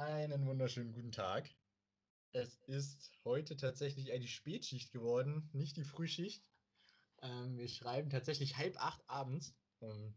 Einen 0.00 0.46
wunderschönen 0.46 0.94
guten 0.94 1.12
Tag. 1.12 1.50
Es 2.32 2.56
ist 2.62 3.12
heute 3.22 3.54
tatsächlich 3.58 4.10
eine 4.12 4.26
Spätschicht 4.26 4.92
geworden, 4.92 5.50
nicht 5.52 5.76
die 5.76 5.84
Frühschicht. 5.84 6.42
Ähm, 7.20 7.58
wir 7.58 7.68
schreiben 7.68 8.08
tatsächlich 8.08 8.56
halb 8.56 8.82
acht 8.82 9.06
abends. 9.10 9.54
Ähm, 9.82 10.14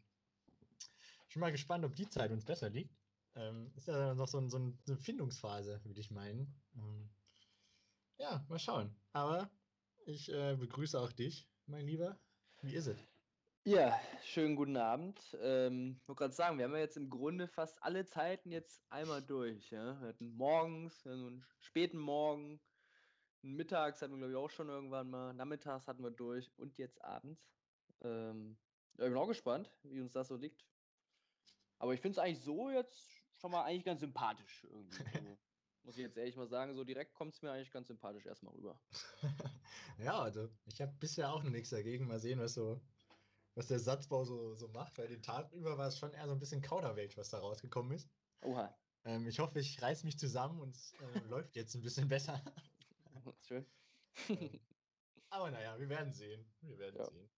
ich 1.27 1.33
bin 1.33 1.41
mal 1.41 1.51
gespannt, 1.51 1.83
ob 1.83 1.97
die 1.97 2.07
Zeit 2.07 2.31
uns 2.31 2.45
besser 2.45 2.69
liegt. 2.69 2.95
Ähm, 3.35 3.73
ist 3.75 3.89
ja 3.89 4.15
noch 4.15 4.29
so, 4.29 4.37
ein, 4.37 4.49
so 4.49 4.55
eine 4.55 4.95
Findungsphase, 4.95 5.83
würde 5.83 5.99
ich 5.99 6.11
meinen. 6.11 6.55
Ähm, 6.77 7.09
ja, 8.19 8.45
mal 8.47 8.59
schauen. 8.59 8.95
Aber 9.11 9.51
ich 10.05 10.31
äh, 10.31 10.55
begrüße 10.55 10.97
auch 10.97 11.11
dich, 11.11 11.45
mein 11.65 11.85
Lieber. 11.85 12.17
Wie 12.61 12.73
ist 12.73 12.87
es? 12.87 13.12
Ja, 13.65 13.97
schönen 14.25 14.57
guten 14.57 14.75
Abend. 14.75 15.37
Ähm, 15.39 15.95
ich 16.01 16.07
wollte 16.09 16.19
gerade 16.19 16.33
sagen, 16.33 16.57
wir 16.57 16.65
haben 16.65 16.73
ja 16.73 16.79
jetzt 16.79 16.97
im 16.97 17.09
Grunde 17.09 17.47
fast 17.47 17.81
alle 17.81 18.05
Zeiten 18.05 18.51
jetzt 18.51 18.83
einmal 18.89 19.21
durch. 19.21 19.71
Ja? 19.71 20.01
Wir 20.01 20.09
hatten 20.09 20.35
morgens, 20.35 21.01
ja, 21.05 21.15
so 21.15 21.27
einen 21.27 21.45
späten 21.59 21.97
Morgen, 21.97 22.59
mittags 23.41 24.01
hatten 24.01 24.11
wir, 24.11 24.17
glaube 24.17 24.33
ich, 24.33 24.37
auch 24.37 24.49
schon 24.49 24.67
irgendwann 24.67 25.09
mal, 25.09 25.33
nachmittags 25.33 25.87
hatten 25.87 26.03
wir 26.03 26.11
durch 26.11 26.51
und 26.57 26.77
jetzt 26.77 27.01
abends. 27.05 27.53
Ähm, 28.01 28.57
ja, 28.97 29.05
ich 29.05 29.11
bin 29.11 29.17
auch 29.17 29.29
gespannt, 29.29 29.71
wie 29.83 30.01
uns 30.01 30.11
das 30.11 30.27
so 30.27 30.35
liegt. 30.35 30.67
Aber 31.79 31.93
ich 31.93 32.01
finde 32.01 32.19
es 32.19 32.19
eigentlich 32.19 32.43
so 32.43 32.69
jetzt 32.69 33.09
schon 33.39 33.51
mal 33.51 33.63
eigentlich 33.63 33.85
ganz 33.85 34.01
sympathisch 34.01 34.65
irgendwie. 34.65 35.05
Also, 35.15 35.37
muss 35.83 35.95
ich 35.95 36.03
jetzt 36.03 36.17
ehrlich 36.17 36.35
mal 36.35 36.49
sagen, 36.49 36.75
so 36.75 36.83
direkt 36.83 37.13
kommt 37.13 37.33
es 37.33 37.41
mir 37.41 37.51
eigentlich 37.51 37.71
ganz 37.71 37.87
sympathisch 37.87 38.25
erstmal 38.25 38.53
rüber. 38.55 38.77
ja, 39.99 40.19
also 40.19 40.49
ich 40.65 40.81
habe 40.81 40.91
bisher 40.99 41.31
auch 41.31 41.43
nichts 41.43 41.69
dagegen. 41.69 42.07
Mal 42.07 42.19
sehen, 42.19 42.39
was 42.39 42.55
so 42.55 42.81
was 43.55 43.67
der 43.67 43.79
Satzbau 43.79 44.25
so, 44.25 44.55
so 44.55 44.67
macht, 44.69 44.97
weil 44.97 45.07
den 45.07 45.21
Tag 45.21 45.51
über 45.51 45.77
war 45.77 45.87
es 45.87 45.97
schon 45.97 46.13
eher 46.13 46.27
so 46.27 46.33
ein 46.33 46.39
bisschen 46.39 46.61
Kauderwelsch, 46.61 47.17
was 47.17 47.29
da 47.29 47.39
rausgekommen 47.39 47.91
ist. 47.91 48.09
Oha. 48.41 48.75
Ähm, 49.05 49.27
ich 49.27 49.39
hoffe, 49.39 49.59
ich 49.59 49.81
reiß 49.81 50.03
mich 50.03 50.17
zusammen 50.17 50.59
und 50.59 50.75
es 50.75 50.93
äh, 50.93 51.19
läuft 51.29 51.55
jetzt 51.55 51.75
ein 51.75 51.81
bisschen 51.81 52.07
besser. 52.07 52.41
Schön. 53.41 53.65
ähm, 54.29 54.59
aber 55.29 55.51
naja, 55.51 55.77
wir 55.79 55.89
werden 55.89 56.13
sehen. 56.13 56.45
Wir 56.61 56.77
werden 56.77 56.97
ja. 56.97 57.05
sehen. 57.05 57.29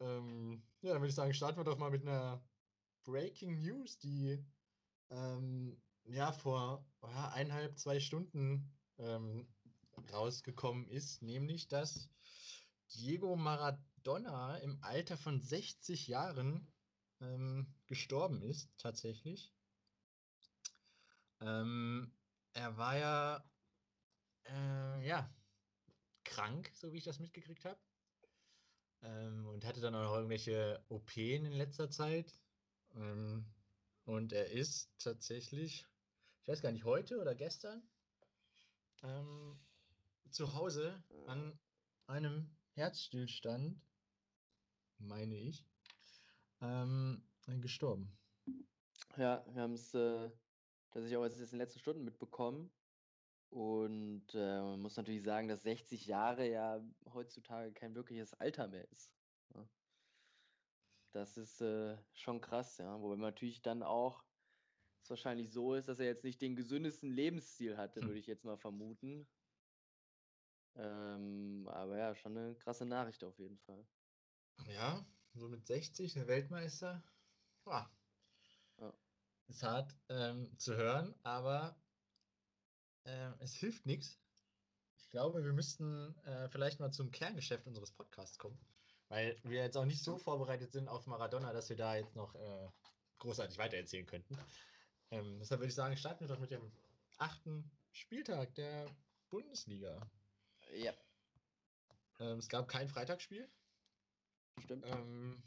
Ähm, 0.00 0.62
ja, 0.80 0.92
dann 0.92 1.02
würde 1.02 1.10
ich 1.10 1.14
sagen, 1.14 1.34
starten 1.34 1.58
wir 1.58 1.64
doch 1.64 1.78
mal 1.78 1.90
mit 1.90 2.02
einer 2.02 2.42
Breaking 3.04 3.60
News, 3.60 3.98
die 3.98 4.44
ähm, 5.10 5.80
ja 6.04 6.32
vor 6.32 6.84
ja, 7.02 7.28
eineinhalb, 7.30 7.78
zwei 7.78 8.00
Stunden 8.00 8.72
ähm, 8.98 9.46
rausgekommen 10.12 10.88
ist, 10.88 11.22
nämlich 11.22 11.68
dass 11.68 12.08
Diego 12.94 13.36
Maradona 13.36 13.91
Donner 14.02 14.60
im 14.62 14.82
Alter 14.82 15.16
von 15.16 15.40
60 15.40 16.08
Jahren 16.08 16.72
ähm, 17.20 17.74
gestorben 17.86 18.42
ist, 18.42 18.70
tatsächlich. 18.78 19.52
Ähm, 21.40 22.12
er 22.52 22.76
war 22.76 22.96
ja, 22.96 23.44
äh, 24.44 25.06
ja, 25.06 25.34
krank, 26.24 26.70
so 26.74 26.92
wie 26.92 26.98
ich 26.98 27.04
das 27.04 27.18
mitgekriegt 27.18 27.64
habe. 27.64 27.80
Ähm, 29.02 29.46
und 29.46 29.64
hatte 29.64 29.80
dann 29.80 29.94
auch 29.94 30.02
noch 30.02 30.14
irgendwelche 30.14 30.84
OP 30.88 31.16
in 31.16 31.52
letzter 31.52 31.90
Zeit. 31.90 32.32
Ähm, 32.94 33.46
und 34.04 34.32
er 34.32 34.50
ist 34.50 34.90
tatsächlich, 34.98 35.86
ich 36.42 36.48
weiß 36.48 36.62
gar 36.62 36.72
nicht, 36.72 36.84
heute 36.84 37.20
oder 37.20 37.34
gestern, 37.34 37.82
ähm, 39.02 39.58
zu 40.30 40.54
Hause 40.54 41.02
an 41.26 41.58
einem 42.06 42.56
Herzstillstand 42.74 43.80
meine 45.02 45.36
ich, 45.36 45.66
ähm, 46.60 47.22
gestorben. 47.60 48.16
Ja, 49.16 49.44
wir 49.52 49.62
haben 49.62 49.74
es 49.74 49.94
äh, 49.94 50.30
tatsächlich 50.90 51.16
auch 51.16 51.24
jetzt 51.24 51.38
in 51.38 51.46
den 51.46 51.58
letzten 51.58 51.80
Stunden 51.80 52.04
mitbekommen. 52.04 52.72
Und 53.50 54.34
äh, 54.34 54.60
man 54.62 54.80
muss 54.80 54.96
natürlich 54.96 55.22
sagen, 55.22 55.48
dass 55.48 55.62
60 55.62 56.06
Jahre 56.06 56.48
ja 56.48 56.82
heutzutage 57.12 57.72
kein 57.72 57.94
wirkliches 57.94 58.32
Alter 58.34 58.68
mehr 58.68 58.90
ist. 58.90 59.12
Ja. 59.54 59.68
Das 61.12 61.36
ist 61.36 61.60
äh, 61.60 61.98
schon 62.14 62.40
krass, 62.40 62.78
ja. 62.78 62.98
Wobei 63.00 63.16
man 63.16 63.30
natürlich 63.30 63.60
dann 63.60 63.82
auch 63.82 64.24
es 65.02 65.10
wahrscheinlich 65.10 65.52
so 65.52 65.74
ist, 65.74 65.88
dass 65.88 65.98
er 65.98 66.06
jetzt 66.06 66.24
nicht 66.24 66.40
den 66.40 66.56
gesündesten 66.56 67.10
Lebensstil 67.10 67.76
hatte, 67.76 68.00
hm. 68.00 68.08
würde 68.08 68.20
ich 68.20 68.26
jetzt 68.26 68.44
mal 68.44 68.56
vermuten. 68.56 69.28
Ähm, 70.74 71.68
aber 71.70 71.98
ja, 71.98 72.14
schon 72.14 72.38
eine 72.38 72.54
krasse 72.54 72.86
Nachricht 72.86 73.22
auf 73.24 73.38
jeden 73.38 73.58
Fall. 73.58 73.86
Ja, 74.68 75.04
so 75.34 75.48
mit 75.48 75.66
60, 75.66 76.14
der 76.14 76.26
Weltmeister. 76.26 77.02
Ja. 77.66 77.90
ja. 78.78 78.92
Ist 79.48 79.62
hart 79.62 79.94
ähm, 80.08 80.56
zu 80.58 80.76
hören, 80.76 81.14
aber 81.22 81.76
äh, 83.04 83.30
es 83.40 83.54
hilft 83.54 83.86
nichts. 83.86 84.18
Ich 84.96 85.10
glaube, 85.10 85.44
wir 85.44 85.52
müssten 85.52 86.16
äh, 86.24 86.48
vielleicht 86.48 86.80
mal 86.80 86.92
zum 86.92 87.10
Kerngeschäft 87.10 87.66
unseres 87.66 87.90
Podcasts 87.90 88.38
kommen. 88.38 88.58
Weil 89.08 89.38
wir 89.42 89.62
jetzt 89.62 89.76
auch 89.76 89.84
nicht 89.84 90.02
so 90.02 90.16
vorbereitet 90.16 90.72
sind 90.72 90.88
auf 90.88 91.06
Maradona, 91.06 91.52
dass 91.52 91.68
wir 91.68 91.76
da 91.76 91.96
jetzt 91.96 92.16
noch 92.16 92.34
äh, 92.34 92.68
großartig 93.18 93.58
weitererzählen 93.58 94.06
könnten. 94.06 94.38
Ähm, 95.10 95.38
deshalb 95.38 95.60
würde 95.60 95.68
ich 95.68 95.74
sagen, 95.74 95.96
starten 95.96 96.20
wir 96.20 96.28
doch 96.28 96.40
mit 96.40 96.50
dem 96.50 96.72
achten 97.18 97.70
Spieltag 97.90 98.54
der 98.54 98.86
Bundesliga. 99.28 100.10
Ja. 100.74 100.94
Ähm, 102.20 102.38
es 102.38 102.48
gab 102.48 102.68
kein 102.68 102.88
Freitagsspiel. 102.88 103.48
Stimmt. 104.60 104.84
Ähm, 104.86 105.42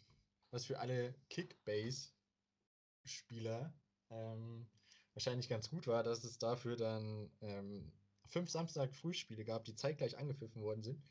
was 0.51 0.66
für 0.66 0.79
alle 0.79 1.16
Kickbase-Spieler 1.29 3.73
ähm, 4.09 4.67
wahrscheinlich 5.13 5.49
ganz 5.49 5.69
gut 5.69 5.88
war, 5.88 6.03
dass 6.03 6.23
es 6.23 6.38
dafür 6.38 6.75
dann 6.75 7.31
ähm, 7.41 7.91
fünf 8.25 8.49
Samstag-Frühspiele 8.49 9.45
gab, 9.45 9.66
die 9.66 9.75
zeitgleich 9.75 10.17
angepfiffen 10.17 10.61
worden 10.61 10.83
sind, 10.83 11.03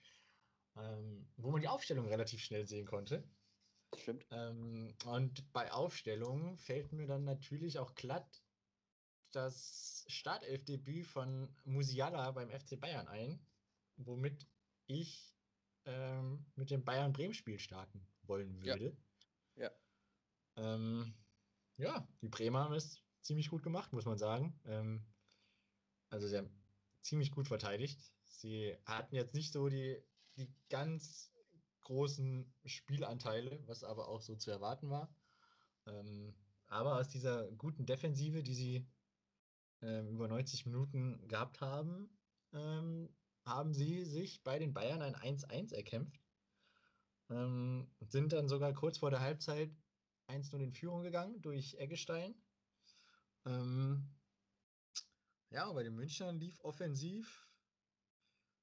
ähm, 0.76 1.28
wo 1.36 1.50
man 1.50 1.60
die 1.60 1.68
Aufstellung 1.68 2.08
relativ 2.08 2.40
schnell 2.40 2.66
sehen 2.66 2.86
konnte. 2.86 3.28
Stimmt. 3.96 4.26
Ähm, 4.30 4.96
und 5.04 5.52
bei 5.52 5.72
Aufstellungen 5.72 6.58
fällt 6.58 6.92
mir 6.92 7.06
dann 7.06 7.24
natürlich 7.24 7.78
auch 7.78 7.94
glatt 7.94 8.42
das 9.30 10.04
Startelfdebüt 10.08 11.06
von 11.06 11.54
Musiala 11.64 12.30
beim 12.32 12.50
FC 12.50 12.80
Bayern 12.80 13.08
ein, 13.08 13.44
womit 13.96 14.46
ich 14.86 15.33
ähm, 15.86 16.46
mit 16.56 16.70
dem 16.70 16.84
Bayern-Bremen-Spiel 16.84 17.58
starten 17.58 18.06
wollen 18.22 18.62
würde. 18.62 18.96
Ja. 19.56 19.64
Ja. 19.64 19.70
Ähm, 20.56 21.14
ja, 21.76 22.06
die 22.20 22.28
Bremer 22.28 22.64
haben 22.64 22.74
es 22.74 23.02
ziemlich 23.20 23.50
gut 23.50 23.62
gemacht, 23.62 23.92
muss 23.92 24.04
man 24.04 24.18
sagen. 24.18 24.58
Ähm, 24.64 25.04
also 26.10 26.28
sie 26.28 26.38
haben 26.38 26.50
ziemlich 27.02 27.30
gut 27.30 27.48
verteidigt. 27.48 28.12
Sie 28.24 28.76
hatten 28.84 29.14
jetzt 29.14 29.34
nicht 29.34 29.52
so 29.52 29.68
die, 29.68 30.02
die 30.36 30.52
ganz 30.68 31.32
großen 31.82 32.52
Spielanteile, 32.64 33.62
was 33.66 33.84
aber 33.84 34.08
auch 34.08 34.22
so 34.22 34.36
zu 34.36 34.50
erwarten 34.50 34.90
war. 34.90 35.14
Ähm, 35.86 36.34
aber 36.66 36.98
aus 36.98 37.08
dieser 37.08 37.50
guten 37.52 37.86
Defensive, 37.86 38.42
die 38.42 38.54
sie 38.54 38.86
ähm, 39.82 40.08
über 40.08 40.28
90 40.28 40.66
Minuten 40.66 41.26
gehabt 41.28 41.60
haben, 41.60 42.10
ähm, 42.52 43.14
haben 43.44 43.74
sie 43.74 44.04
sich 44.04 44.42
bei 44.42 44.58
den 44.58 44.72
Bayern 44.72 45.02
ein 45.02 45.14
1-1 45.14 45.74
erkämpft. 45.74 46.20
Ähm, 47.30 47.90
sind 48.00 48.32
dann 48.32 48.48
sogar 48.48 48.72
kurz 48.72 48.98
vor 48.98 49.10
der 49.10 49.20
Halbzeit 49.20 49.70
1-0 50.28 50.58
in 50.62 50.72
Führung 50.72 51.02
gegangen 51.02 51.40
durch 51.42 51.74
Eggestein. 51.74 52.34
Ähm, 53.46 54.08
ja, 55.50 55.70
bei 55.72 55.82
den 55.82 55.94
Münchnern 55.94 56.38
lief 56.38 56.60
offensiv, 56.60 57.48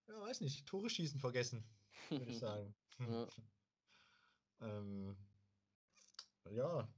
ja, 0.07 0.19
weiß 0.21 0.41
nicht, 0.41 0.67
Tore 0.67 0.89
schießen 0.89 1.19
vergessen, 1.19 1.63
würde 2.09 2.31
ich 2.31 2.39
sagen. 2.39 2.75
ja. 2.99 3.27
ähm, 4.61 5.17
ja, 6.49 6.91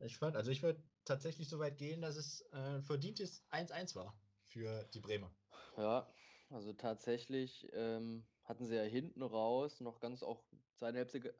ich 0.00 0.16
fand, 0.16 0.36
also 0.36 0.50
ich 0.50 0.62
würde 0.62 0.82
tatsächlich 1.04 1.48
so 1.48 1.58
weit 1.58 1.78
gehen, 1.78 2.00
dass 2.00 2.16
es 2.16 2.42
äh, 2.52 2.82
verdientes 2.82 3.44
1-1 3.50 3.94
war 3.94 4.18
für 4.46 4.84
die 4.94 5.00
Bremer. 5.00 5.34
Ja, 5.76 6.06
also 6.50 6.72
tatsächlich 6.72 7.68
ähm, 7.72 8.24
hatten 8.44 8.66
sie 8.66 8.76
ja 8.76 8.82
hinten 8.82 9.22
raus 9.22 9.80
noch 9.80 10.00
ganz 10.00 10.22
auch 10.22 10.42
zweite 10.74 10.98
Halbzeit, 10.98 11.34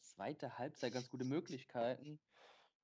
zweite 0.00 0.58
Halbzeit 0.58 0.92
ganz 0.92 1.10
gute 1.10 1.24
Möglichkeiten. 1.24 2.18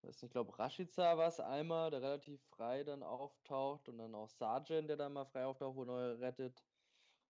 Ich 0.02 0.30
glaube, 0.30 0.58
Rashica 0.58 1.16
war 1.16 1.28
es 1.28 1.38
einmal, 1.38 1.92
der 1.92 2.02
relativ 2.02 2.42
frei 2.48 2.82
dann 2.82 3.04
auftaucht 3.04 3.88
und 3.88 3.98
dann 3.98 4.16
auch 4.16 4.28
Sargent, 4.28 4.88
der 4.88 4.96
dann 4.96 5.12
mal 5.12 5.26
frei 5.26 5.46
auftaucht, 5.46 5.76
wo 5.76 5.84
neu 5.84 6.14
rettet. 6.14 6.64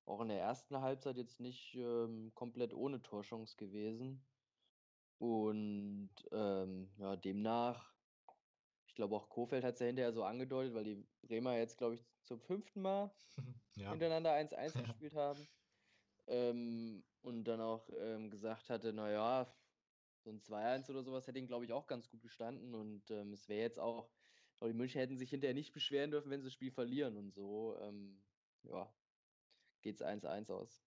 Auch 0.06 0.22
in 0.22 0.28
der 0.28 0.40
ersten 0.40 0.80
Halbzeit 0.80 1.18
jetzt 1.18 1.38
nicht 1.38 1.74
ähm, 1.74 2.32
komplett 2.34 2.72
ohne 2.72 3.02
Torchance 3.02 3.56
gewesen. 3.56 4.24
Und 5.18 6.10
ähm, 6.32 6.90
ja, 6.96 7.14
demnach 7.16 7.92
ich 8.92 8.96
glaube 8.96 9.16
auch 9.16 9.30
Kofeld 9.30 9.64
hat 9.64 9.74
es 9.74 9.80
ja 9.80 9.86
hinterher 9.86 10.12
so 10.12 10.22
angedeutet, 10.22 10.74
weil 10.74 10.84
die 10.84 11.06
Bremer 11.22 11.56
jetzt, 11.56 11.78
glaube 11.78 11.94
ich, 11.94 12.04
zum 12.24 12.40
fünften 12.40 12.82
Mal 12.82 13.10
ja. 13.76 13.90
hintereinander 13.90 14.32
1-1 14.36 14.82
gespielt 14.82 15.14
haben. 15.14 15.48
Ähm, 16.26 17.02
und 17.22 17.44
dann 17.44 17.60
auch 17.62 17.88
ähm, 17.98 18.30
gesagt 18.30 18.68
hatte, 18.70 18.92
naja, 18.92 19.50
so 20.24 20.30
ein 20.30 20.40
2-1 20.42 20.90
oder 20.90 21.02
sowas 21.02 21.26
hätte 21.26 21.38
ihn, 21.38 21.46
glaube 21.46 21.64
ich, 21.64 21.72
auch 21.72 21.86
ganz 21.86 22.10
gut 22.10 22.22
gestanden. 22.22 22.74
Und 22.74 23.10
ähm, 23.10 23.32
es 23.32 23.48
wäre 23.48 23.62
jetzt 23.62 23.78
auch 23.78 24.12
Aber 24.60 24.68
die 24.70 24.76
München 24.76 25.00
hätten 25.00 25.16
sich 25.18 25.30
hinterher 25.30 25.54
nicht 25.54 25.72
beschweren 25.72 26.10
dürfen, 26.10 26.30
wenn 26.30 26.40
sie 26.42 26.46
das 26.48 26.54
Spiel 26.54 26.70
verlieren 26.70 27.16
und 27.16 27.32
so. 27.32 27.78
Ähm, 27.80 28.22
ja, 28.64 28.94
geht 29.82 29.96
es 29.96 30.02
1-1 30.06 30.50
aus. 30.52 30.84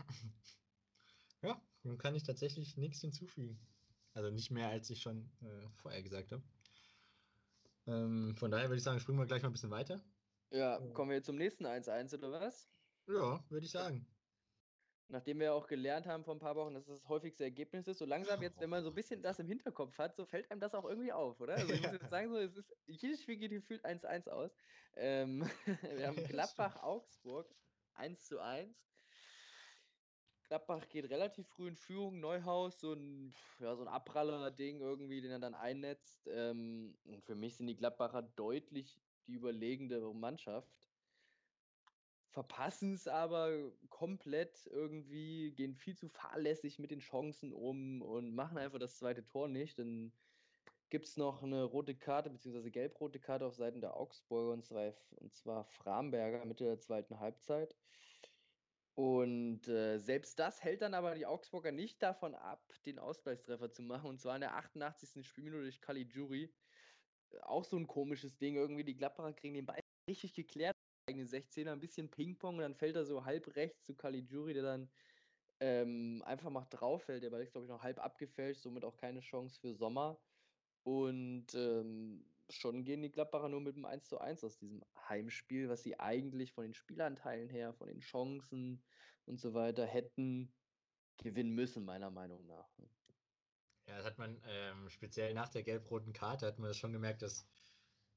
Ja, 1.42 1.60
nun 1.82 1.98
kann 1.98 2.14
ich 2.14 2.22
tatsächlich 2.22 2.76
nichts 2.78 3.00
hinzufügen. 3.02 3.60
Also 4.14 4.30
nicht 4.30 4.50
mehr, 4.50 4.68
als 4.68 4.88
ich 4.90 5.02
schon 5.02 5.30
äh, 5.42 5.68
vorher 5.74 6.02
gesagt 6.02 6.32
habe. 6.32 6.42
Ähm, 7.86 8.34
von 8.36 8.50
daher 8.50 8.68
würde 8.68 8.78
ich 8.78 8.82
sagen, 8.82 9.00
springen 9.00 9.18
wir 9.18 9.26
gleich 9.26 9.42
mal 9.42 9.48
ein 9.48 9.52
bisschen 9.52 9.70
weiter. 9.70 10.02
Ja, 10.50 10.78
kommen 10.92 11.10
wir 11.10 11.22
zum 11.22 11.36
nächsten 11.36 11.66
1-1 11.66 12.16
oder 12.16 12.40
was? 12.40 12.68
Ja, 13.06 13.44
würde 13.50 13.66
ich 13.66 13.72
sagen. 13.72 14.06
Nachdem 15.08 15.40
wir 15.40 15.52
auch 15.52 15.66
gelernt 15.66 16.06
haben 16.06 16.24
vor 16.24 16.34
ein 16.34 16.40
paar 16.40 16.56
Wochen, 16.56 16.72
dass 16.72 16.88
es 16.88 17.00
das 17.00 17.08
häufigste 17.08 17.44
Ergebnis 17.44 17.86
ist, 17.86 17.98
so 17.98 18.06
langsam 18.06 18.40
jetzt, 18.40 18.58
wenn 18.60 18.70
man 18.70 18.82
so 18.82 18.88
ein 18.88 18.94
bisschen 18.94 19.22
das 19.22 19.38
im 19.38 19.46
Hinterkopf 19.46 19.98
hat, 19.98 20.16
so 20.16 20.24
fällt 20.24 20.50
einem 20.50 20.60
das 20.60 20.74
auch 20.74 20.84
irgendwie 20.84 21.12
auf, 21.12 21.40
oder? 21.40 21.54
Also 21.54 21.72
ich 21.72 21.82
muss 21.82 21.92
jetzt 21.92 22.08
sagen, 22.08 22.30
so, 22.30 22.38
es 22.38 22.56
ist, 22.56 22.74
jedes 22.86 23.20
Spiel 23.20 23.36
geht 23.36 23.50
gefühlt 23.50 23.84
1-1 23.84 24.28
aus. 24.28 24.56
Ähm, 24.96 25.48
wir 25.96 26.06
haben 26.06 26.24
Gladbach-Augsburg 26.24 27.54
1 27.94 28.24
zu 28.24 28.40
1. 28.40 28.74
Gladbach 30.48 30.88
geht 30.88 31.10
relativ 31.10 31.48
früh 31.48 31.68
in 31.68 31.76
Führung, 31.76 32.20
Neuhaus, 32.20 32.80
so 32.80 32.92
ein, 32.92 33.32
ja, 33.60 33.74
so 33.74 33.82
ein 33.82 33.88
Abpraller-Ding 33.88 34.80
irgendwie, 34.80 35.20
den 35.20 35.30
er 35.30 35.38
dann 35.38 35.54
einnetzt. 35.54 36.28
Ähm, 36.30 36.96
und 37.04 37.24
für 37.24 37.34
mich 37.34 37.56
sind 37.56 37.66
die 37.66 37.76
Gladbacher 37.76 38.22
deutlich 38.22 39.00
die 39.26 39.32
überlegende 39.32 40.00
Mannschaft. 40.12 40.90
Verpassen 42.28 42.94
es 42.94 43.06
aber 43.06 43.72
komplett 43.90 44.66
irgendwie, 44.66 45.52
gehen 45.52 45.74
viel 45.76 45.96
zu 45.96 46.08
fahrlässig 46.08 46.78
mit 46.78 46.90
den 46.90 46.98
Chancen 46.98 47.52
um 47.52 48.02
und 48.02 48.34
machen 48.34 48.58
einfach 48.58 48.80
das 48.80 48.98
zweite 48.98 49.24
Tor 49.24 49.48
nicht. 49.48 49.78
Dann 49.78 50.12
gibt 50.90 51.06
es 51.06 51.16
noch 51.16 51.42
eine 51.42 51.62
rote 51.62 51.94
Karte, 51.94 52.30
beziehungsweise 52.30 52.70
gelb-rote 52.70 53.20
Karte 53.20 53.46
auf 53.46 53.54
Seiten 53.54 53.80
der 53.80 53.96
Augsburger, 53.96 54.52
und 54.52 54.64
zwar, 54.64 54.92
und 55.16 55.32
zwar 55.34 55.64
Framberger 55.64 56.44
Mitte 56.44 56.64
der 56.64 56.78
zweiten 56.78 57.18
Halbzeit. 57.20 57.76
Und 58.94 59.66
äh, 59.66 59.98
selbst 59.98 60.38
das 60.38 60.62
hält 60.62 60.82
dann 60.82 60.94
aber 60.94 61.14
die 61.14 61.26
Augsburger 61.26 61.72
nicht 61.72 62.00
davon 62.02 62.34
ab, 62.34 62.72
den 62.86 62.98
Ausgleichstreffer 63.00 63.70
zu 63.70 63.82
machen. 63.82 64.08
Und 64.08 64.20
zwar 64.20 64.36
in 64.36 64.42
der 64.42 64.54
88. 64.54 65.26
Spielminute 65.26 65.64
durch 65.64 65.80
Caligiuri. 65.80 66.54
Auch 67.42 67.64
so 67.64 67.76
ein 67.76 67.88
komisches 67.88 68.36
Ding. 68.36 68.54
Irgendwie 68.54 68.84
die 68.84 68.94
Gladbacher 68.94 69.32
kriegen 69.32 69.54
den 69.54 69.66
Ball 69.66 69.80
richtig 70.08 70.34
geklärt. 70.34 70.76
Eigene 71.08 71.26
16er, 71.26 71.72
ein 71.72 71.80
bisschen 71.80 72.10
Ping-Pong. 72.10 72.56
Und 72.56 72.62
dann 72.62 72.76
fällt 72.76 72.94
er 72.94 73.04
so 73.04 73.24
halb 73.24 73.56
rechts 73.56 73.84
zu 73.84 73.96
Caligiuri, 73.96 74.54
der 74.54 74.62
dann 74.62 74.92
ähm, 75.60 76.22
einfach 76.24 76.50
mal 76.50 76.66
drauf 76.70 77.04
fällt. 77.04 77.24
Der 77.24 77.30
Ball 77.30 77.42
ist, 77.42 77.52
glaube 77.52 77.66
ich, 77.66 77.70
noch 77.70 77.82
halb 77.82 77.98
abgefälscht. 77.98 78.62
Somit 78.62 78.84
auch 78.84 78.96
keine 78.96 79.20
Chance 79.20 79.58
für 79.60 79.74
Sommer. 79.74 80.20
Und 80.84 81.52
ähm, 81.54 82.33
schon 82.50 82.84
gehen 82.84 83.02
die 83.02 83.10
Gladbacher 83.10 83.48
nur 83.48 83.60
mit 83.60 83.76
dem 83.76 83.84
1 83.84 84.08
zu 84.08 84.18
1 84.18 84.44
aus 84.44 84.58
diesem 84.58 84.84
Heimspiel, 85.08 85.68
was 85.68 85.82
sie 85.82 85.98
eigentlich 85.98 86.52
von 86.52 86.64
den 86.64 86.74
Spielanteilen 86.74 87.48
her, 87.48 87.72
von 87.74 87.88
den 87.88 88.00
Chancen 88.00 88.82
und 89.26 89.40
so 89.40 89.54
weiter 89.54 89.86
hätten 89.86 90.52
gewinnen 91.18 91.54
müssen, 91.54 91.84
meiner 91.84 92.10
Meinung 92.10 92.46
nach. 92.46 92.76
Ne? 92.78 92.88
Ja, 93.86 93.96
das 93.96 94.06
hat 94.06 94.18
man 94.18 94.40
ähm, 94.46 94.88
speziell 94.88 95.34
nach 95.34 95.48
der 95.48 95.62
gelb-roten 95.62 96.12
Karte 96.12 96.46
hat 96.46 96.58
man 96.58 96.68
das 96.68 96.78
schon 96.78 96.92
gemerkt, 96.92 97.22
dass, 97.22 97.46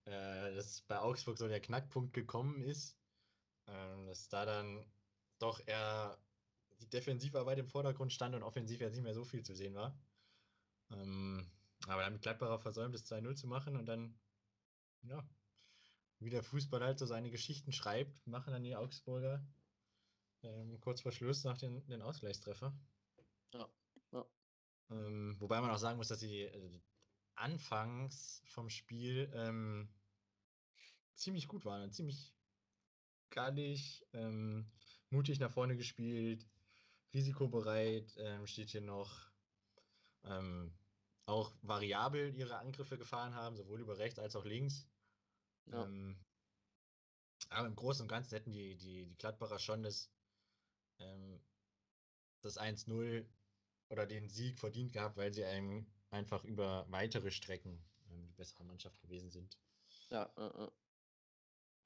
äh, 0.06 0.56
dass 0.56 0.82
bei 0.82 1.00
Augsburg 1.00 1.38
so 1.38 1.48
der 1.48 1.62
Knackpunkt 1.62 2.14
gekommen 2.14 2.62
ist, 2.62 2.98
ähm, 3.68 4.06
dass 4.08 4.30
da 4.30 4.46
dann 4.46 4.86
doch 5.40 5.66
eher 5.66 6.18
die 6.80 6.90
Defensivarbeit 6.90 7.58
im 7.60 7.68
Vordergrund 7.68 8.14
stand 8.14 8.36
und 8.36 8.44
offensiv 8.44 8.80
jetzt 8.80 8.94
nicht 8.94 9.04
mehr 9.04 9.14
so 9.14 9.26
viel 9.26 9.44
zu 9.44 9.56
sehen 9.56 9.76
war. 9.76 10.00
Ähm, 10.92 11.50
aber 11.88 12.04
damit 12.04 12.22
Gladbacher 12.22 12.60
versäumt, 12.60 12.94
das 12.94 13.10
2-0 13.10 13.36
zu 13.36 13.48
machen 13.48 13.76
und 13.76 13.86
dann, 13.86 14.20
ja, 15.04 15.28
wie 16.20 16.30
der 16.30 16.44
Fußball 16.44 16.82
halt 16.82 17.00
so 17.00 17.06
seine 17.06 17.32
Geschichten 17.32 17.72
schreibt, 17.72 18.28
machen 18.28 18.52
dann 18.52 18.64
die 18.64 18.76
Augsburger 18.76 19.46
ähm, 20.44 20.80
kurz 20.82 21.02
vor 21.02 21.12
Schluss 21.12 21.44
nach 21.44 21.58
den, 21.58 21.86
den 21.88 22.02
Ausgleichstreffer. 22.02 22.78
Ja, 23.54 23.70
ja. 24.12 24.26
Ähm, 24.90 25.36
wobei 25.40 25.62
man 25.62 25.72
auch 25.72 25.78
sagen 25.78 25.98
muss, 25.98 26.10
dass 26.10 26.20
sie 26.20 26.42
äh, 26.42 26.82
anfangs 27.36 28.44
vom 28.46 28.70
Spiel 28.70 29.32
ähm, 29.34 29.90
ziemlich 31.16 31.48
gut 31.48 31.66
waren, 31.66 31.92
ziemlich 31.92 32.34
gallig, 33.30 34.06
ähm, 34.14 34.72
mutig 35.10 35.40
nach 35.40 35.52
vorne 35.52 35.76
gespielt, 35.76 36.48
risikobereit, 37.14 38.14
ähm, 38.18 38.48
steht 38.48 38.70
hier 38.70 38.82
noch. 38.82 39.32
Ähm, 40.24 40.77
auch 41.28 41.54
variabel 41.62 42.34
ihre 42.36 42.58
Angriffe 42.58 42.98
gefahren 42.98 43.36
haben, 43.36 43.58
sowohl 43.58 43.82
über 43.82 43.98
rechts 43.98 44.18
als 44.18 44.36
auch 44.36 44.46
links. 44.46 44.88
Ja. 45.66 45.84
Ähm, 45.84 46.18
aber 47.50 47.68
im 47.68 47.76
Großen 47.76 48.04
und 48.04 48.08
Ganzen 48.08 48.34
hätten 48.36 48.52
die, 48.52 48.76
die, 48.78 49.06
die 49.06 49.18
Gladbacher 49.18 49.60
schon 49.60 49.84
das, 49.84 50.10
ähm, 51.00 51.40
das 52.42 52.58
1-0 52.58 53.26
oder 53.90 54.06
den 54.06 54.30
Sieg 54.30 54.60
verdient 54.60 54.94
gehabt, 54.94 55.18
weil 55.18 55.34
sie 55.34 55.44
einem 55.44 55.86
einfach 56.10 56.44
über 56.46 56.86
weitere 56.90 57.30
Strecken 57.30 57.86
ähm, 58.10 58.26
die 58.28 58.34
bessere 58.34 58.64
Mannschaft 58.64 59.00
gewesen 59.02 59.30
sind. 59.30 59.58
Ja, 60.10 60.32
äh, 60.38 60.64
äh. 60.64 60.72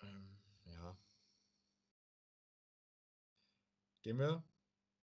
Ähm, 0.03 0.39
ja. 0.65 0.97
Gehen 4.03 4.19
wir 4.19 4.43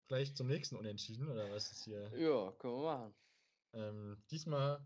gleich 0.08 0.36
zum 0.36 0.48
nächsten 0.48 0.76
Unentschieden, 0.76 1.30
oder 1.30 1.52
was 1.52 1.72
ist 1.72 1.84
hier? 1.84 2.12
Ja, 2.18 2.52
können 2.54 2.76
wir 2.76 2.84
machen. 2.84 3.25
Ähm, 3.76 4.18
diesmal 4.32 4.86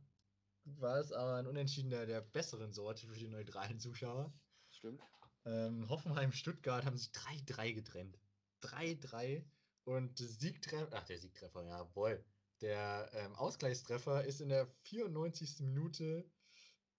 war 0.66 0.98
es 0.98 1.12
aber 1.12 1.36
ein 1.36 1.48
Unentschieden 1.48 1.90
der, 1.90 2.06
der 2.06 2.22
besseren 2.22 2.74
Sorte 2.74 3.08
für 3.08 3.18
die 3.18 3.30
neutralen 3.30 3.80
Zuschauer. 3.80 4.34
Stimmt. 4.72 5.02
Ähm, 5.46 5.88
Hoffenheim, 5.90 6.32
Stuttgart 6.32 6.86
haben 6.86 6.98
sich 6.98 7.10
3-3 7.10 7.74
getrennt. 7.74 8.20
3-3 8.64 9.46
und 9.86 10.18
Siegtreffer, 10.18 10.90
ach 10.92 11.06
der 11.06 11.20
Siegtreffer, 11.20 11.64
jawohl. 11.64 12.24
Der 12.62 13.10
ähm, 13.14 13.36
Ausgleichstreffer 13.36 14.26
ist 14.26 14.42
in 14.42 14.50
der 14.50 14.68
94. 14.84 15.62
Minute 15.62 16.30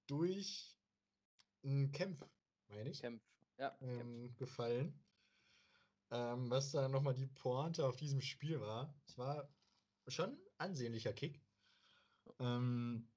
durch 0.07 0.79
einen 1.63 1.93
Kämpf, 1.93 2.25
meine 2.69 2.91
ich, 2.91 3.01
Kämpf, 3.01 3.23
ja, 3.59 3.77
ähm, 3.83 4.35
gefallen. 4.37 4.99
Ähm, 6.11 6.51
was 6.51 6.73
dann 6.73 6.91
nochmal 6.91 7.15
die 7.15 7.27
Pointe 7.27 7.87
auf 7.87 7.97
diesem 7.97 8.21
Spiel 8.21 8.61
war. 8.61 8.99
Es 9.07 9.19
war 9.19 9.49
schon 10.09 10.31
ein 10.31 10.39
ansehnlicher 10.59 11.13
Kick. 11.13 11.41
Ähm, 12.39 13.09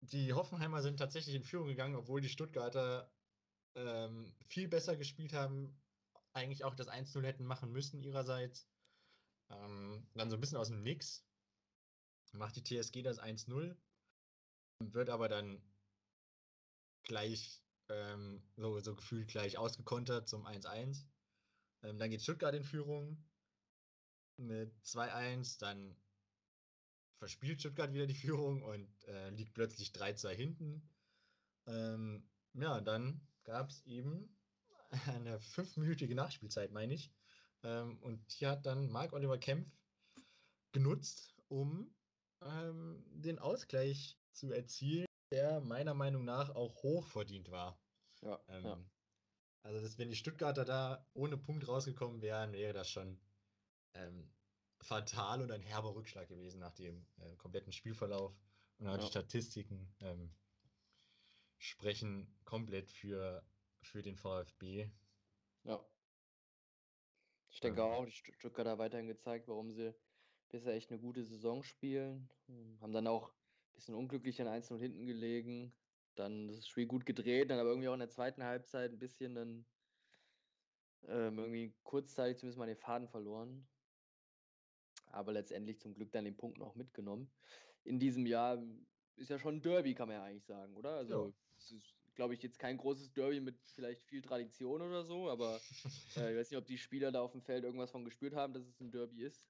die 0.00 0.32
Hoffenheimer 0.32 0.82
sind 0.82 0.96
tatsächlich 0.98 1.34
in 1.34 1.44
Führung 1.44 1.68
gegangen, 1.68 1.94
obwohl 1.94 2.20
die 2.20 2.28
Stuttgarter 2.28 3.12
ähm, 3.76 4.34
viel 4.48 4.68
besser 4.68 4.96
gespielt 4.96 5.32
haben, 5.32 5.80
eigentlich 6.32 6.64
auch 6.64 6.74
das 6.74 6.88
1-0 6.88 7.22
hätten 7.22 7.44
machen 7.44 7.70
müssen 7.72 8.02
ihrerseits. 8.02 8.68
Ähm, 9.50 10.06
dann 10.14 10.30
so 10.30 10.36
ein 10.36 10.40
bisschen 10.40 10.58
aus 10.58 10.68
dem 10.68 10.82
Nix 10.82 11.24
macht 12.32 12.56
die 12.56 12.64
TSG 12.64 13.02
das 13.02 13.20
1-0, 13.20 13.76
wird 14.80 15.10
aber 15.10 15.28
dann 15.28 15.62
gleich, 17.02 17.62
ähm, 17.88 18.42
so, 18.56 18.80
so 18.80 18.94
gefühlt 18.94 19.28
gleich 19.28 19.58
ausgekontert 19.58 20.28
zum 20.28 20.46
1-1. 20.46 21.04
Ähm, 21.82 21.98
dann 21.98 22.10
geht 22.10 22.22
Stuttgart 22.22 22.54
in 22.54 22.64
Führung 22.64 23.22
mit 24.38 24.74
2-1, 24.84 25.58
dann 25.58 25.94
verspielt 27.22 27.60
Stuttgart 27.60 27.92
wieder 27.92 28.08
die 28.08 28.16
Führung 28.16 28.64
und 28.64 29.04
äh, 29.04 29.30
liegt 29.30 29.54
plötzlich 29.54 29.90
3-2 29.90 30.30
hinten. 30.30 30.82
Ähm, 31.68 32.28
ja, 32.54 32.80
dann 32.80 33.20
gab 33.44 33.70
es 33.70 33.86
eben 33.86 34.36
eine 35.06 35.38
fünfminütige 35.38 36.16
Nachspielzeit, 36.16 36.72
meine 36.72 36.94
ich. 36.94 37.12
Ähm, 37.62 37.98
und 37.98 38.40
die 38.40 38.48
hat 38.48 38.66
dann 38.66 38.90
Marc-Oliver 38.90 39.38
Kempf 39.38 39.70
genutzt, 40.72 41.36
um 41.46 41.94
ähm, 42.40 43.04
den 43.12 43.38
Ausgleich 43.38 44.18
zu 44.32 44.50
erzielen, 44.50 45.06
der 45.30 45.60
meiner 45.60 45.94
Meinung 45.94 46.24
nach 46.24 46.50
auch 46.56 46.82
hoch 46.82 47.06
verdient 47.06 47.52
war. 47.52 47.80
Ja, 48.22 48.40
ähm, 48.48 48.64
ja. 48.64 48.84
Also, 49.62 49.80
das, 49.80 49.96
wenn 49.96 50.10
die 50.10 50.16
Stuttgarter 50.16 50.64
da 50.64 51.06
ohne 51.12 51.36
Punkt 51.36 51.68
rausgekommen 51.68 52.20
wären, 52.20 52.52
wäre 52.52 52.72
das 52.72 52.90
schon 52.90 53.20
ähm, 53.94 54.28
fatal 54.82 55.42
und 55.42 55.50
ein 55.50 55.62
herber 55.62 55.94
Rückschlag 55.94 56.28
gewesen 56.28 56.60
nach 56.60 56.74
dem 56.74 57.06
äh, 57.18 57.36
kompletten 57.36 57.72
Spielverlauf. 57.72 58.34
Und 58.78 58.88
auch 58.88 58.96
ja. 58.96 58.98
die 58.98 59.06
Statistiken 59.06 59.94
ähm, 60.00 60.34
sprechen 61.58 62.34
komplett 62.44 62.90
für, 62.90 63.44
für 63.80 64.02
den 64.02 64.16
VfB. 64.16 64.90
Ja. 65.64 65.84
Ich 67.50 67.60
denke 67.60 67.80
ja. 67.80 67.86
auch, 67.86 68.04
die 68.04 68.12
Stuttgarter 68.12 68.78
weiterhin 68.78 69.06
gezeigt, 69.06 69.46
warum 69.46 69.70
sie 69.70 69.94
bisher 70.48 70.74
echt 70.74 70.90
eine 70.90 71.00
gute 71.00 71.22
Saison 71.22 71.62
spielen. 71.62 72.28
Hm, 72.46 72.78
haben 72.80 72.92
dann 72.92 73.06
auch 73.06 73.28
ein 73.28 73.74
bisschen 73.74 73.94
unglücklich 73.94 74.40
an 74.40 74.48
1 74.48 74.68
hinten 74.68 75.06
gelegen. 75.06 75.72
Dann 76.14 76.48
das 76.48 76.66
Spiel 76.66 76.86
gut 76.86 77.06
gedreht, 77.06 77.50
dann 77.50 77.58
aber 77.58 77.70
irgendwie 77.70 77.88
auch 77.88 77.94
in 77.94 78.00
der 78.00 78.10
zweiten 78.10 78.42
Halbzeit 78.42 78.90
ein 78.90 78.98
bisschen 78.98 79.34
dann 79.34 79.66
ähm, 81.04 81.38
irgendwie 81.38 81.74
kurzzeitig 81.84 82.38
zumindest 82.38 82.58
mal 82.58 82.66
den 82.66 82.76
Faden 82.76 83.08
verloren 83.08 83.66
aber 85.12 85.32
letztendlich 85.32 85.78
zum 85.78 85.94
Glück 85.94 86.10
dann 86.12 86.24
den 86.24 86.36
Punkt 86.36 86.58
noch 86.58 86.74
mitgenommen. 86.74 87.30
In 87.84 87.98
diesem 87.98 88.26
Jahr 88.26 88.62
ist 89.16 89.30
ja 89.30 89.38
schon 89.38 89.56
ein 89.56 89.62
Derby, 89.62 89.94
kann 89.94 90.08
man 90.08 90.16
ja 90.16 90.24
eigentlich 90.24 90.44
sagen, 90.44 90.74
oder? 90.74 90.96
Also 90.96 91.32
ja. 91.70 91.78
glaube 92.14 92.34
ich, 92.34 92.42
jetzt 92.42 92.58
kein 92.58 92.78
großes 92.78 93.12
Derby 93.12 93.40
mit 93.40 93.56
vielleicht 93.74 94.02
viel 94.02 94.22
Tradition 94.22 94.82
oder 94.82 95.04
so, 95.04 95.28
aber 95.28 95.60
äh, 96.16 96.32
ich 96.32 96.38
weiß 96.38 96.50
nicht, 96.50 96.58
ob 96.58 96.66
die 96.66 96.78
Spieler 96.78 97.12
da 97.12 97.20
auf 97.20 97.32
dem 97.32 97.42
Feld 97.42 97.64
irgendwas 97.64 97.90
von 97.90 98.04
gespürt 98.04 98.34
haben, 98.34 98.52
dass 98.52 98.66
es 98.66 98.80
ein 98.80 98.90
Derby 98.90 99.22
ist. 99.22 99.46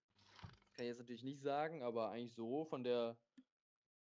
Kann 0.75 0.85
ich 0.85 0.91
jetzt 0.91 0.99
natürlich 0.99 1.25
nicht 1.25 1.43
sagen, 1.43 1.83
aber 1.83 2.11
eigentlich 2.11 2.35
so 2.35 2.65
von 2.65 2.83
der, 2.83 3.17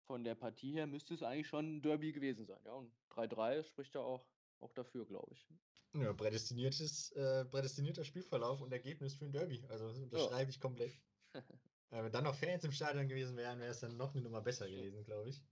von 0.06 0.24
der 0.24 0.34
Partie 0.34 0.72
her 0.72 0.86
müsste 0.86 1.14
es 1.14 1.22
eigentlich 1.22 1.48
schon 1.48 1.76
ein 1.76 1.82
Derby 1.82 2.12
gewesen 2.12 2.46
sein. 2.46 2.60
Ja, 2.64 2.72
und 2.72 2.92
3-3 3.10 3.64
spricht 3.64 3.94
ja 3.94 4.00
auch, 4.00 4.24
auch 4.60 4.72
dafür, 4.72 5.04
glaube 5.04 5.32
ich. 5.32 5.48
Ja, 5.94 6.12
prädestiniertes, 6.12 7.10
äh, 7.12 7.44
prädestinierter 7.46 8.04
Spielverlauf 8.04 8.60
und 8.60 8.72
Ergebnis 8.72 9.14
für 9.14 9.24
ein 9.24 9.32
Derby. 9.32 9.64
Also 9.68 9.88
das 9.88 9.98
unterschreibe 9.98 10.44
ja. 10.44 10.48
ich 10.48 10.60
komplett. 10.60 10.92
Äh, 11.34 11.42
wenn 11.90 12.12
dann 12.12 12.24
noch 12.24 12.34
Fans 12.34 12.64
im 12.64 12.72
Stadion 12.72 13.08
gewesen 13.08 13.36
wären, 13.36 13.60
wäre 13.60 13.70
es 13.70 13.80
dann 13.80 13.96
noch 13.96 14.14
eine 14.14 14.22
Nummer 14.22 14.40
besser 14.40 14.68
gewesen, 14.68 15.04
glaube 15.04 15.30
ich. 15.30 15.42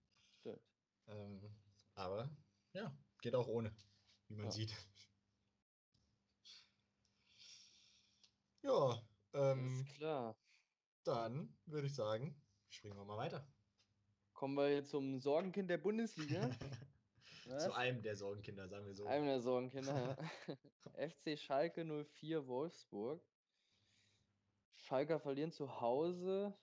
Stimmt. 0.40 0.60
Ähm, 1.08 1.40
aber 1.94 2.30
ja, 2.72 2.96
geht 3.20 3.34
auch 3.34 3.48
ohne, 3.48 3.74
wie 4.28 4.36
man 4.36 4.46
ja. 4.46 4.50
sieht. 4.52 4.74
Ja, 8.62 9.02
ähm, 9.32 9.80
Ist 9.80 9.96
klar. 9.96 10.36
Dann 11.04 11.56
würde 11.66 11.86
ich 11.86 11.94
sagen, 11.94 12.40
springen 12.68 12.96
wir 12.96 13.04
mal 13.04 13.16
weiter. 13.16 13.46
Kommen 14.34 14.54
wir 14.54 14.72
jetzt 14.72 14.90
zum 14.90 15.18
Sorgenkind 15.18 15.70
der 15.70 15.78
Bundesliga. 15.78 16.50
Zu 17.58 17.72
einem 17.74 18.02
der 18.02 18.14
Sorgenkinder, 18.14 18.68
sagen 18.68 18.86
wir 18.86 18.94
so. 18.94 19.06
Einem 19.06 19.26
der 19.26 19.40
Sorgenkinder, 19.40 20.16
ja. 20.46 20.56
FC 21.08 21.38
Schalke 21.38 21.84
04 21.84 22.46
Wolfsburg. 22.46 23.22
Schalker 24.88 25.20
verlieren 25.20 25.52
zu 25.52 25.82
Hause 25.82 26.56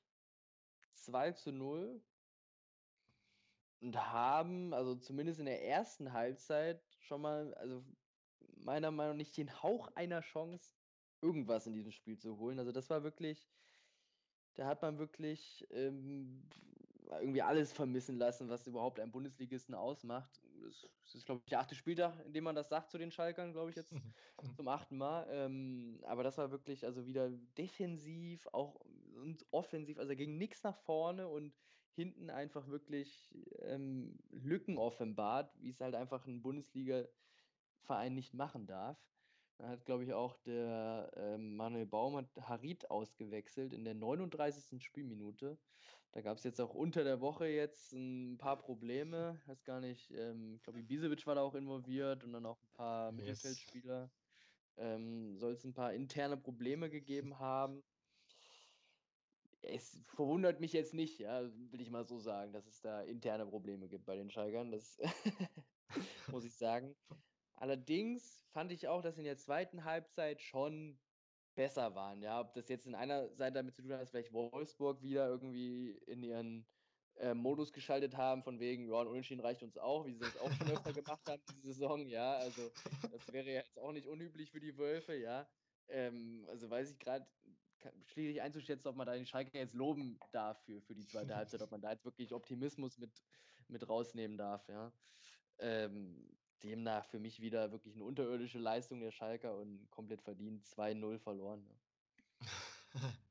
2 0.94 1.34
zu 1.34 1.52
0 1.52 2.02
und 3.82 3.96
haben, 4.12 4.74
also 4.74 4.96
zumindest 4.96 5.40
in 5.40 5.46
der 5.46 5.64
ersten 5.64 6.12
Halbzeit, 6.12 6.82
schon 7.02 7.22
mal, 7.22 7.54
also 7.54 7.86
meiner 8.58 8.90
Meinung 8.90 9.14
nach 9.14 9.18
nicht 9.18 9.38
den 9.38 9.62
Hauch 9.62 9.90
einer 9.96 10.22
Chance, 10.22 10.74
irgendwas 11.22 11.68
in 11.68 11.74
diesem 11.74 11.92
Spiel 11.92 12.18
zu 12.18 12.40
holen. 12.40 12.58
Also 12.58 12.72
das 12.72 12.90
war 12.90 13.04
wirklich, 13.04 13.48
da 14.56 14.66
hat 14.66 14.82
man 14.82 14.98
wirklich 14.98 15.68
ähm, 15.70 16.50
irgendwie 17.12 17.44
alles 17.44 17.74
vermissen 17.74 18.18
lassen, 18.18 18.50
was 18.50 18.66
überhaupt 18.66 19.00
einen 19.00 19.12
Bundesligisten 19.12 19.76
ausmacht. 19.76 20.42
Das, 20.66 21.14
ist, 21.14 21.26
glaube 21.26 21.42
ich, 21.44 21.50
der 21.50 21.60
achte 21.60 21.76
Spieltag, 21.76 22.14
in 22.26 22.34
dem 22.34 22.44
man 22.44 22.56
das 22.56 22.70
sagt 22.70 22.90
zu 22.92 22.98
den 22.98 23.12
Schalkern, 23.12 23.54
glaube 23.54 23.70
ich, 23.70 23.76
jetzt 23.76 23.94
zum 24.56 24.68
achten 24.68 24.98
Mal. 24.98 25.28
Ähm, 25.30 26.00
aber 26.04 26.24
das 26.24 26.38
war 26.38 26.52
wirklich 26.52 26.86
also 26.86 27.06
wieder 27.06 27.30
defensiv, 27.58 28.48
auch 28.52 28.76
und 29.16 29.46
offensiv, 29.52 29.98
also 29.98 30.16
ging 30.16 30.38
nichts 30.38 30.64
nach 30.64 30.78
vorne 30.78 31.28
und 31.28 31.54
hinten 31.96 32.30
einfach 32.30 32.68
wirklich 32.68 33.34
ähm, 33.60 34.18
Lücken 34.30 34.78
offenbart, 34.78 35.54
wie 35.62 35.70
es 35.70 35.80
halt 35.80 35.96
einfach 35.96 36.26
ein 36.28 36.42
Bundesliga-Verein 36.42 38.14
nicht 38.14 38.34
machen 38.34 38.68
darf. 38.68 38.98
Da 39.58 39.70
hat, 39.70 39.86
glaube 39.86 40.04
ich, 40.04 40.14
auch 40.14 40.36
der 40.38 41.12
ähm, 41.16 41.56
Manuel 41.56 41.86
Baum 41.86 42.18
hat 42.18 42.28
Harit 42.42 42.90
ausgewechselt 42.92 43.74
in 43.74 43.86
der 43.86 43.94
39. 43.94 44.84
Spielminute. 44.84 45.58
Da 46.12 46.22
gab 46.22 46.38
es 46.38 46.44
jetzt 46.44 46.60
auch 46.60 46.74
unter 46.74 47.04
der 47.04 47.22
Woche 47.22 47.48
jetzt 47.48 47.94
ein 47.94 48.38
paar 48.38 48.58
Probleme. 48.58 49.38
Ich 49.42 49.48
weiß 49.48 49.64
gar 49.64 49.80
nicht, 49.80 50.12
ähm, 50.12 50.56
ich 50.56 50.64
glaube, 50.64 50.80
Ibisevic 50.80 51.26
war 51.26 51.36
da 51.36 51.42
auch 51.42 51.56
involviert 51.56 52.24
und 52.24 52.34
dann 52.34 52.46
auch 52.46 52.62
ein 52.62 52.74
paar 52.74 53.12
yes. 53.14 53.18
Mittelfeldspieler. 53.18 54.12
Ähm, 54.78 55.38
Soll 55.38 55.54
es 55.54 55.64
ein 55.64 55.74
paar 55.74 55.94
interne 55.94 56.38
Probleme 56.38 56.90
gegeben 56.90 57.40
haben 57.40 57.84
es 59.68 60.00
verwundert 60.08 60.60
mich 60.60 60.74
jetzt 60.74 60.94
nicht, 60.94 61.20
ja, 61.20 61.44
will 61.72 61.82
ich 61.82 61.90
mal 61.90 62.06
so 62.06 62.20
sagen, 62.20 62.54
dass 62.54 62.68
es 62.68 62.82
da 62.82 63.02
interne 63.02 63.46
Probleme 63.46 63.88
gibt 63.88 64.06
bei 64.06 64.16
den 64.16 64.30
Schalkern. 64.30 64.72
Das 64.72 65.00
muss 66.28 66.46
ich 66.46 66.56
sagen. 66.56 66.96
Allerdings 67.56 68.44
fand 68.52 68.72
ich 68.72 68.88
auch, 68.88 69.02
dass 69.02 69.18
in 69.18 69.24
der 69.24 69.38
zweiten 69.38 69.86
Halbzeit 69.86 70.42
schon 70.42 71.00
besser 71.56 71.96
waren. 71.96 72.22
Ja, 72.22 72.42
ob 72.42 72.54
das 72.54 72.68
jetzt 72.70 72.86
in 72.86 72.96
einer 72.96 73.34
Seite 73.36 73.56
damit 73.56 73.76
zu 73.76 73.82
tun 73.82 73.94
hat, 73.94 74.02
dass 74.02 74.10
vielleicht 74.10 74.34
Wolfsburg 74.34 75.02
wieder 75.02 75.28
irgendwie 75.28 75.92
in 76.06 76.22
ihren 76.22 76.68
äh, 77.16 77.34
Modus 77.34 77.72
geschaltet 77.72 78.18
haben, 78.18 78.44
von 78.44 78.60
wegen, 78.60 78.90
ja, 78.90 79.00
ein 79.00 79.08
Unentschieden 79.08 79.40
reicht 79.40 79.64
uns 79.64 79.78
auch, 79.78 80.06
wie 80.06 80.14
sie 80.14 80.26
es 80.26 80.38
auch 80.38 80.52
schon 80.52 80.70
öfter 80.70 80.92
gemacht 80.92 81.22
haben 81.28 81.42
diese 81.48 81.62
Saison, 81.62 82.06
ja. 82.08 82.36
Also 82.36 82.70
das 83.12 83.32
wäre 83.32 83.50
jetzt 83.50 83.80
auch 83.80 83.94
nicht 83.94 84.08
unüblich 84.08 84.52
für 84.52 84.60
die 84.60 84.78
Wölfe, 84.78 85.16
ja. 85.16 85.48
Ähm, 85.88 86.46
also 86.50 86.70
weiß 86.70 86.92
ich 86.92 87.00
gerade 87.00 87.26
schwierig 88.06 88.42
einzuschätzen, 88.42 88.88
ob 88.90 88.96
man 88.96 89.08
da 89.08 89.14
den 89.14 89.26
Schalke 89.26 89.58
jetzt 89.58 89.76
loben 89.76 90.20
darf 90.32 90.62
für, 90.66 90.82
für 90.82 90.96
die 90.96 91.06
zweite 91.06 91.36
Halbzeit, 91.36 91.62
ob 91.62 91.72
man 91.72 91.82
da 91.82 91.92
jetzt 91.92 92.04
wirklich 92.04 92.34
Optimismus 92.34 92.98
mit, 92.98 93.24
mit 93.70 93.88
rausnehmen 93.88 94.38
darf, 94.38 94.68
ja. 94.68 94.92
Ähm, 95.58 96.38
demnach 96.64 97.06
für 97.06 97.20
mich 97.20 97.42
wieder 97.42 97.72
wirklich 97.72 97.96
eine 97.96 98.04
unterirdische 98.04 98.60
Leistung 98.60 99.00
der 99.00 99.12
Schalker 99.12 99.56
und 99.58 99.90
komplett 99.92 100.22
verdient 100.22 100.66
2-0 100.66 101.20
verloren. 101.20 101.66
Ja. 101.68 103.00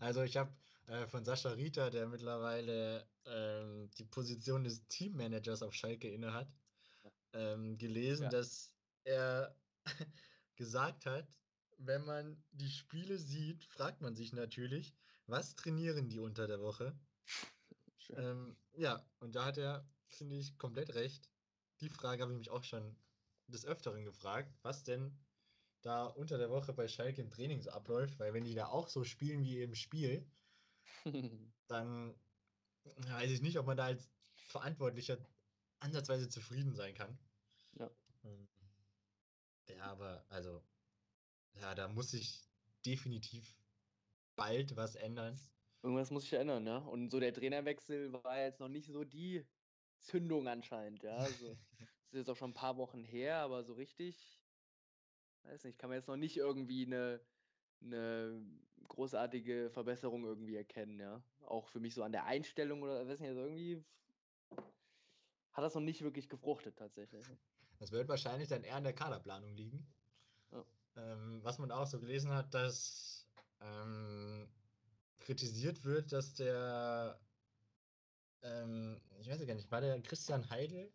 Also 0.00 0.22
ich 0.22 0.36
habe 0.36 0.52
äh, 0.86 1.06
von 1.06 1.24
Sascha 1.24 1.50
Rita, 1.50 1.88
der 1.88 2.06
mittlerweile 2.08 3.06
ähm, 3.26 3.88
die 3.96 4.04
Position 4.04 4.64
des 4.64 4.86
Teammanagers 4.88 5.62
auf 5.62 5.72
Schalke 5.72 6.10
innehat, 6.10 6.52
ähm, 7.32 7.78
gelesen, 7.78 8.24
ja. 8.24 8.28
dass 8.30 8.72
er 9.04 9.56
gesagt 10.56 11.06
hat, 11.06 11.28
wenn 11.78 12.04
man 12.04 12.42
die 12.52 12.70
Spiele 12.70 13.18
sieht, 13.18 13.64
fragt 13.64 14.00
man 14.00 14.14
sich 14.14 14.32
natürlich, 14.32 14.94
was 15.26 15.54
trainieren 15.54 16.08
die 16.08 16.18
unter 16.18 16.46
der 16.46 16.60
Woche? 16.60 16.98
Ähm, 18.16 18.54
ja, 18.74 19.02
und 19.20 19.34
da 19.34 19.46
hat 19.46 19.56
er, 19.56 19.88
finde 20.08 20.36
ich, 20.36 20.58
komplett 20.58 20.94
recht. 20.94 21.30
Die 21.84 21.90
Frage 21.90 22.22
habe 22.22 22.32
ich 22.32 22.38
mich 22.38 22.50
auch 22.50 22.64
schon 22.64 22.96
des 23.48 23.66
Öfteren 23.66 24.04
gefragt, 24.04 24.56
was 24.62 24.84
denn 24.84 25.18
da 25.82 26.06
unter 26.06 26.38
der 26.38 26.48
Woche 26.48 26.72
bei 26.72 26.88
Schalke 26.88 27.20
im 27.20 27.28
Training 27.28 27.60
so 27.60 27.70
abläuft, 27.72 28.18
weil 28.18 28.32
wenn 28.32 28.44
die 28.44 28.54
da 28.54 28.68
auch 28.68 28.88
so 28.88 29.04
spielen 29.04 29.44
wie 29.44 29.60
im 29.60 29.74
Spiel, 29.74 30.26
dann 31.66 32.18
weiß 32.84 33.30
ich 33.30 33.42
nicht, 33.42 33.58
ob 33.58 33.66
man 33.66 33.76
da 33.76 33.84
als 33.84 34.08
Verantwortlicher 34.36 35.18
ansatzweise 35.80 36.30
zufrieden 36.30 36.74
sein 36.74 36.94
kann. 36.94 37.18
Ja. 37.78 37.90
Ähm, 38.24 38.48
ja, 39.68 39.84
aber 39.84 40.24
also 40.30 40.64
ja, 41.60 41.74
da 41.74 41.88
muss 41.88 42.12
sich 42.12 42.48
definitiv 42.86 43.54
bald 44.36 44.74
was 44.74 44.94
ändern. 44.94 45.38
Irgendwas 45.82 46.10
muss 46.10 46.22
sich 46.22 46.32
ändern, 46.32 46.66
ja. 46.66 46.78
Und 46.78 47.10
so 47.10 47.20
der 47.20 47.34
Trainerwechsel 47.34 48.10
war 48.10 48.38
jetzt 48.38 48.60
noch 48.60 48.68
nicht 48.68 48.90
so 48.90 49.04
die 49.04 49.44
Zündung 50.04 50.48
anscheinend, 50.48 51.02
ja. 51.02 51.16
Also, 51.16 51.48
das 51.48 51.58
ist 52.12 52.18
jetzt 52.18 52.30
auch 52.30 52.36
schon 52.36 52.50
ein 52.50 52.54
paar 52.54 52.76
Wochen 52.76 53.04
her, 53.04 53.38
aber 53.38 53.64
so 53.64 53.74
richtig, 53.74 54.42
weiß 55.42 55.64
nicht, 55.64 55.78
kann 55.78 55.90
man 55.90 55.98
jetzt 55.98 56.08
noch 56.08 56.16
nicht 56.16 56.36
irgendwie 56.36 56.86
eine, 56.86 57.20
eine 57.82 58.42
großartige 58.88 59.70
Verbesserung 59.70 60.24
irgendwie 60.24 60.56
erkennen, 60.56 61.00
ja. 61.00 61.22
Auch 61.46 61.68
für 61.68 61.80
mich 61.80 61.94
so 61.94 62.02
an 62.02 62.12
der 62.12 62.24
Einstellung 62.24 62.82
oder 62.82 63.06
weiß 63.06 63.20
nicht, 63.20 63.30
also 63.30 63.42
irgendwie 63.42 63.84
hat 65.52 65.64
das 65.64 65.74
noch 65.74 65.82
nicht 65.82 66.02
wirklich 66.02 66.28
gefruchtet 66.28 66.78
tatsächlich. 66.78 67.24
Das 67.80 67.90
wird 67.90 68.08
wahrscheinlich 68.08 68.48
dann 68.48 68.62
eher 68.62 68.76
an 68.76 68.84
der 68.84 68.94
Kaderplanung 68.94 69.52
liegen. 69.56 69.84
Ähm, 70.96 71.40
was 71.42 71.58
man 71.58 71.72
auch 71.72 71.86
so 71.86 71.98
gelesen 71.98 72.30
hat, 72.30 72.54
dass 72.54 73.28
ähm, 73.60 74.48
kritisiert 75.18 75.84
wird, 75.84 76.12
dass 76.12 76.34
der, 76.34 77.18
ähm, 78.44 79.00
ich 79.18 79.28
weiß 79.28 79.44
gar 79.46 79.54
nicht, 79.54 79.70
war 79.70 79.80
der 79.80 80.00
Christian 80.02 80.48
Heidel? 80.50 80.92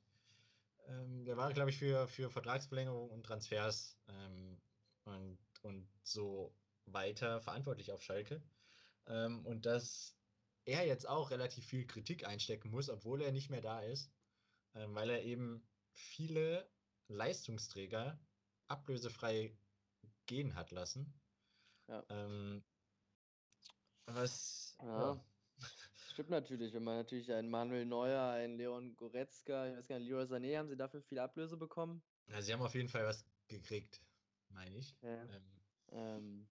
Ähm, 0.88 1.26
der 1.26 1.38
war, 1.38 1.52
glaube 1.54 1.70
ich, 1.70 1.78
für, 1.78 2.08
für 2.08 2.30
Vertragsverlängerung 2.30 3.10
und 3.10 3.24
Transfers 3.24 3.98
ähm, 4.08 4.62
und, 5.04 5.38
und 5.62 5.90
so 6.04 6.56
weiter 6.86 7.42
verantwortlich 7.42 7.92
auf 7.92 8.02
Schalke. 8.02 8.42
Ähm, 9.08 9.46
und 9.46 9.66
dass 9.66 10.16
er 10.66 10.86
jetzt 10.86 11.08
auch 11.08 11.32
relativ 11.32 11.66
viel 11.66 11.86
Kritik 11.86 12.26
einstecken 12.26 12.70
muss, 12.70 12.90
obwohl 12.90 13.22
er 13.22 13.32
nicht 13.32 13.50
mehr 13.50 13.62
da 13.62 13.82
ist, 13.82 14.12
weil 14.74 15.10
er 15.10 15.24
eben 15.24 15.68
viele 15.94 16.70
Leistungsträger 17.08 18.20
ablösefrei 18.68 19.58
gehen 20.28 20.54
hat 20.54 20.70
lassen. 20.72 21.20
Ja. 21.88 22.04
Ähm, 22.10 22.64
was. 24.06 24.78
Ja. 24.82 25.20
Stimmt 26.20 26.32
natürlich, 26.32 26.74
wenn 26.74 26.84
man 26.84 26.98
natürlich 26.98 27.32
einen 27.32 27.50
Manuel 27.50 27.86
Neuer, 27.86 28.32
einen 28.32 28.58
Leon 28.58 28.94
Goretzka, 28.98 29.70
ich 29.70 29.78
weiß 29.78 29.88
gar 29.88 30.00
nicht, 30.00 30.10
Leroy 30.10 30.26
Sané, 30.26 30.58
haben 30.58 30.68
sie 30.68 30.76
dafür 30.76 31.02
viel 31.02 31.18
Ablöse 31.18 31.56
bekommen? 31.56 32.02
Ja, 32.28 32.42
sie 32.42 32.52
haben 32.52 32.62
auf 32.62 32.76
jeden 32.76 32.90
Fall 32.90 33.06
was 33.06 33.24
gekriegt, 33.48 34.02
meine 34.50 34.76
ich. 34.76 34.94
Ja. 35.02 35.24
Ähm, 35.24 35.42
ähm, 35.94 36.48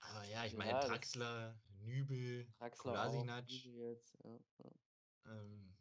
aber 0.00 0.24
ja, 0.24 0.44
ich 0.46 0.56
meine, 0.56 0.72
ja, 0.72 0.84
Draxler, 0.84 1.54
Nübel, 1.84 2.44
Kolasinac. 2.76 3.48
Jetzt, 3.48 4.18
ja. 4.24 5.30
Ähm, 5.30 5.72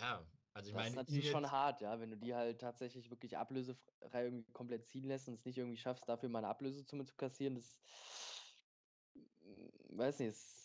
ja, 0.00 0.26
also 0.54 0.68
ich 0.68 0.74
das 0.74 0.82
meine, 0.82 0.88
ist 0.88 0.96
natürlich 0.96 1.30
schon 1.30 1.48
hart, 1.48 1.80
ja, 1.80 2.00
wenn 2.00 2.10
du 2.10 2.16
die 2.16 2.34
halt 2.34 2.60
tatsächlich 2.60 3.08
wirklich 3.08 3.36
ablösefrei 3.38 4.24
irgendwie 4.24 4.50
komplett 4.50 4.88
ziehen 4.88 5.04
lässt 5.04 5.28
und 5.28 5.34
es 5.34 5.44
nicht 5.44 5.58
irgendwie 5.58 5.78
schaffst, 5.78 6.08
dafür 6.08 6.28
mal 6.28 6.40
eine 6.40 6.48
Ablösesumme 6.48 7.04
zu 7.04 7.14
kassieren, 7.14 7.54
das 7.54 7.78
hm, 9.14 9.70
weiß 9.96 10.18
nicht, 10.18 10.61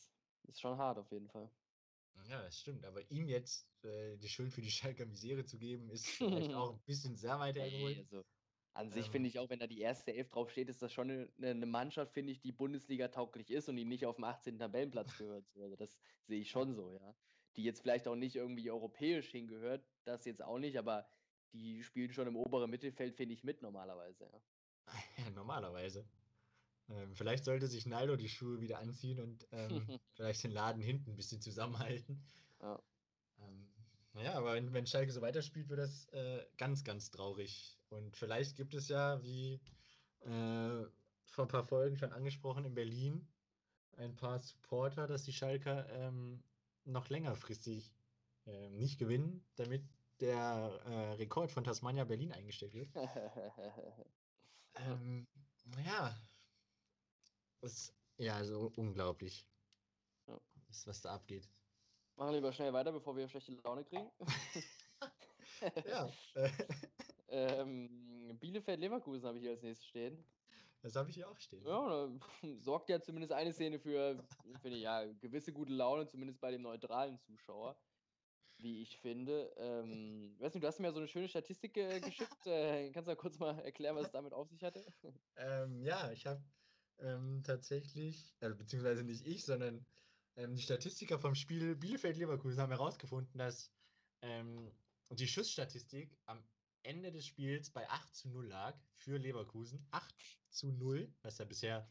ist, 0.47 0.59
schon 0.61 0.77
hart 0.77 0.97
auf 0.99 1.11
jeden 1.11 1.29
Fall. 1.29 1.51
Ja, 2.27 2.41
das 2.41 2.59
stimmt. 2.59 2.85
Aber 2.85 3.09
ihm 3.11 3.27
jetzt 3.27 3.83
äh, 3.85 4.17
die 4.17 4.27
Schuld 4.29 4.51
für 4.53 4.61
die 4.61 4.71
Schalker 4.71 5.05
Misere 5.05 5.45
zu 5.45 5.57
geben, 5.57 5.89
ist 5.89 6.07
vielleicht 6.25 6.53
auch 6.53 6.73
ein 6.73 6.83
bisschen 6.85 7.15
sehr 7.15 7.39
weit 7.39 7.55
hergeholt. 7.57 7.97
also, 7.97 8.25
an 8.73 8.91
sich 8.91 9.05
Ähm. 9.07 9.11
finde 9.11 9.29
ich 9.29 9.39
auch, 9.39 9.49
wenn 9.49 9.59
da 9.59 9.67
die 9.67 9.79
erste 9.81 10.13
Elf 10.13 10.29
drauf 10.29 10.49
steht, 10.51 10.69
ist 10.69 10.81
das 10.81 10.93
schon 10.93 11.09
eine, 11.11 11.29
eine 11.51 11.65
Mannschaft, 11.65 12.13
finde 12.13 12.31
ich, 12.31 12.41
die 12.41 12.51
Bundesliga 12.51 13.07
tauglich 13.09 13.49
ist 13.51 13.69
und 13.69 13.75
die 13.75 13.85
nicht 13.85 14.05
auf 14.05 14.15
dem 14.17 14.25
18. 14.25 14.59
Tabellenplatz 14.59 15.15
gehört. 15.17 15.49
So, 15.53 15.63
Also 15.63 15.75
das 15.75 15.99
sehe 16.25 16.41
ich 16.41 16.49
schon 16.51 16.73
so, 16.75 16.93
ja. 16.93 17.15
Die 17.55 17.63
jetzt 17.63 17.81
vielleicht 17.81 18.07
auch 18.07 18.15
nicht 18.15 18.35
irgendwie 18.35 18.69
europäisch 18.71 19.29
hingehört, 19.31 19.89
das 20.05 20.25
jetzt 20.25 20.43
auch 20.43 20.59
nicht, 20.59 20.77
aber 20.77 21.09
die 21.53 21.83
spielen 21.83 22.13
schon 22.13 22.27
im 22.27 22.35
oberen 22.37 22.69
Mittelfeld, 22.69 23.15
finde 23.15 23.33
ich, 23.33 23.43
mit 23.43 23.61
normalerweise, 23.63 24.25
ja. 24.25 24.41
Ja, 25.17 25.29
normalerweise. 25.31 26.09
Ähm, 26.89 27.15
vielleicht 27.15 27.45
sollte 27.45 27.67
sich 27.67 27.85
Naldo 27.85 28.15
die 28.15 28.29
Schuhe 28.29 28.61
wieder 28.61 28.79
anziehen 28.79 29.19
und 29.19 29.47
ähm, 29.51 29.81
vielleicht 30.13 30.43
den 30.43 30.51
Laden 30.51 30.81
hinten 30.81 31.11
ein 31.11 31.15
bisschen 31.15 31.41
zusammenhalten. 31.41 32.23
Ja. 32.61 32.81
Ähm, 33.39 33.69
naja, 34.13 34.33
aber 34.33 34.53
wenn, 34.53 34.73
wenn 34.73 34.87
Schalke 34.87 35.11
so 35.11 35.21
weiterspielt, 35.21 35.69
wird 35.69 35.79
das 35.79 36.05
äh, 36.09 36.45
ganz, 36.57 36.83
ganz 36.83 37.11
traurig. 37.11 37.77
Und 37.89 38.15
vielleicht 38.15 38.55
gibt 38.55 38.73
es 38.73 38.87
ja, 38.87 39.21
wie 39.21 39.59
äh, 40.21 40.85
vor 41.25 41.45
ein 41.45 41.49
paar 41.49 41.63
Folgen 41.63 41.97
schon 41.97 42.13
angesprochen, 42.13 42.65
in 42.65 42.73
Berlin 42.73 43.27
ein 43.97 44.15
paar 44.15 44.39
Supporter, 44.39 45.07
dass 45.07 45.23
die 45.23 45.33
Schalker 45.33 45.89
ähm, 45.89 46.43
noch 46.85 47.09
längerfristig 47.09 47.93
ähm, 48.45 48.77
nicht 48.77 48.97
gewinnen, 48.97 49.45
damit 49.55 49.83
der 50.19 50.79
äh, 50.85 51.13
Rekord 51.13 51.51
von 51.51 51.63
Tasmania 51.63 52.05
Berlin 52.05 52.31
eingestellt 52.31 52.73
wird. 52.73 52.89
Ähm, 54.79 55.25
ja. 55.83 56.15
Das, 57.61 57.93
ja, 58.17 58.43
so 58.43 58.71
unglaublich. 58.75 59.47
Ja. 60.27 60.39
Was, 60.67 60.87
was 60.87 61.01
da 61.01 61.15
abgeht. 61.15 61.49
Machen 62.15 62.33
lieber 62.33 62.51
schnell 62.51 62.73
weiter, 62.73 62.91
bevor 62.91 63.15
wir 63.15 63.27
schlechte 63.27 63.53
Laune 63.63 63.83
kriegen. 63.83 64.09
Ja, 65.87 66.11
äh, 66.35 66.49
ähm, 67.29 68.37
Bielefeld-Leverkusen 68.39 69.25
habe 69.27 69.37
ich 69.37 69.43
hier 69.43 69.51
als 69.51 69.63
nächstes 69.63 69.87
stehen. 69.87 70.23
das 70.81 70.95
habe 70.95 71.09
ich 71.09 71.15
hier 71.15 71.29
auch 71.29 71.37
stehen. 71.37 71.65
Ja, 71.65 72.09
sorgt 72.57 72.89
ja 72.89 73.01
zumindest 73.01 73.33
eine 73.33 73.53
Szene 73.53 73.79
für, 73.79 74.23
finde 74.61 74.77
ich, 74.77 74.83
ja, 74.83 75.05
gewisse 75.13 75.53
gute 75.53 75.73
Laune, 75.73 76.07
zumindest 76.07 76.39
bei 76.39 76.51
dem 76.51 76.61
neutralen 76.61 77.17
Zuschauer, 77.19 77.75
wie 78.57 78.81
ich 78.81 78.99
finde. 78.99 79.51
Ähm, 79.57 80.35
weiß 80.39 80.53
nicht, 80.53 80.63
du 80.63 80.67
hast 80.67 80.79
mir 80.79 80.87
ja 80.87 80.93
so 80.93 80.99
eine 80.99 81.07
schöne 81.07 81.27
Statistik 81.27 81.75
äh, 81.77 81.99
geschickt. 82.01 82.45
Äh, 82.45 82.91
kannst 82.91 83.07
du 83.07 83.11
da 83.11 83.15
kurz 83.15 83.39
mal 83.39 83.57
erklären, 83.59 83.95
was 83.95 84.07
es 84.07 84.11
damit 84.11 84.33
auf 84.33 84.49
sich 84.49 84.63
hatte? 84.63 84.85
Ähm, 85.37 85.81
ja, 85.81 86.11
ich 86.11 86.25
habe 86.27 86.43
ähm, 86.99 87.43
tatsächlich, 87.43 88.33
also 88.39 88.55
beziehungsweise 88.55 89.03
nicht 89.03 89.25
ich, 89.25 89.45
sondern 89.45 89.85
ähm, 90.35 90.55
die 90.55 90.61
Statistiker 90.61 91.19
vom 91.19 91.35
Spiel 91.35 91.75
Bielefeld-Leverkusen 91.75 92.61
haben 92.61 92.71
herausgefunden, 92.71 93.37
dass 93.37 93.71
ähm, 94.21 94.71
die 95.11 95.27
Schussstatistik 95.27 96.17
am 96.25 96.43
Ende 96.83 97.11
des 97.11 97.25
Spiels 97.25 97.69
bei 97.69 97.89
8 97.89 98.15
zu 98.15 98.29
0 98.29 98.47
lag 98.47 98.77
für 98.95 99.17
Leverkusen. 99.17 99.85
8 99.91 100.15
zu 100.49 100.71
0, 100.71 101.11
was 101.21 101.37
ja 101.37 101.45
bisher 101.45 101.89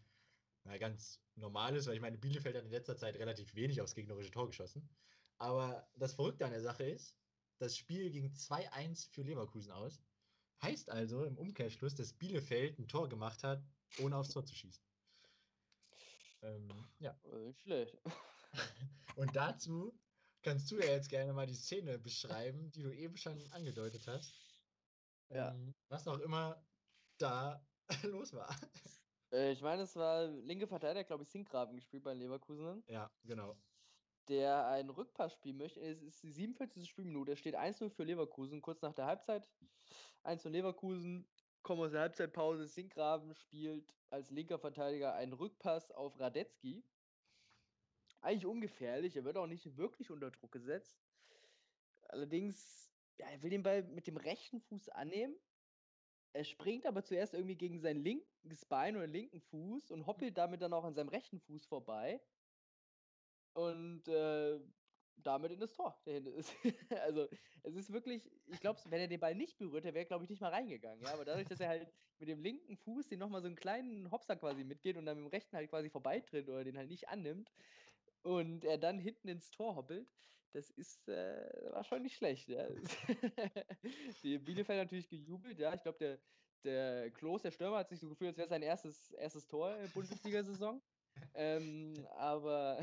na, 0.64 0.78
ganz 0.78 1.20
normal 1.36 1.76
ist, 1.76 1.86
weil 1.86 1.94
ich 1.94 2.00
meine, 2.00 2.18
Bielefeld 2.18 2.56
hat 2.56 2.64
in 2.64 2.70
letzter 2.70 2.96
Zeit 2.96 3.16
relativ 3.16 3.54
wenig 3.54 3.80
aufs 3.80 3.94
gegnerische 3.94 4.30
Tor 4.30 4.46
geschossen. 4.46 4.88
Aber 5.38 5.88
das 5.96 6.14
Verrückte 6.14 6.44
an 6.44 6.52
der 6.52 6.62
Sache 6.62 6.84
ist, 6.84 7.16
das 7.58 7.76
Spiel 7.76 8.10
ging 8.10 8.32
2-1 8.32 9.10
für 9.10 9.22
Leverkusen 9.22 9.72
aus. 9.72 10.00
Heißt 10.62 10.90
also 10.90 11.25
im 11.25 11.36
Umkehrschluss, 11.36 11.94
dass 11.94 12.14
Bielefeld 12.14 12.78
ein 12.78 12.88
Tor 12.88 13.08
gemacht 13.08 13.42
hat, 13.44 13.62
ohne 13.98 14.16
aufs 14.16 14.30
Tor 14.30 14.44
zu 14.44 14.54
schießen. 14.54 14.82
Ähm, 16.46 16.68
ja. 16.98 17.18
Schlecht. 17.62 17.98
Und 19.16 19.34
dazu 19.34 19.98
kannst 20.42 20.70
du 20.70 20.78
ja 20.78 20.86
jetzt 20.86 21.08
gerne 21.08 21.32
mal 21.32 21.46
die 21.46 21.54
Szene 21.54 21.98
beschreiben, 21.98 22.70
die 22.70 22.82
du 22.82 22.92
eben 22.94 23.16
schon 23.16 23.50
angedeutet 23.50 24.06
hast. 24.06 24.34
Ja. 25.30 25.52
Ähm, 25.52 25.74
was 25.88 26.06
auch 26.06 26.20
immer 26.20 26.64
da 27.18 27.66
los 28.04 28.32
war. 28.32 28.54
Äh, 29.32 29.52
ich 29.52 29.62
meine, 29.62 29.82
es 29.82 29.96
war 29.96 30.28
linke 30.28 30.68
Verteidiger, 30.68 31.04
glaube 31.04 31.24
ich, 31.24 31.30
Sinkgraven 31.30 31.74
gespielt 31.74 32.04
bei 32.04 32.12
den 32.12 32.20
Leverkusenern. 32.20 32.85
Ja, 32.87 33.11
genau. 33.24 33.56
der 34.28 34.66
einen 34.68 34.90
Rückpass 34.90 35.32
spielen 35.32 35.56
möchte. 35.56 35.80
Es 35.80 36.00
ist 36.02 36.22
die 36.22 36.30
47. 36.30 36.88
Spielminute. 36.88 37.32
Es 37.32 37.40
steht 37.40 37.56
1-0 37.56 37.90
für 37.90 38.04
Leverkusen, 38.04 38.62
kurz 38.62 38.82
nach 38.82 38.94
der 38.94 39.06
Halbzeit. 39.06 39.48
1-0 40.22 40.48
Leverkusen, 40.50 41.26
kommen 41.66 41.83
aus 41.83 41.90
der 41.90 42.02
Halbzeitpause. 42.02 42.64
Sinkgraven 42.68 43.35
spielt 43.35 43.92
als 44.09 44.31
linker 44.31 44.57
Verteidiger 44.57 45.14
einen 45.14 45.33
Rückpass 45.33 45.90
auf 45.90 46.20
Radetzky. 46.20 46.85
Eigentlich 48.20 48.46
ungefährlich, 48.46 49.16
er 49.16 49.24
wird 49.24 49.37
auch 49.37 49.48
nicht 49.48 49.76
wirklich 49.76 50.12
unter 50.12 50.31
Druck 50.31 50.52
gesetzt. 50.52 50.96
Allerdings, 52.02 52.92
ja, 53.18 53.26
er 53.26 53.42
will 53.42 53.50
den 53.50 53.64
Ball 53.64 53.83
mit 53.83 54.07
dem 54.07 54.16
rechten 54.16 54.61
Fuß 54.61 54.90
annehmen. 54.90 55.35
Er 56.35 56.44
springt 56.44 56.87
aber 56.87 57.02
zuerst 57.02 57.35
irgendwie 57.35 57.57
gegen 57.57 57.81
sein 57.81 57.96
linkes 57.96 58.64
Bein 58.66 58.96
oder 58.96 59.09
linken 59.09 59.40
Fuß 59.40 59.90
und 59.90 60.07
hoppelt 60.07 60.38
damit 60.38 60.62
dann 60.62 60.72
auch 60.72 60.85
an 60.85 60.94
seinem 60.94 61.09
rechten 61.09 61.40
Fuß 61.40 61.66
vorbei 61.66 62.20
und 63.55 64.07
äh, 64.07 64.61
damit 65.22 65.52
in 65.52 65.61
das 65.61 65.72
Tor 65.72 65.98
der 66.07 66.14
hinten 66.14 66.35
ist. 66.35 66.52
also 67.02 67.29
es 67.62 67.74
ist 67.74 67.92
wirklich, 67.92 68.31
ich 68.46 68.61
glaube, 68.61 68.81
wenn 68.87 69.00
er 69.00 69.09
den 69.09 69.20
Ball 69.20 69.35
nicht 69.35 69.59
berührt, 69.59 69.85
der 69.85 69.94
wäre, 69.94 70.07
glaube 70.07 70.24
ich, 70.24 70.31
nicht 70.31 70.40
mal 70.40 70.50
reingegangen. 70.52 71.02
Ja? 71.05 71.12
Aber 71.12 71.24
dadurch, 71.24 71.48
dass 71.48 71.61
er 71.61 71.68
halt 71.68 71.92
mit 72.18 72.29
dem 72.29 72.40
linken 72.40 72.76
Fuß 72.76 73.09
den 73.09 73.18
nochmal 73.18 73.42
so 73.42 73.46
einen 73.46 73.57
kleinen 73.57 74.11
Hopser 74.11 74.37
quasi 74.37 74.64
mitgeht 74.64 74.96
und 74.96 75.07
dann 75.07 75.18
mit 75.18 75.26
dem 75.26 75.31
rechten 75.31 75.57
halt 75.57 75.70
quasi 75.70 75.90
vorbeitritt 75.90 76.48
oder 76.48 76.64
den 76.64 76.79
halt 76.79 76.88
nicht 76.88 77.09
annimmt 77.09 77.50
und 78.22 78.64
er 78.64 78.79
dann 78.79 78.98
hinten 78.98 79.29
ins 79.29 79.50
Tor 79.50 79.76
hoppelt, 79.76 80.09
das 80.52 80.70
ist, 80.70 81.09
äh, 81.09 81.72
war 81.72 81.85
schlecht. 81.85 82.48
Ja? 82.48 82.66
Die 84.22 84.38
Bielefeld 84.38 84.79
natürlich 84.79 85.09
gejubelt, 85.09 85.59
ja. 85.59 85.74
Ich 85.74 85.83
glaube, 85.83 85.98
der, 85.98 86.18
der 86.64 87.11
Klos, 87.11 87.42
der 87.42 87.50
Stürmer, 87.50 87.79
hat 87.79 87.88
sich 87.88 88.00
so 88.00 88.09
gefühlt, 88.09 88.31
als 88.31 88.38
wäre 88.38 88.48
sein 88.48 88.62
erstes, 88.62 89.12
erstes 89.12 89.46
Tor 89.46 89.74
in 89.74 89.83
der 89.83 89.88
Bundesliga-Saison. 89.88 90.83
ähm, 91.35 91.94
aber 92.16 92.81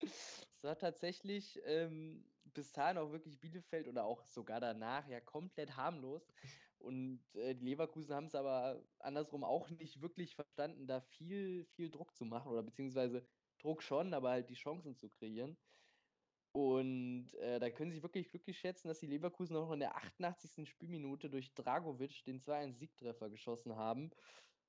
es 0.62 0.64
war 0.64 0.78
tatsächlich 0.78 1.60
ähm, 1.64 2.24
bis 2.54 2.72
dahin 2.72 2.96
auch 2.96 3.10
wirklich 3.10 3.40
Bielefeld 3.40 3.88
oder 3.88 4.04
auch 4.04 4.24
sogar 4.24 4.60
danach 4.60 5.08
ja 5.08 5.20
komplett 5.20 5.76
harmlos. 5.76 6.32
Und 6.78 7.20
äh, 7.34 7.56
die 7.56 7.64
Leverkusen 7.64 8.14
haben 8.14 8.26
es 8.26 8.36
aber 8.36 8.80
andersrum 9.00 9.42
auch 9.42 9.70
nicht 9.70 10.00
wirklich 10.00 10.36
verstanden, 10.36 10.86
da 10.86 11.00
viel, 11.00 11.64
viel 11.64 11.90
Druck 11.90 12.14
zu 12.14 12.24
machen 12.24 12.52
oder 12.52 12.62
beziehungsweise 12.62 13.26
Druck 13.58 13.82
schon, 13.82 14.14
aber 14.14 14.30
halt 14.30 14.50
die 14.50 14.54
Chancen 14.54 14.94
zu 14.94 15.08
kreieren. 15.10 15.56
Und 16.52 17.34
äh, 17.34 17.58
da 17.58 17.68
können 17.70 17.90
sie 17.90 17.96
sich 17.96 18.04
wirklich 18.04 18.28
glücklich 18.28 18.60
schätzen, 18.60 18.86
dass 18.86 19.00
die 19.00 19.06
Leverkusen 19.06 19.56
auch 19.56 19.72
in 19.72 19.80
der 19.80 19.96
88. 19.96 20.68
Spielminute 20.68 21.28
durch 21.28 21.54
Dragovic 21.54 22.24
den 22.24 22.38
2-1-Siegtreffer 22.38 23.30
geschossen 23.30 23.74
haben. 23.74 24.10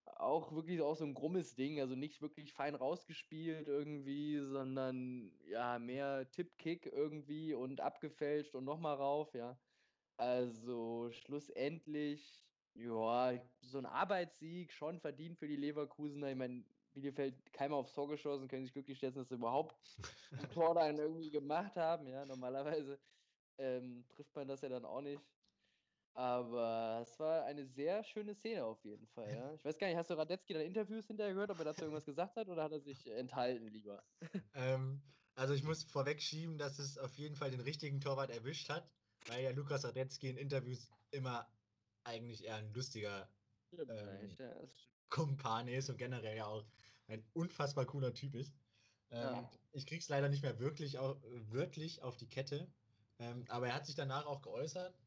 Auch 0.05 0.51
wirklich 0.53 0.81
auch 0.81 0.95
so 0.95 1.05
ein 1.05 1.13
grummes 1.13 1.55
Ding, 1.55 1.79
also 1.79 1.95
nicht 1.95 2.21
wirklich 2.21 2.53
fein 2.53 2.75
rausgespielt 2.75 3.67
irgendwie, 3.69 4.37
sondern 4.39 5.39
ja, 5.47 5.79
mehr 5.79 6.29
Tipp-Kick 6.29 6.85
irgendwie 6.87 7.53
und 7.53 7.79
abgefälscht 7.79 8.53
und 8.55 8.65
nochmal 8.65 8.95
rauf, 8.97 9.33
ja. 9.33 9.61
Also 10.17 11.09
schlussendlich, 11.11 12.49
ja, 12.73 13.39
so 13.61 13.77
ein 13.79 13.85
Arbeitssieg 13.85 14.73
schon 14.73 14.99
verdient 14.99 15.39
für 15.39 15.47
die 15.47 15.55
Leverkusener. 15.57 16.29
Ich 16.31 16.35
meine, 16.37 16.65
Bielefeld 16.93 17.53
keiner 17.53 17.75
aufs 17.75 17.93
Tor 17.93 18.09
geschossen, 18.09 18.47
können 18.49 18.63
sich 18.65 18.73
glücklich 18.73 18.99
schätzen, 18.99 19.19
dass 19.19 19.29
sie 19.29 19.35
überhaupt 19.35 19.77
ein 20.37 20.49
Tor 20.49 20.75
dann 20.75 20.97
irgendwie 20.99 21.31
gemacht 21.31 21.75
haben. 21.77 22.07
Ja, 22.07 22.25
normalerweise 22.25 22.99
ähm, 23.57 24.07
trifft 24.09 24.35
man 24.35 24.47
das 24.47 24.61
ja 24.61 24.69
dann 24.69 24.85
auch 24.85 25.01
nicht. 25.01 25.23
Aber 26.13 26.99
es 27.01 27.19
war 27.19 27.45
eine 27.45 27.65
sehr 27.65 28.03
schöne 28.03 28.35
Szene 28.35 28.63
auf 28.65 28.83
jeden 28.85 29.07
Fall. 29.07 29.33
Ja. 29.33 29.53
Ich 29.55 29.65
weiß 29.65 29.77
gar 29.79 29.87
nicht, 29.87 29.97
hast 29.97 30.09
du 30.11 30.13
Radetzky 30.15 30.53
dann 30.53 30.61
Interviews 30.61 31.07
hinterher 31.07 31.33
gehört, 31.33 31.49
ob 31.51 31.59
er 31.59 31.65
dazu 31.65 31.85
irgendwas 31.85 32.05
gesagt 32.05 32.35
hat 32.35 32.49
oder 32.49 32.63
hat 32.63 32.71
er 32.71 32.81
sich 32.81 33.07
enthalten 33.07 33.67
lieber? 33.67 34.03
Ähm, 34.53 35.01
also 35.35 35.53
ich 35.53 35.63
muss 35.63 35.83
vorwegschieben, 35.83 36.57
dass 36.57 36.79
es 36.79 36.97
auf 36.97 37.15
jeden 37.17 37.35
Fall 37.35 37.51
den 37.51 37.59
richtigen 37.61 37.99
Torwart 38.01 38.29
erwischt 38.31 38.69
hat, 38.69 38.91
weil 39.27 39.43
ja 39.43 39.51
Lukas 39.51 39.83
Radetzky 39.85 40.29
in 40.29 40.37
Interviews 40.37 40.91
immer 41.11 41.51
eigentlich 42.03 42.43
eher 42.45 42.55
ein 42.57 42.73
lustiger 42.73 43.29
Ähm, 43.71 43.89
eigentlich, 44.07 44.37
ja, 44.37 44.53
das 44.53 44.81
stimmt. 44.81 44.99
Kumpan 45.09 45.67
ist 45.67 45.89
und 45.89 45.97
generell 45.97 46.37
ja 46.37 46.47
auch 46.47 46.65
ein 47.07 47.29
unfassbar 47.33 47.85
cooler 47.85 48.13
Typ 48.13 48.35
ist. 48.35 48.55
Ähm, 49.11 49.19
Ja. 49.21 49.51
Ich 49.71 49.85
krieg's 49.87 50.09
leider 50.09 50.29
nicht 50.29 50.43
mehr 50.43 50.59
wirklich 50.59 50.97
auf, 50.99 51.17
wörtlich 51.23 52.01
auf 52.03 52.17
die 52.17 52.29
Kette, 52.29 52.73
ähm, 53.19 53.45
aber 53.49 53.67
er 53.67 53.75
hat 53.75 53.85
sich 53.87 53.95
danach 53.95 54.25
auch 54.27 54.41
geäußert. 54.41 55.02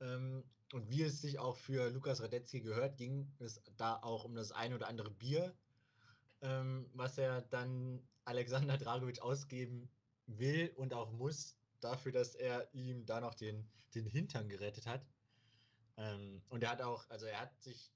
Ähm, 0.00 0.44
und 0.72 0.90
wie 0.90 1.02
es 1.02 1.20
sich 1.20 1.38
auch 1.38 1.56
für 1.56 1.90
Lukas 1.90 2.20
Radetzky 2.20 2.60
gehört, 2.60 2.96
ging 2.96 3.30
es 3.38 3.62
da 3.76 3.96
auch 4.02 4.24
um 4.24 4.34
das 4.34 4.52
ein 4.52 4.74
oder 4.74 4.88
andere 4.88 5.10
Bier, 5.10 5.54
ähm, 6.42 6.90
was 6.94 7.18
er 7.18 7.42
dann 7.42 8.02
Alexander 8.24 8.76
Dragovic 8.78 9.20
ausgeben 9.20 9.88
will 10.26 10.72
und 10.76 10.92
auch 10.92 11.12
muss, 11.12 11.56
dafür, 11.80 12.12
dass 12.12 12.34
er 12.34 12.68
ihm 12.74 13.06
da 13.06 13.20
noch 13.20 13.34
den, 13.34 13.68
den 13.94 14.06
Hintern 14.06 14.48
gerettet 14.48 14.86
hat. 14.86 15.06
Ähm, 15.96 16.42
und 16.48 16.62
er 16.62 16.70
hat 16.70 16.82
auch, 16.82 17.08
also 17.10 17.26
er 17.26 17.40
hat 17.40 17.62
sich 17.62 17.92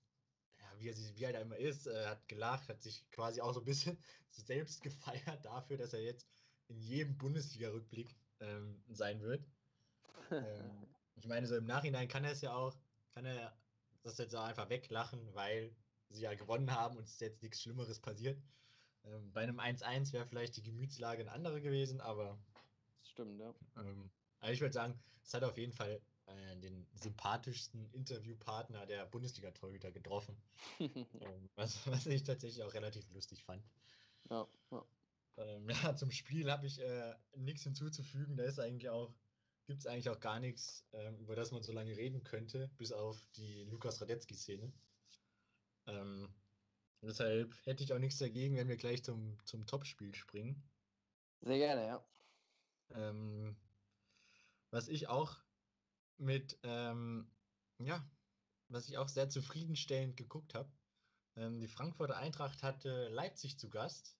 ja, 0.59 0.79
wie 0.79 0.89
er, 0.89 0.97
wie 0.97 1.25
er 1.25 1.33
da 1.33 1.41
immer 1.41 1.57
ist, 1.57 1.87
äh, 1.87 2.07
hat 2.07 2.29
gelacht, 2.29 2.69
hat 2.69 2.81
sich 2.81 3.11
quasi 3.11 3.41
auch 3.41 3.53
so 3.53 3.61
ein 3.61 3.67
bisschen 3.67 3.99
selbst 4.31 4.83
gefeiert 4.83 5.45
dafür, 5.45 5.77
dass 5.77 5.93
er 5.93 6.03
jetzt 6.03 6.27
in 6.69 6.79
jedem 6.79 7.19
Bundesliga-Rückblick 7.19 8.15
ähm, 8.41 8.83
sein 8.89 9.21
wird. 9.21 9.45
ähm, 10.31 10.87
ich 11.21 11.27
meine, 11.27 11.47
so 11.47 11.57
im 11.57 11.67
Nachhinein 11.67 12.09
kann 12.09 12.25
er 12.25 12.33
es 12.33 12.41
ja 12.41 12.55
auch, 12.55 12.75
kann 13.13 13.27
er 13.27 13.55
das 14.03 14.17
jetzt 14.19 14.35
auch 14.35 14.45
einfach 14.45 14.71
weglachen, 14.71 15.35
weil 15.35 15.77
sie 16.09 16.23
ja 16.23 16.35
gewonnen 16.35 16.71
haben 16.71 16.97
und 16.97 17.05
es 17.05 17.13
ist 17.13 17.21
jetzt 17.21 17.43
nichts 17.43 17.61
Schlimmeres 17.61 18.01
passiert. 18.01 18.43
Ähm, 19.05 19.31
bei 19.33 19.43
einem 19.43 19.61
1-1 19.61 20.13
wäre 20.13 20.27
vielleicht 20.27 20.57
die 20.57 20.63
Gemütslage 20.63 21.21
eine 21.21 21.33
andere 21.33 21.61
gewesen, 21.61 22.01
aber. 22.01 22.39
Das 22.99 23.11
stimmt, 23.11 23.39
ja. 23.39 23.55
Ähm, 23.77 24.11
also 24.41 24.55
ich 24.55 24.61
würde 24.63 24.73
sagen, 24.73 24.99
es 25.23 25.35
hat 25.35 25.45
auf 25.45 25.59
jeden 25.59 25.73
Fall 25.73 26.01
äh, 26.27 26.57
den 26.57 26.87
sympathischsten 26.95 27.91
Interviewpartner 27.93 28.87
der 28.87 29.05
Bundesliga-Torhüter 29.05 29.93
getroffen. 29.93 30.37
ähm, 30.81 31.51
was, 31.55 31.87
was 31.87 32.07
ich 32.07 32.23
tatsächlich 32.23 32.63
auch 32.65 32.73
relativ 32.73 33.11
lustig 33.11 33.45
fand. 33.45 33.63
Ja, 34.31 34.49
ja. 34.71 34.85
Ähm, 35.37 35.69
ja, 35.85 35.95
zum 35.95 36.11
Spiel 36.11 36.51
habe 36.51 36.67
ich 36.67 36.81
äh, 36.81 37.15
nichts 37.37 37.65
hinzuzufügen. 37.65 38.37
Da 38.37 38.45
ist 38.45 38.59
eigentlich 38.59 38.89
auch, 38.89 39.13
gibt 39.67 39.81
es 39.81 39.87
eigentlich 39.87 40.11
auch 40.11 40.21
gar 40.21 40.41
nichts, 40.41 40.87
ähm, 40.93 41.19
über 41.19 41.37
das 41.37 41.53
man 41.53 41.63
so 41.63 41.73
lange 41.73 41.97
reden 41.97 42.25
könnte, 42.25 42.71
bis 42.77 42.93
auf 42.93 43.21
die 43.37 43.65
Lukas 43.65 44.01
Radetzky-Szene. 44.01 44.73
Ähm, 45.87 46.35
deshalb 47.03 47.55
hätte 47.65 47.85
ich 47.85 47.93
auch 47.93 47.99
nichts 47.99 48.19
dagegen, 48.19 48.57
wenn 48.57 48.69
wir 48.69 48.77
gleich 48.77 49.05
zum, 49.05 49.39
zum 49.45 49.67
Topspiel 49.67 50.15
springen. 50.15 50.63
Sehr 51.41 51.59
gerne, 51.59 51.87
ja. 51.87 52.05
Ähm, 52.91 53.57
was 54.71 54.89
ich 54.89 55.09
auch 55.09 55.37
mit, 56.19 56.59
ähm, 56.63 57.31
ja, 57.79 58.05
was 58.69 58.89
ich 58.89 58.99
auch 58.99 59.09
sehr 59.09 59.29
zufriedenstellend 59.29 60.17
geguckt 60.17 60.55
habe. 60.55 60.71
Ähm, 61.37 61.61
die 61.61 61.69
Frankfurter 61.69 62.17
Eintracht 62.17 62.63
hatte 62.63 63.09
Leipzig 63.09 63.59
zu 63.59 63.71
Gast. 63.71 64.17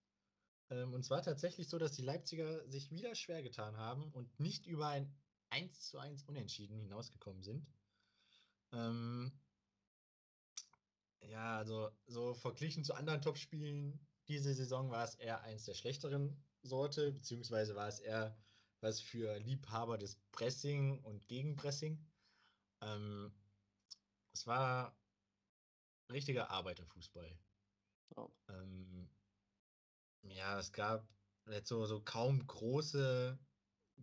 Ähm, 0.71 0.95
und 0.95 1.05
zwar 1.05 1.23
tatsächlich 1.23 1.69
so, 1.69 1.79
dass 1.79 1.93
die 1.93 2.03
Leipziger 2.03 2.67
sich 2.69 2.91
wieder 2.91 3.15
schwer 3.15 3.43
getan 3.43 3.77
haben 3.77 4.11
und 4.13 4.41
nicht 4.41 4.67
über 4.67 4.89
ein 4.89 5.13
1 5.51 5.89
zu 5.89 5.99
1 5.99 6.25
Unentschieden 6.25 6.81
hinausgekommen 6.81 7.43
sind. 7.43 7.67
Ähm, 8.73 9.33
ja, 11.23 11.59
also 11.59 11.91
so 12.07 12.35
verglichen 12.35 12.85
zu 12.85 12.95
anderen 12.95 13.23
Topspielen 13.23 14.07
diese 14.29 14.55
Saison 14.55 14.91
war 14.91 15.05
es 15.05 15.17
eher 15.17 15.43
eins 15.43 15.65
der 15.65 15.75
schlechteren 15.75 16.41
Sorte, 16.63 17.13
beziehungsweise 17.13 17.75
war 17.75 17.89
es 17.89 18.01
eher 18.01 18.37
was 18.81 19.01
für 19.01 19.39
Liebhaber 19.39 19.99
des 19.99 20.17
Pressing 20.33 21.01
und 21.01 21.27
Gegenpressing. 21.27 22.03
Ähm, 22.81 23.33
es 24.33 24.47
war 24.47 24.97
richtiger 26.11 26.51
Arbeiterfußball. 26.51 27.39
Oh. 28.17 28.31
Ähm, 28.49 29.11
ja, 30.23 30.59
es 30.59 30.73
gab 30.73 31.09
jetzt 31.49 31.69
so, 31.69 31.85
so 31.87 32.01
kaum 32.01 32.47
große 32.47 33.39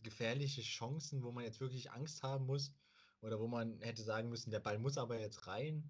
gefährliche 0.04 0.62
Chancen, 0.62 1.24
wo 1.24 1.32
man 1.32 1.44
jetzt 1.44 1.60
wirklich 1.60 1.92
Angst 1.92 2.24
haben 2.24 2.46
muss 2.46 2.74
oder 3.22 3.40
wo 3.40 3.48
man 3.48 3.80
hätte 3.82 4.04
sagen 4.04 4.30
müssen, 4.30 4.52
der 4.52 4.60
Ball 4.60 4.80
muss 4.80 4.98
aber 4.98 5.20
jetzt 5.20 5.48
rein. 5.48 5.90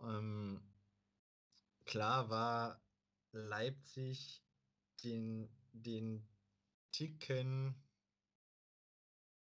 Ähm, 0.00 0.62
klar 1.84 2.28
war 2.30 2.82
Leipzig 3.32 4.42
den, 5.04 5.48
den 5.72 6.26
Ticken, 6.90 7.74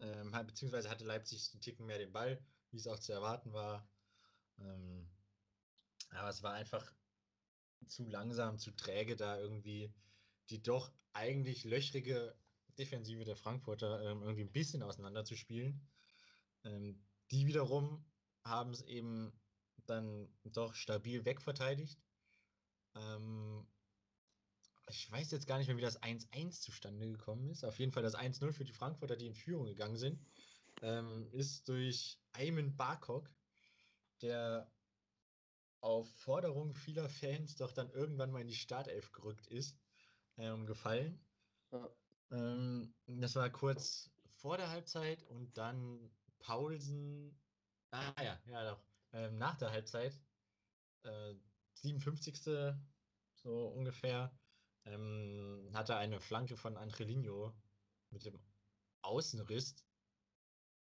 ähm, 0.01 0.33
beziehungsweise 0.47 0.91
hatte 0.91 1.05
Leipzig 1.05 1.51
den 1.51 1.61
Ticken 1.61 1.87
mehr 1.87 1.99
den 1.99 2.13
Ball, 2.13 2.43
wie 2.71 2.77
es 2.77 2.87
auch 2.87 2.99
zu 2.99 3.13
erwarten 3.13 3.53
war. 3.53 3.89
Ähm, 4.59 5.09
aber 6.11 6.29
es 6.29 6.43
war 6.43 6.53
einfach 6.53 6.93
zu 7.87 8.05
langsam, 8.05 8.59
zu 8.59 8.73
träge, 8.73 9.17
da 9.17 9.39
irgendwie 9.39 9.93
die 10.51 10.63
doch 10.63 10.93
eigentlich 11.13 11.65
löchrige 11.65 12.35
Defensive 12.81 13.25
der 13.25 13.37
Frankfurter 13.37 14.03
ähm, 14.03 14.23
irgendwie 14.23 14.43
ein 14.43 14.53
bisschen 14.53 14.83
auseinanderzuspielen. 14.83 15.87
Ähm, 16.65 17.07
die 17.31 17.47
wiederum 17.47 18.05
haben 18.45 18.73
es 18.73 18.83
eben 18.83 19.33
dann 19.87 20.29
doch 20.45 20.75
stabil 20.75 21.25
wegverteidigt. 21.25 22.01
Ähm, 22.95 23.67
ich 24.89 25.11
weiß 25.11 25.31
jetzt 25.31 25.47
gar 25.47 25.59
nicht 25.59 25.69
mehr, 25.69 25.77
wie 25.77 25.83
das 25.83 26.03
1-1 26.03 26.63
zustande 26.63 27.09
gekommen 27.11 27.49
ist. 27.51 27.65
Auf 27.65 27.79
jeden 27.79 27.93
Fall 27.93 28.03
das 28.03 28.17
1-0 28.17 28.53
für 28.53 28.65
die 28.65 28.73
Frankfurter, 28.73 29.17
die 29.17 29.27
in 29.27 29.35
Führung 29.35 29.67
gegangen 29.67 29.97
sind, 29.97 30.21
ähm, 30.83 31.29
ist 31.33 31.69
durch 31.69 32.19
Ayman 32.33 32.77
Barkok, 32.77 33.31
der 34.23 34.73
auf 35.81 36.11
Forderung 36.17 36.75
vieler 36.75 37.09
Fans 37.09 37.57
doch 37.57 37.73
dann 37.73 37.91
irgendwann 37.91 38.31
mal 38.31 38.41
in 38.41 38.49
die 38.49 38.55
Startelf 38.55 39.13
gerückt 39.13 39.47
ist, 39.47 39.79
ähm, 40.37 40.67
gefallen. 40.67 41.21
Ja. 41.73 41.89
Ähm, 42.31 42.95
das 43.07 43.35
war 43.37 43.51
kurz 43.51 44.11
vor 44.37 44.57
der 44.57 44.71
Halbzeit 44.71 45.23
und 45.25 45.57
dann 45.57 46.11
Paulsen, 46.39 47.39
ah 47.91 48.13
ja, 48.23 48.41
ja 48.47 48.71
doch, 48.71 48.83
ähm, 49.13 49.39
nach 49.39 49.57
der 49.57 49.71
Halbzeit, 49.71 50.19
äh, 51.03 51.35
57. 51.75 52.75
so 53.35 53.69
ungefähr, 53.69 54.37
ähm, 54.85 55.71
hatte 55.75 55.97
eine 55.97 56.21
Flanke 56.21 56.57
von 56.57 56.77
Angelino 56.77 57.55
mit 58.11 58.25
dem 58.25 58.39
Außenriss 59.03 59.77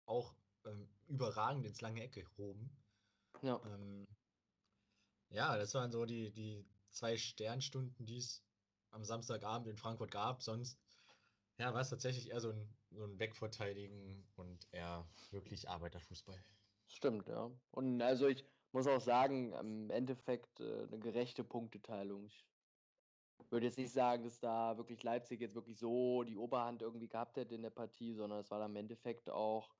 auch 0.07 0.35
ähm, 0.65 0.89
überragend 1.07 1.67
ins 1.67 1.81
lange 1.81 2.03
Ecke 2.03 2.25
gehoben. 2.25 2.71
Ja. 3.43 3.61
Ähm, 3.67 4.07
ja, 5.31 5.57
das 5.57 5.75
waren 5.75 5.91
so 5.91 6.05
die, 6.05 6.33
die 6.33 6.67
zwei 6.91 7.17
Sternstunden, 7.17 8.07
die 8.07 8.19
es 8.19 8.45
am 8.91 9.05
Samstagabend 9.05 9.69
in 9.69 9.77
Frankfurt 9.77 10.11
gab. 10.11 10.43
Sonst 10.43 10.79
ja, 11.59 11.73
war 11.73 11.81
es 11.81 11.91
tatsächlich 11.91 12.31
eher 12.31 12.41
so 12.41 12.51
ein, 12.51 12.69
so 12.91 13.05
ein 13.05 13.19
Wegverteidigen 13.19 14.27
und 14.37 14.69
eher 14.73 15.09
wirklich 15.31 15.69
Arbeiterfußball. 15.69 16.43
Stimmt, 16.89 17.29
ja. 17.29 17.51
Und 17.71 18.03
also 18.03 18.29
ich 18.29 18.45
muss 18.73 18.87
auch 18.87 19.01
sagen, 19.01 19.53
im 19.53 19.91
Endeffekt 19.91 20.61
äh, 20.61 20.83
eine 20.83 20.99
gerechte 20.99 21.45
Punkteteilung. 21.45 22.27
Ich 22.27 22.45
würde 23.51 23.67
jetzt 23.67 23.79
nicht 23.79 23.93
sagen, 23.93 24.25
dass 24.25 24.41
da 24.41 24.77
wirklich 24.77 25.03
Leipzig 25.03 25.41
jetzt 25.41 25.55
wirklich 25.55 25.79
so 25.79 26.25
die 26.25 26.37
Oberhand 26.37 26.83
irgendwie 26.83 27.09
gehabt 27.09 27.37
hätte 27.37 27.55
in 27.55 27.63
der 27.63 27.71
Partie, 27.71 28.15
sondern 28.15 28.41
es 28.41 28.51
war 28.51 28.59
dann 28.59 28.73
im 28.73 28.77
Endeffekt 28.77 29.31
auch, 29.31 29.75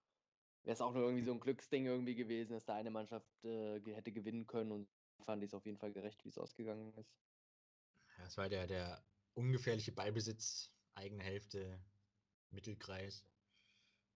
wäre 0.63 0.75
es 0.75 0.81
auch 0.81 0.93
nur 0.93 1.03
irgendwie 1.05 1.25
so 1.25 1.33
ein 1.33 1.41
Glücksding 1.41 1.87
irgendwie 1.87 2.15
gewesen, 2.15 2.53
dass 2.53 2.65
da 2.65 2.75
eine 2.75 2.91
Mannschaft 2.91 3.45
äh, 3.45 3.81
hätte 3.93 4.13
gewinnen 4.13 4.47
können 4.47 4.71
und 4.71 4.89
fand 5.25 5.43
ich 5.43 5.51
es 5.51 5.55
auf 5.55 5.67
jeden 5.67 5.79
Fall 5.79 5.93
gerecht, 5.93 6.25
wie 6.25 6.29
es 6.29 6.39
ausgegangen 6.39 6.93
ist. 6.95 7.13
Ja, 8.19 8.27
es 8.27 8.37
war 8.37 8.49
der, 8.49 8.67
der 8.67 9.05
ungefährliche 9.35 9.93
Ballbesitz, 9.93 10.73
eigene 10.95 11.23
Hälfte, 11.23 11.81
Mittelkreis, 12.51 13.25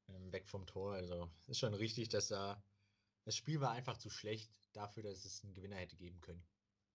ähm, 0.09 0.33
weg 0.33 0.49
vom 0.49 0.67
Tor. 0.67 0.95
Also 0.95 1.31
ist 1.47 1.59
schon 1.59 1.75
richtig, 1.75 2.09
dass 2.09 2.29
da 2.29 2.62
das 3.25 3.37
Spiel 3.37 3.61
war 3.61 3.73
einfach 3.73 3.99
zu 3.99 4.09
schlecht 4.09 4.51
dafür, 4.73 5.03
dass 5.03 5.25
es 5.25 5.45
einen 5.45 5.53
Gewinner 5.53 5.77
hätte 5.77 5.97
geben 5.97 6.21
können. 6.23 6.43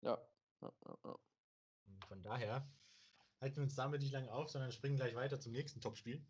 Ja. 0.01 0.17
ja, 0.61 0.73
ja, 0.85 0.97
ja. 1.05 1.19
Von 2.07 2.23
daher 2.23 2.67
halten 3.39 3.57
wir 3.57 3.63
uns 3.63 3.75
damit 3.75 4.01
nicht 4.01 4.13
lange 4.13 4.31
auf, 4.31 4.49
sondern 4.49 4.71
springen 4.71 4.95
gleich 4.95 5.13
weiter 5.13 5.39
zum 5.39 5.51
nächsten 5.51 5.79
Topspiel. 5.79 6.25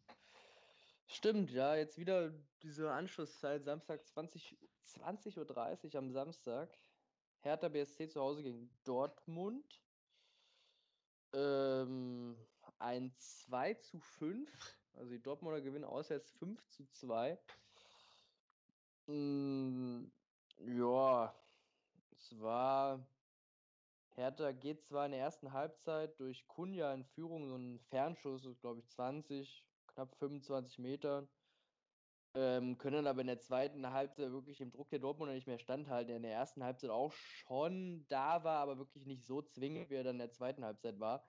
Stimmt, 1.07 1.51
ja, 1.51 1.75
jetzt 1.75 1.97
wieder 1.97 2.33
diese 2.63 2.91
Anschlusszeit, 2.91 3.63
Samstag 3.63 4.05
20, 4.05 4.57
20.30 4.87 5.93
Uhr 5.93 5.95
am 5.95 6.11
Samstag. 6.11 6.77
Hertha 7.39 7.69
BSC 7.69 8.09
zu 8.09 8.19
Hause 8.19 8.41
gegen 8.41 8.69
Dortmund. 8.83 9.81
Ähm, 11.33 12.37
ein 12.79 13.13
2 13.17 13.75
zu 13.75 13.99
5. 13.99 14.49
Also 14.93 15.11
die 15.11 15.21
Dortmunder 15.21 15.61
gewinnen 15.61 15.85
auswärts 15.85 16.31
5 16.31 16.67
zu 16.69 16.85
2. 16.85 17.39
Mm, 19.07 20.05
ja, 20.59 21.33
es 22.11 22.39
war. 22.39 23.05
Hertha 24.15 24.51
geht 24.51 24.83
zwar 24.83 25.05
in 25.07 25.11
der 25.13 25.21
ersten 25.21 25.53
Halbzeit 25.53 26.19
durch 26.19 26.47
Kunja 26.47 26.93
in 26.93 27.03
Führung, 27.03 27.47
so 27.47 27.55
ein 27.55 27.79
Fernschuss, 27.79 28.47
glaube 28.61 28.79
ich, 28.79 28.87
20, 28.87 29.65
knapp 29.87 30.15
25 30.15 30.77
Metern. 30.79 31.27
Ähm, 32.35 32.77
können 32.79 33.05
aber 33.05 33.21
in 33.21 33.27
der 33.27 33.39
zweiten 33.39 33.87
Halbzeit 33.91 34.31
wirklich 34.31 34.59
im 34.61 34.71
Druck 34.71 34.89
der 34.89 34.99
Dortmunder 34.99 35.35
nicht 35.35 35.47
mehr 35.47 35.59
standhalten. 35.59 36.07
Der 36.07 36.17
in 36.17 36.23
der 36.23 36.33
ersten 36.33 36.63
Halbzeit 36.63 36.89
auch 36.89 37.11
schon 37.13 38.07
da 38.07 38.43
war, 38.43 38.59
aber 38.59 38.77
wirklich 38.77 39.05
nicht 39.05 39.23
so 39.25 39.41
zwingend, 39.41 39.89
wie 39.89 39.95
er 39.95 40.03
dann 40.03 40.15
in 40.15 40.19
der 40.19 40.31
zweiten 40.31 40.65
Halbzeit 40.65 40.99
war. 40.99 41.23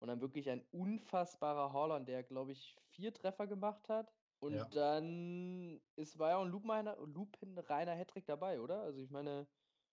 Und 0.00 0.08
dann 0.08 0.20
wirklich 0.20 0.48
ein 0.50 0.64
unfassbarer 0.72 1.72
Holland, 1.72 2.08
der, 2.08 2.22
glaube 2.22 2.52
ich, 2.52 2.76
vier 2.88 3.12
Treffer 3.12 3.46
gemacht 3.46 3.88
hat. 3.88 4.12
Und 4.38 4.54
ja. 4.54 4.64
dann 4.64 5.80
ist, 5.96 6.18
war 6.18 6.30
ja 6.30 6.36
auch 6.38 6.44
ein 6.44 6.50
lupenreiner 6.50 7.94
Hattrick 7.94 8.24
dabei, 8.24 8.60
oder? 8.60 8.80
Also 8.80 9.00
ich 9.00 9.10
meine, 9.10 9.46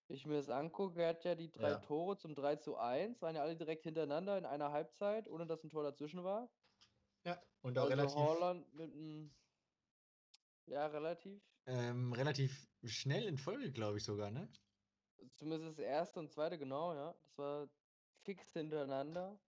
wenn 0.07 0.15
ich 0.15 0.25
mir 0.25 0.37
das 0.37 0.49
angucke, 0.49 1.01
er 1.01 1.09
hat 1.09 1.25
ja 1.25 1.35
die 1.35 1.51
drei 1.51 1.71
ja. 1.71 1.79
Tore 1.79 2.17
zum 2.17 2.33
3 2.33 2.55
zu 2.55 2.77
1, 2.77 3.21
waren 3.21 3.35
ja 3.35 3.41
alle 3.41 3.57
direkt 3.57 3.83
hintereinander 3.83 4.37
in 4.37 4.45
einer 4.45 4.71
Halbzeit, 4.71 5.27
ohne 5.27 5.45
dass 5.45 5.63
ein 5.63 5.69
Tor 5.69 5.83
dazwischen 5.83 6.23
war. 6.23 6.49
Ja, 7.25 7.41
und 7.61 7.77
auch 7.77 7.83
also 7.83 7.95
relativ. 7.95 8.15
Holland 8.15 8.73
mit 8.73 8.93
einem 8.93 9.35
ja, 10.67 10.87
relativ. 10.87 11.41
Ähm, 11.65 12.13
relativ 12.13 12.69
schnell 12.83 13.25
in 13.25 13.37
Folge, 13.37 13.71
glaube 13.71 13.97
ich 13.97 14.03
sogar, 14.03 14.31
ne? 14.31 14.49
Zumindest 15.35 15.77
das 15.77 15.79
erste 15.79 16.19
und 16.19 16.29
zweite, 16.29 16.57
genau, 16.57 16.93
ja. 16.93 17.13
Das 17.23 17.37
war 17.37 17.69
fix 18.23 18.53
hintereinander. 18.53 19.39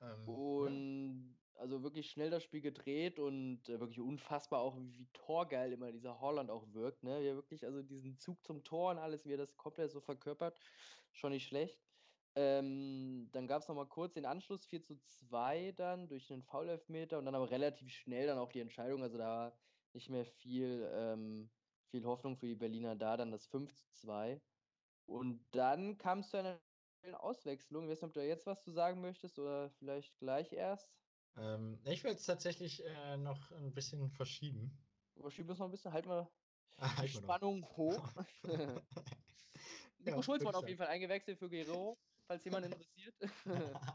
Ähm, 0.00 0.28
und 0.28 1.38
also 1.58 1.82
wirklich 1.82 2.10
schnell 2.10 2.30
das 2.30 2.44
Spiel 2.44 2.60
gedreht 2.60 3.18
und 3.18 3.68
äh, 3.68 3.80
wirklich 3.80 4.00
unfassbar 4.00 4.60
auch, 4.60 4.76
wie, 4.78 4.96
wie 4.96 5.08
torgeil 5.12 5.72
immer 5.72 5.90
dieser 5.92 6.20
Holland 6.20 6.50
auch 6.50 6.72
wirkt. 6.72 7.02
Ne? 7.02 7.20
Wie 7.20 7.26
er 7.26 7.34
wirklich, 7.34 7.64
also 7.64 7.82
diesen 7.82 8.16
Zug 8.18 8.42
zum 8.44 8.62
Tor 8.62 8.92
und 8.92 8.98
alles, 8.98 9.24
wie 9.24 9.32
er 9.32 9.38
das 9.38 9.56
komplett 9.56 9.90
so 9.90 10.00
verkörpert, 10.00 10.58
schon 11.12 11.32
nicht 11.32 11.46
schlecht. 11.46 11.80
Ähm, 12.36 13.28
dann 13.32 13.48
gab 13.48 13.62
es 13.62 13.68
nochmal 13.68 13.88
kurz 13.88 14.14
den 14.14 14.26
Anschluss 14.26 14.64
4 14.66 14.82
zu 14.82 14.96
2 15.06 15.72
dann 15.72 16.08
durch 16.08 16.32
einen 16.32 16.44
Foul-Elfmeter 16.44 17.18
und 17.18 17.24
dann 17.24 17.34
aber 17.34 17.50
relativ 17.50 17.90
schnell 17.90 18.28
dann 18.28 18.38
auch 18.38 18.52
die 18.52 18.60
Entscheidung. 18.60 19.02
Also 19.02 19.18
da 19.18 19.24
war 19.24 19.58
nicht 19.92 20.10
mehr 20.10 20.24
viel, 20.24 20.88
ähm, 20.94 21.50
viel 21.90 22.04
Hoffnung 22.04 22.36
für 22.36 22.46
die 22.46 22.54
Berliner 22.54 22.94
da, 22.94 23.16
dann 23.16 23.32
das 23.32 23.46
5 23.46 23.74
zu 23.74 23.90
2. 23.92 24.40
Und 25.06 25.44
dann 25.52 25.96
kam 25.98 26.20
es 26.20 26.30
zu 26.30 26.36
einer 26.36 26.60
Auswechslung. 27.14 27.84
Ich 27.84 27.90
weiß 27.90 28.02
nicht, 28.02 28.08
ob 28.08 28.14
du 28.14 28.26
jetzt 28.26 28.46
was 28.46 28.62
zu 28.62 28.70
sagen 28.72 29.00
möchtest 29.00 29.38
oder 29.38 29.70
vielleicht 29.70 30.18
gleich 30.18 30.52
erst. 30.52 30.90
Ähm, 31.36 31.80
ich 31.84 32.04
will 32.04 32.12
es 32.12 32.24
tatsächlich 32.26 32.84
äh, 32.84 33.16
noch 33.16 33.50
ein 33.52 33.72
bisschen 33.72 34.10
verschieben. 34.10 34.76
Verschieben 35.20 35.48
wir 35.48 35.52
es 35.52 35.58
noch 35.58 35.66
ein 35.66 35.70
bisschen, 35.70 35.92
halten 35.92 36.08
wir 36.08 36.30
Ah, 36.76 36.94
die 37.00 37.08
halt 37.08 37.14
mal 37.14 37.20
noch. 37.20 37.28
Spannung 37.30 37.64
hoch. 37.76 38.14
Nico 39.98 40.20
Ja, 40.20 40.22
Schulz 40.22 40.44
wurde 40.44 40.58
auf 40.58 40.66
jeden 40.66 40.78
Fall 40.78 40.88
eingewechselt 40.88 41.38
für 41.38 41.48
Guerrero, 41.48 41.98
falls 42.26 42.44
jemand 42.44 42.66
interessiert. 42.66 43.14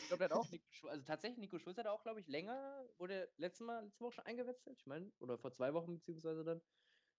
ich 0.00 0.06
glaube, 0.06 0.18
der 0.18 0.24
hat 0.26 0.32
auch 0.32 0.48
Nico 0.50 0.66
Schulz, 0.70 0.92
also 0.92 1.04
tatsächlich, 1.04 1.38
Nico 1.38 1.58
Schulz 1.58 1.78
hat 1.78 1.86
auch, 1.86 2.02
glaube 2.02 2.20
ich, 2.20 2.28
länger, 2.28 2.88
wurde 2.98 3.32
letztes 3.36 3.66
Mal, 3.66 3.84
letzte 3.84 4.04
Woche 4.04 4.12
schon 4.14 4.26
eingewechselt, 4.26 4.78
ich 4.78 4.86
meine, 4.86 5.12
oder 5.18 5.38
vor 5.38 5.52
zwei 5.52 5.74
Wochen 5.74 5.94
beziehungsweise 5.96 6.44
dann. 6.44 6.62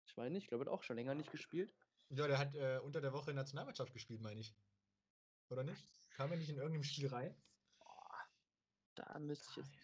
Ich 0.07 0.17
meine 0.17 0.31
nicht, 0.31 0.45
ich 0.45 0.49
glaube, 0.49 0.65
er 0.65 0.67
hat 0.73 0.75
auch 0.79 0.83
schon 0.85 0.97
länger 0.97 1.15
nicht 1.15 1.31
gespielt. 1.31 1.77
ja, 2.11 2.27
der 2.27 2.39
hat 2.39 2.55
äh, 2.55 2.79
unter 2.83 3.01
der 3.01 3.13
Woche 3.13 3.31
in 3.31 3.37
der 3.37 3.45
Nationalmannschaft 3.45 3.93
gespielt, 3.93 4.21
meine 4.21 4.41
ich. 4.41 4.55
Oder 5.51 5.65
nicht? 5.65 5.83
Kam 6.11 6.31
er 6.31 6.37
nicht 6.39 6.51
in 6.51 6.57
irgendeinem 6.57 6.85
Spiel 6.85 7.09
rein? 7.09 7.35
Da 8.95 9.19
müsste 9.19 9.49
ich 9.51 9.57
jetzt 9.57 9.79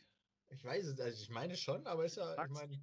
Ich 0.48 0.64
weiß 0.64 0.87
es, 0.87 1.00
also 1.00 1.22
ich 1.22 1.31
meine 1.31 1.57
schon, 1.57 1.87
aber 1.87 2.05
ist 2.05 2.16
ja, 2.16 2.33
ich 2.44 2.50
meine. 2.50 2.81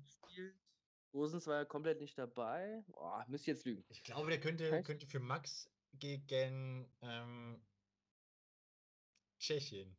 Gosens 1.11 1.45
war 1.45 1.57
ja 1.57 1.65
komplett 1.65 1.99
nicht 1.99 2.17
dabei. 2.17 2.83
Boah, 2.87 3.25
müsste 3.27 3.51
ich 3.51 3.55
jetzt 3.57 3.65
lügen. 3.65 3.83
ich 3.89 4.03
glaube, 4.03 4.29
der 4.29 4.39
könnte, 4.39 4.81
könnte 4.83 5.05
für 5.05 5.19
Max 5.19 5.69
gegen 5.93 6.89
ähm, 7.01 7.61
Tschechien 9.39 9.97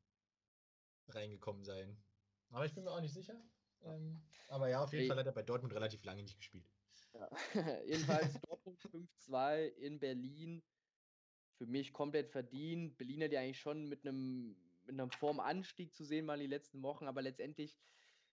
reingekommen 1.09 1.65
sein. 1.65 2.03
Aber 2.51 2.65
ich 2.65 2.75
bin 2.75 2.85
mir 2.85 2.91
auch 2.91 3.01
nicht 3.01 3.13
sicher. 3.13 3.39
Ähm, 3.83 4.23
aber 4.49 4.69
ja, 4.69 4.83
auf 4.83 4.93
jeden 4.93 5.03
Ey. 5.03 5.09
Fall 5.09 5.19
hat 5.19 5.27
er 5.27 5.33
bei 5.33 5.43
Dortmund 5.43 5.75
relativ 5.75 6.03
lange 6.05 6.23
nicht 6.23 6.37
gespielt. 6.37 6.67
Ja. 7.13 7.29
Jedenfalls 7.85 8.41
Dortmund 8.41 8.81
5-2 8.81 9.67
in 9.67 9.99
Berlin. 9.99 10.63
Für 11.59 11.67
mich 11.67 11.93
komplett 11.93 12.31
verdient. 12.31 12.97
Berliner, 12.99 13.29
die 13.29 13.39
eigentlich 13.39 13.61
schon 13.61 13.89
mit 13.89 14.07
einem 14.07 14.57
mit 14.85 14.99
einem 14.99 15.11
Formanstieg 15.11 15.95
zu 15.95 16.05
sehen 16.05 16.27
waren 16.27 16.41
die 16.41 16.47
letzten 16.47 16.83
Wochen, 16.83 17.07
aber 17.07 17.23
letztendlich 17.23 17.79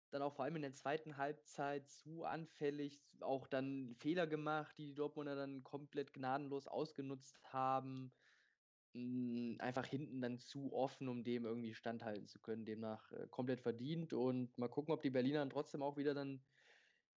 dann 0.10 0.22
auch 0.24 0.34
vor 0.34 0.46
allem 0.46 0.56
in 0.56 0.64
der 0.64 0.74
zweiten 0.74 1.18
Halbzeit 1.18 1.88
zu 1.88 2.24
anfällig, 2.24 3.08
auch 3.20 3.48
dann 3.48 3.96
Fehler 4.00 4.26
gemacht, 4.26 4.76
die 4.78 4.88
die 4.88 4.96
Dortmunder 4.96 5.36
dann 5.36 5.64
komplett 5.64 6.14
gnadenlos 6.14 6.68
ausgenutzt 6.68 7.40
haben. 7.44 8.12
Mm, 8.94 9.56
Einfach 9.60 9.86
hinten 9.86 10.22
dann 10.22 10.40
zu 10.40 10.74
offen, 10.74 11.08
um 11.10 11.24
dem 11.24 11.46
irgendwie 11.46 11.76
standhalten 11.76 12.28
zu 12.28 12.40
können. 12.40 12.66
Demnach 12.66 13.12
äh, 13.12 13.28
komplett 13.30 13.62
verdient. 13.62 14.14
Und 14.14 14.58
mal 14.58 14.70
gucken, 14.70 14.94
ob 14.94 15.02
die 15.04 15.12
Berliner 15.12 15.40
dann 15.40 15.52
trotzdem 15.52 15.84
auch 15.84 15.98
wieder 15.98 16.16
dann 16.16 16.44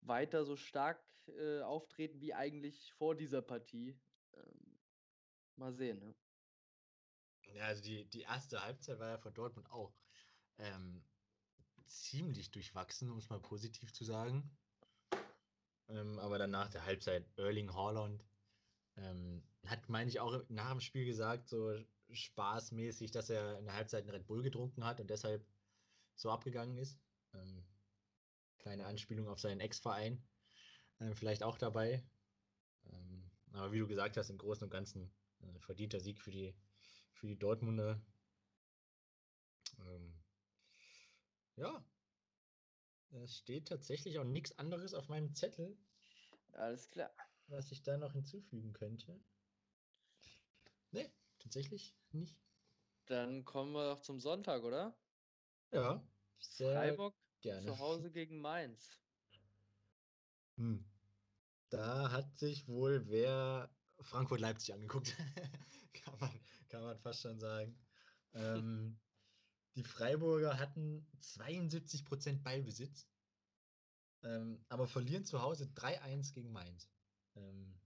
weiter 0.03 0.45
so 0.45 0.57
stark 0.57 1.03
äh, 1.29 1.61
auftreten 1.61 2.21
wie 2.21 2.35
eigentlich 2.35 2.93
vor 2.93 3.15
dieser 3.17 3.41
Partie. 3.43 3.99
Mal 5.57 5.73
sehen. 5.75 5.99
Ne? 5.99 6.15
Ja, 7.55 7.67
also 7.67 7.83
die, 7.83 8.05
die 8.07 8.23
erste 8.23 8.62
Halbzeit 8.62 8.99
war 8.99 9.09
ja 9.09 9.19
von 9.19 9.35
Dortmund 9.35 9.71
auch 9.71 9.93
ähm, 10.59 11.05
ziemlich 11.87 12.51
durchwachsen, 12.51 13.11
um 13.11 13.19
es 13.19 13.29
mal 13.29 13.41
positiv 13.41 13.93
zu 13.93 14.05
sagen. 14.05 14.51
Ähm, 15.88 16.19
aber 16.19 16.38
dann 16.38 16.51
nach 16.51 16.69
der 16.69 16.85
Halbzeit 16.85 17.27
Erling 17.37 17.75
Haaland 17.75 18.25
ähm, 18.97 19.43
hat, 19.67 19.88
meine 19.88 20.09
ich, 20.09 20.21
auch 20.21 20.43
nach 20.49 20.71
dem 20.71 20.81
Spiel 20.81 21.05
gesagt, 21.05 21.49
so 21.49 21.79
spaßmäßig, 22.11 23.11
dass 23.11 23.31
er 23.31 23.59
in 23.59 23.65
der 23.65 23.75
Halbzeit 23.75 24.03
einen 24.03 24.11
Red 24.11 24.27
Bull 24.27 24.43
getrunken 24.43 24.85
hat 24.85 25.01
und 25.01 25.11
deshalb 25.11 25.47
so 26.15 26.31
abgegangen 26.31 26.77
ist. 26.77 26.99
Ähm, 27.35 27.65
kleine 28.59 28.87
Anspielung 28.87 29.29
auf 29.29 29.41
seinen 29.41 29.61
Ex-Verein. 29.61 30.23
Ähm, 31.01 31.15
vielleicht 31.15 31.43
auch 31.43 31.59
dabei. 31.59 32.03
Ähm, 32.85 33.31
aber 33.53 33.73
wie 33.73 33.79
du 33.79 33.87
gesagt 33.87 34.17
hast, 34.17 34.31
im 34.31 34.38
Großen 34.38 34.65
und 34.65 34.71
Ganzen 34.71 35.12
äh, 35.42 35.59
verdienter 35.61 36.00
Sieg 36.00 36.20
für 36.20 36.31
die, 36.31 36.55
für 37.12 37.26
die 37.26 37.38
Dortmunder. 37.38 38.00
Ähm, 39.81 40.14
ja. 41.57 41.85
Es 43.11 43.37
steht 43.37 43.68
tatsächlich 43.68 44.18
auch 44.18 44.24
nichts 44.24 44.59
anderes 44.59 44.94
auf 44.94 45.09
meinem 45.09 45.35
Zettel, 45.35 45.76
Alles 46.52 46.88
klar. 46.90 47.14
was 47.46 47.70
ich 47.70 47.83
da 47.83 47.98
noch 47.98 48.12
hinzufügen 48.12 48.72
könnte. 48.72 49.20
Nee, 50.92 51.12
tatsächlich 51.38 51.94
nicht. 52.12 52.38
Dann 53.07 53.44
kommen 53.44 53.72
wir 53.72 53.94
doch 53.94 54.00
zum 54.00 54.18
Sonntag, 54.18 54.62
oder? 54.62 54.96
Ja, 55.72 56.07
sehr 56.38 56.72
Freiburg 56.74 57.14
gerne. 57.40 57.66
zu 57.66 57.78
Hause 57.78 58.11
gegen 58.11 58.40
Mainz. 58.40 58.98
Hm. 60.57 60.85
Da 61.68 62.12
hat 62.12 62.37
sich 62.37 62.68
wohl 62.68 63.09
wer 63.09 63.74
Frankfurt-Leipzig 64.03 64.75
angeguckt. 64.75 65.17
kann, 65.93 66.19
man, 66.21 66.31
kann 66.69 66.83
man 66.83 66.99
fast 66.99 67.23
schon 67.23 67.38
sagen. 67.38 67.77
Ähm, 68.35 68.99
die 69.75 69.85
Freiburger 69.85 70.59
hatten 70.59 71.07
72% 71.23 72.43
Ballbesitz, 72.43 73.09
ähm, 74.23 74.65
aber 74.69 74.87
verlieren 74.87 75.25
zu 75.25 75.41
Hause 75.43 75.65
3-1 75.75 76.33
gegen 76.33 76.53
Mainz. 76.53 76.88
Ähm, 77.37 77.81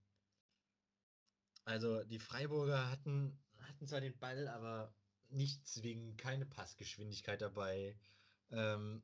also 1.65 2.05
die 2.05 2.19
Freiburger 2.19 2.91
hatten, 2.91 3.39
hatten 3.59 3.87
zwar 3.87 4.01
den 4.01 4.19
Ball, 4.19 4.49
aber 4.49 4.95
nicht 5.29 5.67
zwingend, 5.67 6.19
keine 6.19 6.47
Passgeschwindigkeit 6.47 7.41
dabei. 7.41 7.99
Ähm, 8.51 9.03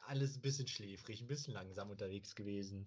alles 0.00 0.36
ein 0.36 0.42
bisschen 0.42 0.66
schläfrig, 0.66 1.20
ein 1.20 1.28
bisschen 1.28 1.54
langsam 1.54 1.90
unterwegs 1.90 2.34
gewesen. 2.34 2.86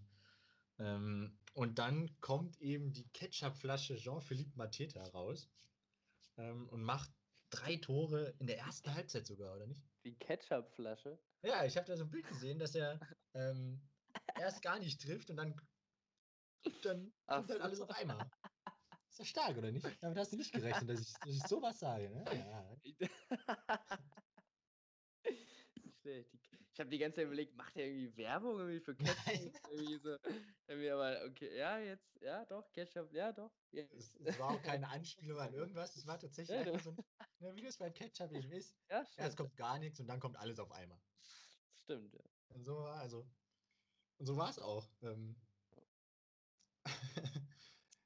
Ähm, 0.84 1.39
und 1.54 1.80
dann 1.80 2.19
kommt 2.19 2.60
eben 2.60 2.91
die 2.91 3.08
Ketchupflasche 3.10 3.96
Jean-Philippe 3.96 4.52
Mateta 4.58 5.02
raus 5.12 5.50
ähm, 6.38 6.67
und 6.69 6.84
macht 6.84 7.10
drei 7.50 7.78
Tore 7.78 8.36
in 8.39 8.48
der 8.48 8.58
ersten 8.58 8.93
Halbzeit 8.93 9.26
sogar, 9.26 9.56
oder 9.56 9.67
nicht? 9.67 9.82
Die 10.04 10.17
Ketchupflasche. 10.17 11.17
Ja, 11.41 11.63
ich 11.63 11.78
habe 11.78 11.88
da 11.88 11.96
so 11.96 12.04
ein 12.04 12.10
Bild 12.12 12.28
gesehen, 12.28 12.60
dass 12.60 12.76
er 12.76 13.00
ähm, 13.34 13.80
erst 14.38 14.62
gar 14.62 14.78
nicht 14.80 15.02
trifft 15.02 15.30
und 15.30 15.38
dann, 15.38 15.56
dann 16.82 17.13
kommt 17.28 17.50
halt 17.50 17.62
alles 17.62 17.80
auf 17.80 17.89
einmal. 17.91 18.30
Ist 19.10 19.19
ja 19.19 19.26
stark, 19.26 19.58
oder 19.58 19.72
nicht? 19.72 19.88
Damit 20.02 20.17
hast 20.17 20.34
du 20.34 20.38
nicht 20.38 20.52
gerechnet, 20.52 20.89
dass 20.89 21.00
ich, 21.00 21.13
dass 21.13 21.30
ich 21.30 21.43
sowas 21.43 21.80
sage. 21.80 22.10
Ne? 22.10 22.26
Ja. 22.34 22.78
Schlecht. 26.02 26.34
Die- 26.34 26.53
Ich 26.74 26.80
habe 26.80 26.90
die 26.90 26.98
ganze 26.98 27.18
Zeit 27.18 27.26
überlegt, 27.28 27.56
macht 27.56 27.76
er 27.78 27.86
irgendwie 27.86 28.18
Werbung 28.18 28.58
irgendwie 28.58 28.80
für 28.80 28.96
Ketchup? 28.96 29.16
irgendwie 29.72 29.98
so, 30.00 30.18
irgendwie 30.68 30.90
aber 30.90 31.24
okay, 31.30 31.56
ja, 31.56 31.78
jetzt, 31.78 32.20
ja, 32.20 32.46
doch, 32.46 32.72
Ketchup, 32.72 33.14
ja, 33.14 33.32
doch. 33.32 33.52
Jetzt. 33.72 34.20
Es, 34.20 34.40
war 34.40 34.50
auch 34.50 34.62
keine 34.64 34.88
Anspielung 34.90 35.40
an 35.40 35.54
irgendwas, 35.54 35.96
es 35.96 36.08
war 36.08 36.18
tatsächlich 36.18 36.56
Ja, 36.58 36.64
einfach 36.64 36.84
so, 36.84 36.90
ein, 36.92 36.98
ne, 37.40 37.56
wie 37.56 37.62
das 37.62 37.78
beim 37.78 37.94
Ketchup 37.94 38.32
eben 38.32 38.52
ist. 38.52 38.76
Ja, 38.90 39.06
stimmt. 39.06 39.38
kommt 39.38 39.56
gar 39.56 39.78
nichts 39.78 40.00
und 40.00 40.08
dann 40.08 40.20
kommt 40.20 40.36
alles 40.38 40.58
auf 40.60 40.72
einmal. 40.72 41.00
Stimmt, 41.76 42.14
ja. 42.14 42.22
Und 42.50 42.64
so 42.64 42.76
war 42.78 43.00
also. 43.00 43.30
Und 44.18 44.26
so 44.26 44.36
war 44.38 44.50
es 44.50 44.58
auch. 44.58 44.90
Ähm. 45.04 45.36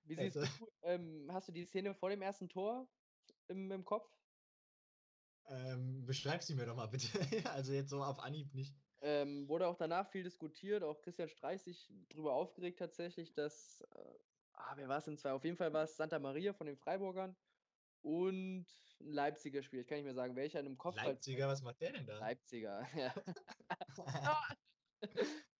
Wie 0.03 0.15
siehst 0.15 0.37
Also- 0.37 0.41
du, 0.59 0.71
ähm, 0.81 1.29
hast 1.31 1.47
du 1.47 1.51
die 1.53 1.65
Szene 1.65 1.93
vor 1.93 2.09
dem 2.09 2.21
ersten 2.21 2.49
Tor 2.49 2.89
im, 3.47 3.71
im 3.71 3.85
Kopf? 3.85 4.16
Ähm, 5.49 6.05
beschreib 6.05 6.43
sie 6.43 6.55
mir 6.55 6.65
doch 6.65 6.75
mal 6.75 6.87
bitte. 6.87 7.07
also 7.51 7.73
jetzt 7.73 7.89
so 7.89 8.03
auf 8.03 8.19
Anhieb 8.19 8.53
nicht. 8.53 8.75
Ähm, 9.01 9.47
wurde 9.47 9.67
auch 9.67 9.75
danach 9.75 10.09
viel 10.09 10.23
diskutiert, 10.23 10.83
auch 10.83 11.01
Christian 11.01 11.29
Streich 11.29 11.61
sich 11.61 11.93
darüber 12.09 12.33
aufgeregt 12.33 12.79
tatsächlich, 12.79 13.33
dass, 13.33 13.81
äh, 13.95 14.19
ah, 14.53 14.73
wer 14.75 14.87
war 14.87 14.97
es 14.97 15.05
denn 15.05 15.17
zwei? 15.17 15.31
Auf 15.33 15.43
jeden 15.43 15.57
Fall 15.57 15.71
war 15.71 15.83
es 15.83 15.95
Santa 15.95 16.17
Maria 16.17 16.53
von 16.53 16.65
den 16.65 16.77
Freiburgern 16.77 17.35
und 18.01 18.65
ein 18.99 19.11
Leipziger 19.11 19.61
Spiel. 19.61 19.81
Ich 19.81 19.87
kann 19.87 19.97
nicht 19.97 20.05
mehr 20.05 20.15
sagen, 20.15 20.35
welcher 20.35 20.59
in 20.59 20.65
dem 20.65 20.77
Kopf. 20.77 20.97
halt- 20.97 21.07
Leipziger, 21.07 21.47
was 21.47 21.61
macht 21.61 21.79
der 21.79 21.93
denn 21.93 22.07
da? 22.07 22.17
Leipziger, 22.19 22.87
ja. 22.95 23.13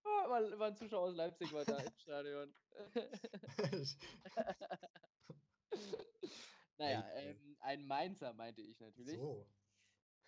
Ah, 0.10 0.30
war, 0.30 0.60
war 0.60 0.68
ein 0.70 0.76
Zuschauer 0.76 1.10
aus 1.10 1.16
Leipzig 1.16 1.54
war 1.54 1.64
da 1.64 1.78
im 1.78 1.94
Stadion. 1.98 2.56
naja, 6.78 7.08
ähm, 7.14 7.56
ein 7.60 7.86
Mainzer 7.86 8.34
meinte 8.34 8.62
ich 8.62 8.80
natürlich. 8.80 9.16
so. 9.16 9.48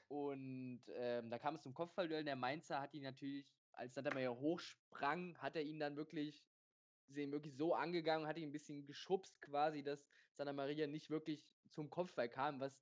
Und 0.10 0.82
ähm, 0.96 1.30
da 1.30 1.38
kam 1.38 1.56
es 1.56 1.62
zum 1.62 1.74
Kopfballduell. 1.74 2.24
Der 2.24 2.36
Mainzer 2.36 2.82
hat 2.82 2.94
ihn 2.96 3.04
natürlich, 3.04 3.56
als 3.72 3.94
Santamaria 3.94 4.32
hochsprang, 4.32 5.38
hat 5.38 5.56
er 5.56 5.62
ihn 5.62 5.80
dann 5.80 5.96
wirklich, 5.96 6.44
ihn 7.16 7.32
wirklich 7.32 7.56
so 7.56 7.76
angegangen, 7.76 8.28
hat 8.28 8.38
ihn 8.38 8.50
ein 8.50 8.52
bisschen 8.52 8.86
geschubst 8.86 9.40
quasi, 9.40 9.84
dass 9.84 10.08
Santa 10.34 10.52
Maria 10.52 10.88
nicht 10.88 11.12
wirklich 11.12 11.48
zum 11.70 11.92
Kopfball 11.92 12.28
kam, 12.28 12.60
was 12.60 12.82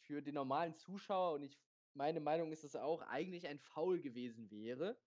für 0.00 0.20
den 0.20 0.34
normalen 0.34 0.74
Zuschauer, 0.74 1.34
und 1.34 1.44
ich 1.44 1.60
meine 1.94 2.18
Meinung 2.18 2.50
ist 2.50 2.64
es 2.64 2.74
auch, 2.74 3.02
eigentlich 3.02 3.46
ein 3.46 3.60
Foul 3.60 4.00
gewesen 4.00 4.50
wäre. 4.50 4.98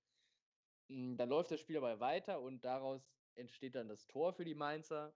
Hm, 0.87 1.17
dann 1.17 1.27
läuft 1.27 1.51
das 1.51 1.59
Spiel 1.59 1.75
aber 1.75 1.99
weiter 1.99 2.41
und 2.41 2.63
daraus 2.63 3.11
entsteht 3.35 3.75
dann 3.75 3.89
das 3.89 4.07
Tor 4.07 4.33
für 4.33 4.45
die 4.45 4.55
Mainzer 4.55 5.13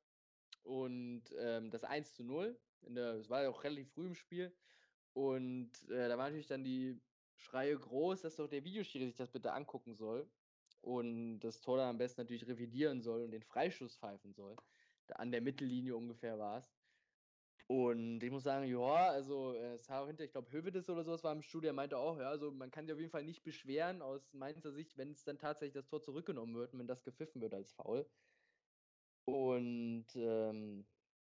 und 0.63 1.23
ähm, 1.39 1.71
das 1.71 1.85
1 1.85 2.13
zu 2.13 2.25
0. 2.25 2.59
Es 2.81 3.29
war 3.29 3.43
ja 3.43 3.49
auch 3.49 3.63
relativ 3.63 3.93
früh 3.93 4.07
im 4.07 4.15
Spiel. 4.15 4.53
Und 5.13 5.71
äh, 5.89 6.07
da 6.09 6.17
war 6.17 6.25
natürlich 6.25 6.47
dann 6.47 6.63
die 6.63 7.01
Schreie 7.35 7.77
groß, 7.77 8.21
dass 8.21 8.35
doch 8.37 8.47
der 8.47 8.63
Videoschiri 8.63 9.07
sich 9.07 9.17
das 9.17 9.31
bitte 9.31 9.53
angucken 9.53 9.95
soll 9.95 10.29
und 10.81 11.39
das 11.39 11.61
Tor 11.61 11.77
dann 11.77 11.89
am 11.89 11.97
besten 11.97 12.21
natürlich 12.21 12.47
revidieren 12.47 13.01
soll 13.01 13.23
und 13.23 13.31
den 13.31 13.43
Freistoß 13.43 13.97
pfeifen 13.97 14.33
soll. 14.33 14.55
Da 15.07 15.15
an 15.15 15.31
der 15.31 15.41
Mittellinie 15.41 15.95
ungefähr 15.95 16.39
war 16.39 16.59
es. 16.59 16.73
Und 17.67 18.21
ich 18.21 18.31
muss 18.31 18.43
sagen, 18.43 18.65
ja, 18.67 19.07
also 19.09 19.53
äh, 19.53 19.75
es 19.75 19.89
war 19.89 20.05
hinter, 20.07 20.25
ich 20.25 20.31
glaube, 20.31 20.51
Hövedes 20.51 20.89
oder 20.89 21.03
sowas 21.05 21.23
war 21.23 21.31
im 21.31 21.41
Studio, 21.41 21.67
der 21.67 21.73
meinte 21.73 21.97
auch, 21.97 22.17
ja, 22.19 22.29
also 22.29 22.51
man 22.51 22.69
kann 22.69 22.85
sich 22.85 22.93
auf 22.93 22.99
jeden 22.99 23.11
Fall 23.11 23.23
nicht 23.23 23.43
beschweren 23.43 24.01
aus 24.01 24.33
Mainzer 24.33 24.73
Sicht, 24.73 24.97
wenn 24.97 25.11
es 25.11 25.23
dann 25.23 25.39
tatsächlich 25.39 25.73
das 25.75 25.87
Tor 25.87 26.01
zurückgenommen 26.01 26.55
wird 26.55 26.73
und 26.73 26.79
wenn 26.79 26.87
das 26.87 27.03
gepfiffen 27.03 27.41
wird 27.41 27.53
als 27.53 27.71
Foul. 27.73 28.09
Und 29.25 30.07
ähm, 30.15 30.85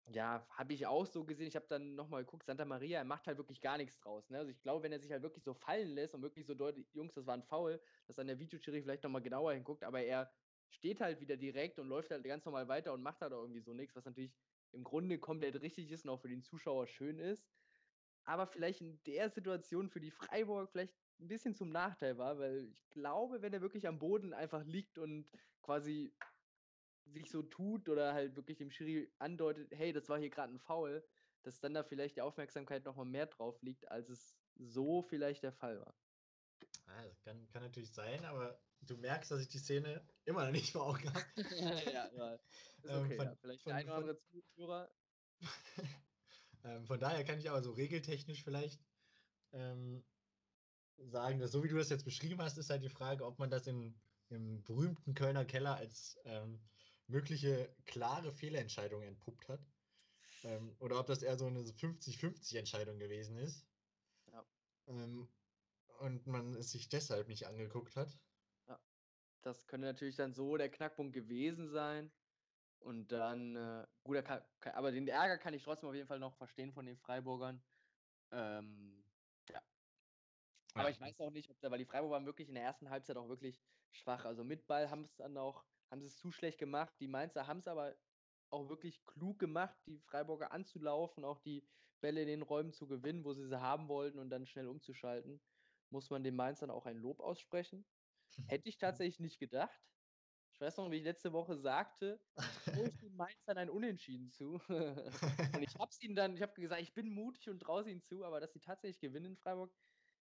ja, 0.06 0.46
habe 0.50 0.72
ich 0.72 0.86
auch 0.86 1.06
so 1.06 1.24
gesehen. 1.24 1.46
Ich 1.46 1.56
habe 1.56 1.66
dann 1.68 1.94
nochmal 1.94 2.24
geguckt, 2.24 2.46
Santa 2.46 2.64
Maria, 2.64 2.98
er 2.98 3.04
macht 3.04 3.26
halt 3.26 3.38
wirklich 3.38 3.60
gar 3.60 3.76
nichts 3.76 3.98
draus. 3.98 4.28
Ne? 4.30 4.38
Also 4.38 4.50
ich 4.50 4.60
glaube, 4.60 4.82
wenn 4.82 4.92
er 4.92 4.98
sich 5.00 5.12
halt 5.12 5.22
wirklich 5.22 5.44
so 5.44 5.54
fallen 5.54 5.88
lässt 5.88 6.14
und 6.14 6.22
wirklich 6.22 6.46
so 6.46 6.54
deutlich, 6.54 6.92
Jungs, 6.92 7.14
das 7.14 7.26
war 7.26 7.34
ein 7.34 7.44
Foul, 7.44 7.80
dass 8.06 8.16
dann 8.16 8.26
der 8.26 8.38
Videoschiri 8.38 8.82
vielleicht 8.82 9.04
nochmal 9.04 9.22
genauer 9.22 9.52
hinguckt, 9.52 9.84
aber 9.84 10.02
er 10.02 10.32
steht 10.68 11.00
halt 11.00 11.20
wieder 11.20 11.36
direkt 11.36 11.78
und 11.78 11.88
läuft 11.88 12.10
halt 12.10 12.24
ganz 12.24 12.44
normal 12.44 12.66
weiter 12.68 12.92
und 12.92 13.02
macht 13.02 13.20
halt 13.20 13.32
auch 13.32 13.42
irgendwie 13.42 13.60
so 13.60 13.74
nichts, 13.74 13.94
was 13.94 14.04
natürlich 14.04 14.34
im 14.72 14.84
Grunde 14.84 15.18
komplett 15.18 15.60
richtig 15.60 15.90
ist 15.90 16.04
und 16.04 16.10
auch 16.10 16.20
für 16.20 16.28
den 16.28 16.42
Zuschauer 16.42 16.86
schön 16.86 17.18
ist. 17.18 17.46
Aber 18.24 18.46
vielleicht 18.46 18.80
in 18.80 19.02
der 19.04 19.30
Situation 19.30 19.88
für 19.88 20.00
die 20.00 20.10
Freiburg 20.10 20.70
vielleicht 20.70 20.94
ein 21.20 21.28
bisschen 21.28 21.54
zum 21.54 21.70
Nachteil 21.70 22.18
war, 22.18 22.38
weil 22.38 22.68
ich 22.70 22.90
glaube, 22.90 23.42
wenn 23.42 23.52
er 23.52 23.60
wirklich 23.60 23.86
am 23.86 23.98
Boden 23.98 24.32
einfach 24.32 24.64
liegt 24.64 24.98
und 24.98 25.28
quasi 25.60 26.16
sich 27.06 27.30
so 27.30 27.42
tut 27.42 27.88
oder 27.88 28.12
halt 28.12 28.36
wirklich 28.36 28.58
dem 28.58 28.70
Schiri 28.70 29.10
andeutet, 29.18 29.70
hey, 29.72 29.92
das 29.92 30.08
war 30.08 30.18
hier 30.18 30.30
gerade 30.30 30.54
ein 30.54 30.60
Foul, 30.60 31.04
dass 31.42 31.60
dann 31.60 31.74
da 31.74 31.82
vielleicht 31.82 32.16
die 32.16 32.22
Aufmerksamkeit 32.22 32.84
nochmal 32.84 33.06
mehr 33.06 33.26
drauf 33.26 33.60
liegt, 33.62 33.90
als 33.90 34.08
es 34.08 34.36
so 34.56 35.02
vielleicht 35.02 35.42
der 35.42 35.52
Fall 35.52 35.80
war. 35.80 35.94
Das 36.86 37.22
kann, 37.22 37.48
kann 37.48 37.62
natürlich 37.62 37.92
sein, 37.92 38.24
aber 38.24 38.60
du 38.82 38.96
merkst, 38.96 39.30
dass 39.30 39.40
ich 39.40 39.48
die 39.48 39.58
Szene 39.58 40.06
immer 40.24 40.44
noch 40.44 40.52
nicht 40.52 40.72
vor 40.72 40.86
Augen 40.86 41.08
habe. 41.12 41.24
ja, 41.92 42.10
ja, 42.12 42.34
ist 42.82 42.90
ähm, 42.90 43.04
okay. 43.04 43.12
Ähm, 43.12 43.16
von, 43.16 43.26
ja. 43.26 43.34
Vielleicht 43.36 43.62
von, 43.62 43.70
der 43.70 43.76
ein 43.76 43.86
oder 43.86 43.96
andere 43.96 44.18
Zuhörer. 44.54 44.94
ähm, 46.64 46.86
von 46.86 47.00
daher 47.00 47.24
kann 47.24 47.38
ich 47.38 47.50
aber 47.50 47.62
so 47.62 47.72
regeltechnisch 47.72 48.44
vielleicht 48.44 48.80
ähm, 49.52 50.04
sagen, 50.98 51.40
dass 51.40 51.52
so 51.52 51.64
wie 51.64 51.68
du 51.68 51.76
das 51.76 51.90
jetzt 51.90 52.04
beschrieben 52.04 52.40
hast, 52.40 52.58
ist 52.58 52.70
halt 52.70 52.82
die 52.82 52.88
Frage, 52.88 53.24
ob 53.24 53.38
man 53.38 53.50
das 53.50 53.66
in, 53.66 53.98
im 54.28 54.62
berühmten 54.64 55.14
Kölner 55.14 55.44
Keller 55.44 55.76
als 55.76 56.18
ähm, 56.24 56.60
mögliche 57.12 57.74
klare 57.84 58.32
Fehlentscheidung 58.32 59.02
entpuppt 59.02 59.48
hat. 59.48 59.60
Ähm, 60.44 60.74
oder 60.80 60.98
ob 60.98 61.06
das 61.06 61.22
eher 61.22 61.36
so 61.36 61.46
eine 61.46 61.60
50-50 61.62 62.58
Entscheidung 62.58 62.98
gewesen 62.98 63.36
ist. 63.36 63.64
Ja. 64.32 64.44
Ähm, 64.88 65.28
und 66.00 66.26
man 66.26 66.54
es 66.54 66.72
sich 66.72 66.88
deshalb 66.88 67.28
nicht 67.28 67.46
angeguckt 67.46 67.94
hat. 67.94 68.18
Ja. 68.66 68.80
Das 69.42 69.66
könnte 69.66 69.86
natürlich 69.86 70.16
dann 70.16 70.34
so 70.34 70.56
der 70.56 70.70
Knackpunkt 70.70 71.12
gewesen 71.12 71.68
sein. 71.68 72.10
Und 72.80 73.12
dann, 73.12 73.54
äh, 73.54 73.86
gut, 74.02 74.24
kann, 74.24 74.42
kann, 74.58 74.74
aber 74.74 74.90
den 74.90 75.06
Ärger 75.06 75.38
kann 75.38 75.54
ich 75.54 75.62
trotzdem 75.62 75.88
auf 75.88 75.94
jeden 75.94 76.08
Fall 76.08 76.18
noch 76.18 76.34
verstehen 76.34 76.72
von 76.72 76.84
den 76.84 76.96
Freiburgern. 76.96 77.62
Ähm, 78.32 79.04
ja. 79.48 79.62
Aber 80.74 80.88
ja. 80.88 80.90
ich 80.90 81.00
weiß 81.00 81.20
auch 81.20 81.30
nicht, 81.30 81.48
ob 81.50 81.60
da, 81.60 81.70
weil 81.70 81.78
die 81.78 81.84
Freiburger 81.84 82.14
waren 82.14 82.26
wirklich 82.26 82.48
in 82.48 82.54
der 82.54 82.64
ersten 82.64 82.90
Halbzeit 82.90 83.16
auch 83.16 83.28
wirklich 83.28 83.62
schwach. 83.92 84.24
Also 84.24 84.42
mit 84.42 84.66
Ball 84.66 84.90
haben 84.90 85.04
es 85.04 85.14
dann 85.14 85.36
auch 85.36 85.64
haben 85.92 86.00
sie 86.00 86.06
es 86.06 86.16
zu 86.16 86.32
schlecht 86.32 86.58
gemacht. 86.58 86.94
Die 87.00 87.06
Mainzer 87.06 87.46
haben 87.46 87.58
es 87.58 87.68
aber 87.68 87.94
auch 88.50 88.68
wirklich 88.70 89.04
klug 89.04 89.38
gemacht, 89.38 89.76
die 89.86 89.98
Freiburger 90.00 90.50
anzulaufen, 90.50 91.24
auch 91.24 91.38
die 91.38 91.68
Bälle 92.00 92.22
in 92.22 92.28
den 92.28 92.42
Räumen 92.42 92.72
zu 92.72 92.88
gewinnen, 92.88 93.24
wo 93.24 93.34
sie 93.34 93.46
sie 93.46 93.60
haben 93.60 93.88
wollten 93.88 94.18
und 94.18 94.30
dann 94.30 94.46
schnell 94.46 94.68
umzuschalten. 94.68 95.42
Muss 95.90 96.08
man 96.08 96.24
den 96.24 96.34
Mainzern 96.34 96.70
auch 96.70 96.86
ein 96.86 96.96
Lob 96.96 97.20
aussprechen. 97.20 97.86
Hätte 98.48 98.68
ich 98.70 98.78
tatsächlich 98.78 99.20
nicht 99.20 99.38
gedacht. 99.38 99.78
Ich 100.54 100.60
weiß 100.60 100.78
noch, 100.78 100.90
wie 100.90 100.96
ich 100.96 101.04
letzte 101.04 101.32
Woche 101.32 101.56
sagte, 101.56 102.20
traue 102.64 102.88
ich 102.88 102.98
den 102.98 103.14
Mainzern 103.14 103.58
ein 103.58 103.70
Unentschieden 103.70 104.30
zu. 104.30 104.60
und 104.68 105.62
ich 105.62 105.74
habe 105.78 105.90
es 105.90 106.00
ihnen 106.00 106.14
dann, 106.14 106.34
ich 106.34 106.42
habe 106.42 106.58
gesagt, 106.58 106.80
ich 106.80 106.94
bin 106.94 107.10
mutig 107.10 107.50
und 107.50 107.60
traue 107.60 107.88
ihnen 107.90 108.02
zu, 108.02 108.24
aber 108.24 108.40
dass 108.40 108.52
sie 108.52 108.60
tatsächlich 108.60 109.00
gewinnen 109.00 109.32
in 109.32 109.36
Freiburg, 109.36 109.74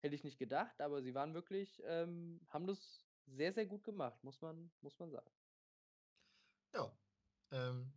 hätte 0.01 0.17
ich 0.17 0.25
nicht 0.25 0.39
gedacht. 0.39 0.81
Aber 0.81 1.03
sie 1.03 1.15
waren 1.15 1.35
wirklich, 1.35 1.81
ähm, 1.85 2.41
haben 2.49 2.67
das 2.67 3.07
sehr, 3.27 3.53
sehr 3.53 3.67
gut 3.67 3.85
gemacht, 3.85 4.25
muss 4.25 4.41
man, 4.41 4.73
muss 4.81 4.99
man 4.99 5.11
sagen. 5.11 5.31
Ja. 6.75 6.93
Ähm, 7.51 7.93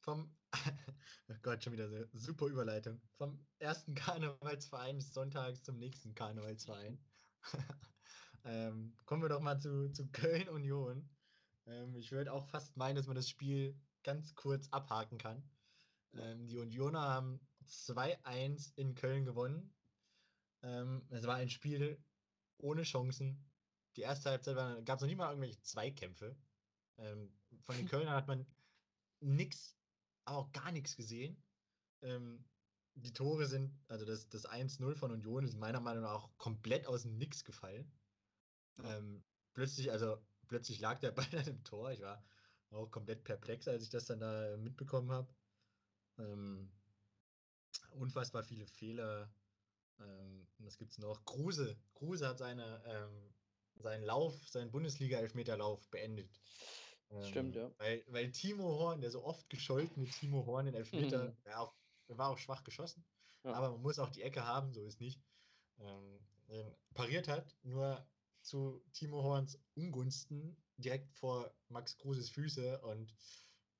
vom, 0.00 0.36
oh 1.28 1.34
Gott, 1.42 1.64
schon 1.64 1.72
wieder 1.72 1.88
so 1.88 2.04
super 2.12 2.46
Überleitung. 2.46 3.00
Vom 3.16 3.44
ersten 3.58 3.94
Karnevalsverein 3.94 4.98
des 4.98 5.12
Sonntags 5.12 5.62
zum 5.62 5.78
nächsten 5.78 6.14
Karnevalsverein. 6.14 6.98
ähm, 8.44 8.96
kommen 9.04 9.22
wir 9.22 9.28
doch 9.28 9.40
mal 9.40 9.58
zu, 9.58 9.90
zu 9.92 10.06
Köln 10.12 10.48
Union. 10.48 11.08
Ähm, 11.66 11.96
ich 11.96 12.12
würde 12.12 12.32
auch 12.32 12.46
fast 12.46 12.76
meinen, 12.76 12.96
dass 12.96 13.06
man 13.06 13.16
das 13.16 13.28
Spiel 13.28 13.78
ganz 14.04 14.34
kurz 14.34 14.68
abhaken 14.70 15.18
kann. 15.18 15.42
Ähm, 16.14 16.46
die 16.46 16.58
Unioner 16.58 17.02
haben 17.02 17.40
2-1 17.66 18.72
in 18.76 18.94
Köln 18.94 19.24
gewonnen. 19.24 19.74
Ähm, 20.62 21.06
es 21.10 21.26
war 21.26 21.36
ein 21.36 21.50
Spiel 21.50 22.02
ohne 22.58 22.84
Chancen. 22.84 23.44
Die 23.96 24.02
erste 24.02 24.30
Halbzeit 24.30 24.84
gab 24.84 24.96
es 24.96 25.02
noch 25.02 25.08
nie 25.08 25.16
mal 25.16 25.30
irgendwelche 25.30 25.60
Zweikämpfe. 25.62 26.36
Ähm, 26.98 27.32
von 27.66 27.76
den 27.76 27.88
Kölnern 27.88 28.14
hat 28.14 28.28
man 28.28 28.46
nichts, 29.20 29.76
auch 30.24 30.50
gar 30.52 30.72
nichts 30.72 30.96
gesehen. 30.96 31.36
Ähm, 32.02 32.44
die 32.94 33.12
Tore 33.12 33.46
sind, 33.46 33.78
also 33.88 34.06
das, 34.06 34.28
das 34.28 34.48
1-0 34.48 34.94
von 34.94 35.10
Union 35.10 35.44
ist 35.44 35.58
meiner 35.58 35.80
Meinung 35.80 36.04
nach 36.04 36.14
auch 36.14 36.30
komplett 36.38 36.86
aus 36.86 37.02
dem 37.02 37.18
Nix 37.18 37.44
gefallen. 37.44 37.92
Ähm, 38.82 39.22
plötzlich, 39.52 39.90
also 39.90 40.16
plötzlich 40.48 40.80
lag 40.80 41.00
der 41.00 41.10
Ball 41.12 41.28
dann 41.30 41.46
im 41.46 41.64
Tor. 41.64 41.90
Ich 41.92 42.00
war 42.00 42.24
auch 42.70 42.90
komplett 42.90 43.24
perplex, 43.24 43.68
als 43.68 43.82
ich 43.82 43.90
das 43.90 44.06
dann 44.06 44.20
da 44.20 44.56
mitbekommen 44.56 45.10
habe. 45.10 45.34
Ähm, 46.18 46.72
unfassbar 47.90 48.42
viele 48.42 48.66
Fehler. 48.66 49.30
Ähm, 49.98 50.46
was 50.58 50.80
es 50.80 50.98
noch? 50.98 51.24
Kruse. 51.24 51.76
Kruse 51.94 52.28
hat 52.28 52.38
seine, 52.38 52.82
ähm, 52.86 53.34
seinen 53.76 54.04
Lauf, 54.04 54.34
seinen 54.48 54.70
Bundesliga-Elfmeterlauf 54.70 55.88
beendet. 55.90 56.30
Stimmt, 57.22 57.56
ähm, 57.56 57.62
ja. 57.62 57.70
Weil, 57.78 58.04
weil 58.08 58.30
Timo 58.30 58.64
Horn, 58.64 59.00
der 59.00 59.10
so 59.10 59.24
oft 59.24 59.48
gescholtene 59.48 60.06
Timo 60.06 60.44
Horn 60.46 60.66
in 60.66 60.74
Elfmeter, 60.74 61.28
mhm. 61.28 61.36
der, 61.44 61.60
auch, 61.60 61.74
war 62.08 62.30
auch 62.30 62.38
schwach 62.38 62.64
geschossen, 62.64 63.04
ja. 63.44 63.52
aber 63.52 63.70
man 63.70 63.82
muss 63.82 63.98
auch 63.98 64.10
die 64.10 64.22
Ecke 64.22 64.44
haben, 64.44 64.72
so 64.72 64.84
ist 64.84 65.00
nicht. 65.00 65.20
Ähm, 65.78 66.20
pariert 66.94 67.28
hat, 67.28 67.56
nur 67.62 68.06
zu 68.42 68.82
Timo 68.92 69.22
Horns 69.22 69.58
Ungunsten 69.74 70.56
direkt 70.76 71.12
vor 71.14 71.52
Max 71.68 71.96
Kruses 71.98 72.30
Füße 72.30 72.80
und 72.82 73.14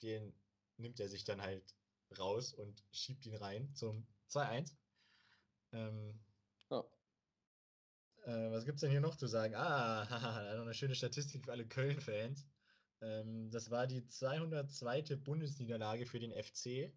den 0.03 0.35
nimmt 0.77 1.01
er 1.01 1.09
sich 1.09 1.25
dann 1.25 1.41
halt 1.41 1.75
raus 2.19 2.53
und 2.53 2.85
schiebt 2.93 3.27
ihn 3.27 3.37
rein 3.37 3.75
zum 3.75 4.07
2-1. 4.31 4.73
Ähm, 5.73 6.21
oh. 6.71 6.85
äh, 8.25 8.51
was 8.51 8.65
gibt's 8.65 8.81
denn 8.81 8.91
hier 8.91 9.01
noch 9.01 9.17
zu 9.17 9.27
sagen? 9.27 9.55
Ah, 9.55 10.09
haha, 10.09 10.55
noch 10.57 10.62
eine 10.62 10.75
schöne 10.75 10.95
Statistik 10.95 11.45
für 11.45 11.53
alle 11.53 11.67
Köln-Fans. 11.67 12.47
Ähm, 13.01 13.51
das 13.51 13.71
war 13.71 13.87
die 13.87 14.07
202. 14.07 15.17
Bundesniederlage 15.17 16.07
für 16.07 16.19
den 16.19 16.33
FC. 16.33 16.93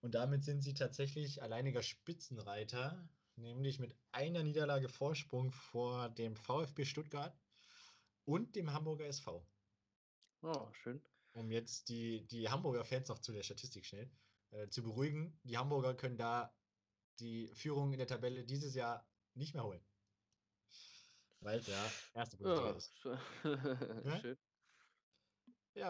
Und 0.00 0.14
damit 0.14 0.44
sind 0.44 0.62
sie 0.62 0.74
tatsächlich 0.74 1.42
alleiniger 1.42 1.82
Spitzenreiter, 1.82 3.08
nämlich 3.36 3.78
mit 3.78 3.96
einer 4.12 4.42
Niederlage 4.42 4.88
Vorsprung 4.88 5.52
vor 5.52 6.08
dem 6.10 6.36
VfB 6.36 6.84
Stuttgart 6.84 7.36
und 8.24 8.54
dem 8.54 8.72
Hamburger 8.72 9.06
SV. 9.06 9.44
Oh, 10.42 10.68
schön. 10.72 11.02
Um 11.32 11.50
jetzt 11.50 11.88
die, 11.88 12.26
die 12.28 12.48
Hamburger 12.48 12.84
Fans 12.84 13.08
noch 13.08 13.18
zu 13.18 13.32
der 13.32 13.42
Statistik 13.42 13.84
schnell 13.84 14.10
äh, 14.50 14.68
zu 14.68 14.82
beruhigen. 14.82 15.38
Die 15.42 15.58
Hamburger 15.58 15.94
können 15.94 16.16
da 16.16 16.54
die 17.18 17.48
Führung 17.54 17.92
in 17.92 17.98
der 17.98 18.06
Tabelle 18.06 18.44
dieses 18.44 18.74
Jahr 18.74 19.06
nicht 19.34 19.54
mehr 19.54 19.64
holen. 19.64 19.84
Weil 21.40 21.58
es 21.60 21.66
ja 21.66 21.92
erste 22.14 22.36
Bundesliga 22.36 22.76
ist. 22.76 22.92
Schön. 24.20 24.36
Ja, 24.36 24.47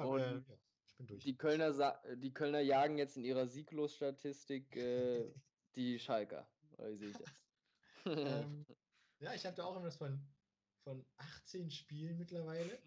und 0.05 0.21
äh, 0.21 0.33
ja, 0.35 0.43
ich 0.87 0.97
bin 0.97 1.07
durch. 1.07 1.25
Die 1.25 1.37
Kölner, 1.37 2.01
die 2.17 2.33
Kölner 2.33 2.61
jagen 2.61 2.99
jetzt 2.99 3.17
in 3.17 3.25
ihrer 3.25 3.47
Sieglosstatistik 3.47 4.77
äh, 4.77 5.33
die 5.75 5.99
Schalker. 5.99 6.49
Wie 6.79 6.97
sehe 6.97 7.11
ich 7.11 7.17
das? 7.17 7.29
ähm, 8.07 8.67
ja, 9.21 9.35
ich 9.35 9.45
habe 9.47 9.57
da 9.57 9.65
auch 9.65 9.73
irgendwas 9.73 9.97
von, 9.97 10.21
von 10.85 11.05
18 11.17 11.71
Spielen 11.71 12.19
mittlerweile. 12.19 12.79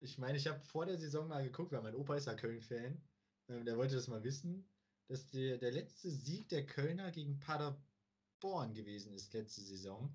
Ich 0.00 0.18
meine, 0.18 0.36
ich 0.36 0.46
habe 0.46 0.60
vor 0.60 0.86
der 0.86 0.98
Saison 0.98 1.26
mal 1.26 1.42
geguckt, 1.42 1.72
weil 1.72 1.82
mein 1.82 1.94
Opa 1.94 2.16
ist 2.16 2.26
ja 2.26 2.34
Köln-Fan. 2.34 3.00
Ähm, 3.48 3.64
der 3.64 3.76
wollte 3.76 3.94
das 3.94 4.08
mal 4.08 4.22
wissen, 4.22 4.68
dass 5.08 5.30
der, 5.30 5.58
der 5.58 5.72
letzte 5.72 6.10
Sieg 6.10 6.48
der 6.48 6.66
Kölner 6.66 7.10
gegen 7.10 7.38
Pader, 7.38 7.80
Paderborn 8.40 8.74
gewesen 8.74 9.12
ist 9.14 9.32
letzte 9.32 9.62
Saison. 9.62 10.14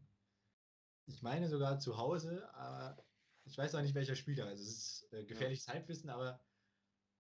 Ich 1.05 1.21
meine 1.21 1.49
sogar 1.49 1.79
zu 1.79 1.97
Hause, 1.97 2.53
aber 2.53 3.03
ich 3.51 3.57
weiß 3.57 3.75
auch 3.75 3.81
nicht, 3.81 3.93
welcher 3.93 4.15
Spieler. 4.15 4.45
Also 4.45 4.63
es 4.63 4.69
ist 4.69 5.13
äh, 5.13 5.25
gefährliches 5.25 5.65
ja. 5.65 5.73
Halbwissen, 5.73 6.09
aber 6.09 6.39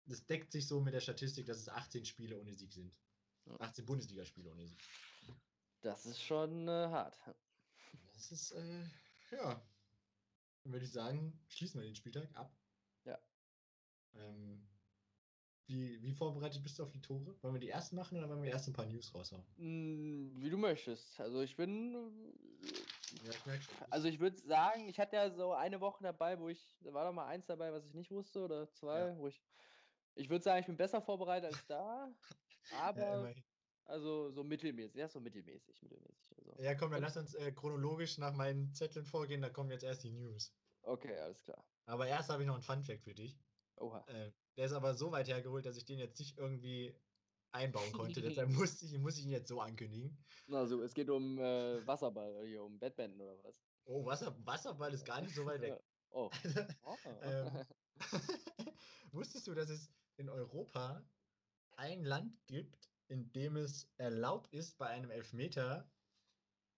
das 0.05 0.25
deckt 0.27 0.51
sich 0.51 0.67
so 0.67 0.79
mit 0.79 0.93
der 0.93 0.99
Statistik, 0.99 1.47
dass 1.47 1.57
es 1.57 1.69
18 1.69 2.05
Spiele 2.05 2.39
ohne 2.39 2.53
Sieg 2.53 2.71
sind. 2.71 2.93
18 3.59 3.85
Bundesligaspiele 3.85 4.51
ohne 4.51 4.67
Sieg. 4.67 4.77
Das 5.81 6.05
ist 6.05 6.21
schon 6.21 6.67
äh, 6.67 6.71
hart. 6.71 7.17
Das 8.13 8.31
ist, 8.31 8.51
äh, 8.51 8.83
ja. 9.31 9.61
Dann 10.63 10.71
würde 10.71 10.85
ich 10.85 10.91
sagen, 10.91 11.37
schließen 11.47 11.81
wir 11.81 11.85
den 11.85 11.95
Spieltag 11.95 12.29
ab. 12.35 12.55
Ja. 13.05 13.19
Ähm, 14.15 14.61
wie, 15.65 15.99
wie 16.03 16.11
vorbereitet 16.11 16.61
bist 16.61 16.77
du 16.77 16.83
auf 16.83 16.91
die 16.91 17.01
Tore? 17.01 17.35
Wollen 17.41 17.55
wir 17.55 17.59
die 17.59 17.69
ersten 17.69 17.95
machen 17.95 18.17
oder 18.19 18.29
wollen 18.29 18.43
wir 18.43 18.51
erst 18.51 18.67
ein 18.67 18.73
paar 18.73 18.85
News 18.85 19.13
raushauen? 19.15 19.43
Hm, 19.57 20.31
wie 20.37 20.49
du 20.49 20.57
möchtest. 20.57 21.19
Also 21.19 21.41
ich 21.41 21.55
bin. 21.55 21.95
Also 23.89 24.07
ich 24.07 24.19
würde 24.19 24.37
sagen, 24.37 24.87
ich 24.87 24.99
hatte 24.99 25.15
ja 25.15 25.29
so 25.31 25.53
eine 25.53 25.79
Woche 25.81 26.03
dabei, 26.03 26.39
wo 26.39 26.49
ich. 26.49 26.67
Da 26.81 26.93
war 26.93 27.05
doch 27.05 27.13
mal 27.13 27.27
eins 27.27 27.45
dabei, 27.45 27.71
was 27.71 27.85
ich 27.85 27.93
nicht 27.93 28.11
wusste, 28.11 28.41
oder 28.41 28.71
zwei, 28.71 28.99
ja. 28.99 29.17
wo 29.17 29.27
ich. 29.27 29.41
Ich 30.15 30.29
würde 30.29 30.43
sagen, 30.43 30.59
ich 30.59 30.67
bin 30.67 30.77
besser 30.77 31.01
vorbereitet 31.01 31.51
als 31.51 31.65
da. 31.67 32.13
aber. 32.81 33.29
Ja, 33.29 33.33
also 33.85 34.31
so 34.31 34.43
mittelmäßig, 34.43 34.95
ja, 34.95 35.09
so 35.09 35.19
mittelmäßig, 35.19 35.81
mittelmäßig. 35.81 36.37
Also. 36.37 36.63
Ja, 36.63 36.75
komm, 36.75 36.91
dann 36.91 37.01
lass 37.01 37.17
uns 37.17 37.35
äh, 37.35 37.51
chronologisch 37.51 38.17
nach 38.17 38.33
meinen 38.33 38.73
Zetteln 38.73 39.05
vorgehen, 39.05 39.41
da 39.41 39.49
kommen 39.49 39.71
jetzt 39.71 39.83
erst 39.83 40.03
die 40.03 40.11
News. 40.11 40.53
Okay, 40.83 41.17
alles 41.19 41.43
klar. 41.43 41.63
Aber 41.85 42.07
erst 42.07 42.29
habe 42.29 42.43
ich 42.43 42.47
noch 42.47 42.55
einen 42.55 42.63
Fun-Fact 42.63 43.03
für 43.03 43.13
dich. 43.13 43.37
Oha. 43.77 44.05
Äh, 44.07 44.31
der 44.55 44.65
ist 44.65 44.73
aber 44.73 44.93
so 44.93 45.11
weit 45.11 45.27
hergeholt, 45.27 45.65
dass 45.65 45.77
ich 45.77 45.85
den 45.85 45.99
jetzt 45.99 46.19
nicht 46.19 46.37
irgendwie 46.37 46.95
einbauen 47.53 47.91
konnte. 47.91 48.21
Deshalb 48.21 48.49
musste 48.49 48.85
ich, 48.85 48.97
muss 48.99 49.17
ich 49.17 49.25
ihn 49.25 49.31
jetzt 49.31 49.47
so 49.47 49.61
ankündigen. 49.61 50.17
Also, 50.51 50.81
es 50.81 50.93
geht 50.93 51.09
um 51.09 51.37
äh, 51.39 51.85
Wasserball, 51.85 52.45
hier 52.45 52.63
um 52.63 52.77
Badminton 52.79 53.21
oder 53.21 53.43
was? 53.43 53.61
Oh, 53.85 54.05
Wasser, 54.05 54.35
Wasserball 54.45 54.93
ist 54.93 55.05
gar 55.05 55.21
nicht 55.21 55.35
so 55.35 55.45
weit 55.45 55.61
weg. 55.61 55.81
oh. 56.09 56.29
oh. 56.83 56.95
ähm, 57.21 57.65
wusstest 59.11 59.47
du, 59.47 59.53
dass 59.53 59.69
es 59.69 59.91
in 60.17 60.29
Europa 60.29 61.03
ein 61.75 62.03
Land 62.03 62.35
gibt, 62.47 62.89
in 63.07 63.31
dem 63.31 63.57
es 63.57 63.89
erlaubt 63.97 64.53
ist, 64.53 64.77
bei 64.77 64.87
einem 64.87 65.11
Elfmeter 65.11 65.89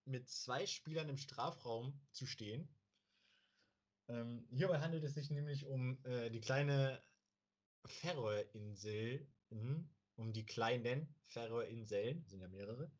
mit 0.04 0.28
zwei 0.28 0.66
Spielern 0.66 1.08
im 1.08 1.16
Strafraum 1.16 2.00
zu 2.12 2.26
stehen? 2.26 2.68
Ähm, 4.08 4.46
hierbei 4.50 4.80
handelt 4.80 5.04
es 5.04 5.14
sich 5.14 5.30
nämlich 5.30 5.66
um 5.66 5.98
äh, 6.04 6.30
die 6.30 6.40
kleine 6.40 7.02
Färöerinseln, 7.84 9.26
um 10.16 10.32
die 10.32 10.44
kleinen 10.44 11.14
Färöerinseln, 11.26 12.24
sind 12.26 12.40
ja 12.40 12.48
mehrere. 12.48 12.90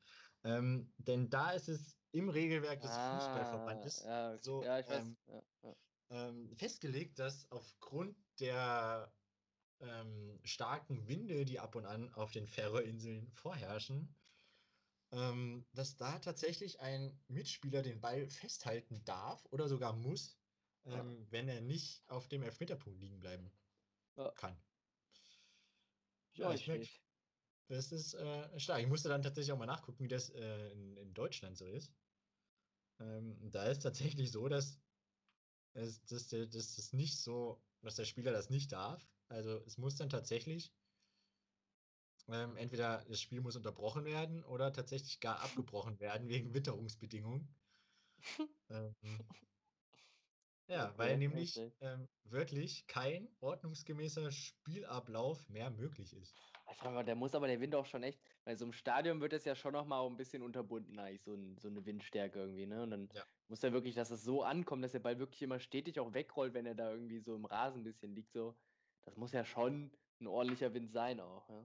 Ähm, 0.45 0.93
denn 0.99 1.29
da 1.29 1.51
ist 1.53 1.69
es 1.69 1.99
im 2.13 2.29
Regelwerk 2.29 2.81
des 2.81 2.91
ah, 2.91 3.19
Fußballverbandes 3.19 4.05
ja, 4.05 4.31
okay. 4.31 4.39
so 4.43 4.63
ja, 4.63 4.79
ähm, 4.89 5.17
ja, 5.27 5.77
ähm, 6.11 6.57
festgelegt, 6.57 7.19
dass 7.19 7.51
aufgrund 7.51 8.17
der 8.39 9.13
ähm, 9.81 10.39
starken 10.45 11.07
Winde, 11.09 11.45
die 11.45 11.59
ab 11.59 11.75
und 11.75 11.85
an 11.85 12.13
auf 12.15 12.31
den 12.31 12.47
Färöerinseln 12.47 13.31
vorherrschen, 13.33 14.15
ähm, 15.13 15.67
dass 15.73 15.97
da 15.97 16.19
tatsächlich 16.19 16.81
ein 16.81 17.19
Mitspieler 17.29 17.83
den 17.83 18.01
Ball 18.01 18.29
festhalten 18.29 19.05
darf 19.05 19.45
oder 19.51 19.69
sogar 19.69 19.95
muss, 19.95 20.39
ähm, 20.85 21.27
wenn 21.31 21.49
er 21.49 21.61
nicht 21.61 22.09
auf 22.09 22.29
dem 22.29 22.43
Elfmeterpunkt 22.43 22.99
liegen 23.01 23.19
bleiben 23.19 23.51
kann. 24.37 24.57
Ja, 26.35 26.53
ich 26.53 26.67
merke, 26.67 26.89
das 27.69 27.93
ist 27.93 28.15
äh, 28.15 28.61
stark. 28.61 28.81
Ich 28.81 28.87
musste 28.87 29.09
dann 29.09 29.23
tatsächlich 29.23 29.53
auch 29.53 29.59
mal 29.59 29.67
nachgucken, 29.67 30.05
wie 30.05 30.09
das 30.09 30.31
äh, 30.31 30.71
in, 30.73 30.97
in, 30.97 31.15
Deutschland 31.15 31.57
so 31.57 31.67
ist. 31.67 31.93
Ähm, 33.01 33.37
da 33.51 33.65
ist 33.65 33.81
tatsächlich 33.81 34.31
so, 34.31 34.49
dass 34.49 34.79
es 35.75 36.03
dass, 36.05 36.29
dass, 36.29 36.51
dass 36.51 36.77
das 36.77 36.93
nicht 36.93 37.19
so, 37.19 37.63
dass 37.83 37.97
der 37.97 38.05
Spieler 38.05 38.33
das 38.33 38.51
nicht 38.51 38.73
darf. 38.73 39.07
Also 39.29 39.63
es 39.67 39.79
muss 39.79 39.97
dann 39.97 40.09
tatsächlich 40.09 40.73
ähm, 42.29 42.57
entweder 42.57 43.05
das 43.09 43.21
Spiel 43.21 43.41
muss 43.41 43.57
unterbrochen 43.57 44.05
werden 44.05 44.45
oder 44.45 44.73
tatsächlich 44.73 45.21
gar 45.21 45.41
abgebrochen 45.41 46.01
werden 46.01 46.29
wegen 46.29 46.55
Witterungsbedingungen. 46.55 47.49
ähm, 48.71 48.95
ja, 50.69 50.89
okay, 50.89 50.99
weil 50.99 51.19
nämlich 51.19 51.57
okay. 51.57 51.73
ähm, 51.81 52.09
wirklich 52.25 52.87
kein 52.87 53.29
ordnungsgemäßer 53.41 54.31
Spielablauf 54.33 55.49
mehr 55.49 55.71
möglich 55.71 56.13
ist. 56.15 56.35
Ich 56.71 56.77
frage 56.77 56.95
mal, 56.95 57.05
der 57.05 57.15
muss 57.15 57.35
aber 57.35 57.47
der 57.47 57.61
Wind 57.61 57.75
auch 57.75 57.87
schon 57.87 58.03
echt, 58.03 58.21
weil 58.45 58.57
so 58.57 58.65
im 58.65 58.73
Stadion 58.73 59.21
wird 59.21 59.33
es 59.33 59.45
ja 59.45 59.55
schon 59.55 59.73
noch 59.73 59.87
mal 59.87 60.05
ein 60.07 60.17
bisschen 60.17 60.43
unterbunden, 60.43 60.99
eigentlich 60.99 61.23
so, 61.23 61.35
ein, 61.35 61.57
so 61.59 61.69
eine 61.69 61.85
Windstärke 61.87 62.41
irgendwie, 62.41 62.67
ne? 62.67 62.83
Und 62.83 62.91
dann 62.91 63.09
ja. 63.15 63.23
muss 63.49 63.63
er 63.63 63.73
wirklich, 63.73 63.95
dass 63.95 64.11
es 64.11 64.25
so 64.25 64.43
ankommt, 64.43 64.83
dass 64.85 64.93
der 64.93 65.01
Ball 65.01 65.19
wirklich 65.19 65.43
immer 65.43 65.61
stetig 65.61 66.01
auch 66.01 66.13
wegrollt, 66.13 66.55
wenn 66.55 66.67
er 66.67 66.75
da 66.75 66.91
irgendwie 66.91 67.21
so 67.21 67.35
im 67.35 67.45
Rasen 67.45 67.81
ein 67.81 67.85
bisschen 67.85 68.15
liegt, 68.15 68.33
so. 68.33 68.57
Das 69.05 69.17
muss 69.17 69.33
ja 69.33 69.45
schon 69.45 69.93
ein 70.21 70.27
ordentlicher 70.27 70.75
Wind 70.75 70.91
sein 70.91 71.21
auch, 71.21 71.49
ja. 71.49 71.65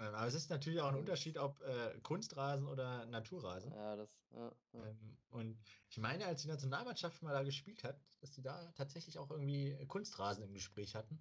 Ähm, 0.00 0.14
aber 0.14 0.26
es 0.26 0.34
ist 0.34 0.50
natürlich 0.50 0.80
auch 0.80 0.88
ein 0.88 0.96
Unterschied, 0.96 1.38
ob 1.38 1.60
äh, 1.62 1.98
Kunstrasen 2.02 2.68
oder 2.68 3.04
Naturrasen. 3.06 3.72
Ja, 3.72 3.96
das. 3.96 4.08
Ja, 4.30 4.52
ja. 4.72 4.86
Ähm, 4.86 5.16
und 5.30 5.58
ich 5.90 5.98
meine, 5.98 6.24
als 6.26 6.42
die 6.42 6.48
Nationalmannschaft 6.48 7.22
mal 7.22 7.32
da 7.32 7.42
gespielt 7.42 7.82
hat, 7.84 8.00
dass 8.20 8.30
die 8.30 8.42
da 8.42 8.70
tatsächlich 8.76 9.18
auch 9.18 9.30
irgendwie 9.30 9.76
Kunstrasen 9.86 10.44
im 10.44 10.52
Gespräch 10.52 10.94
hatten. 10.94 11.18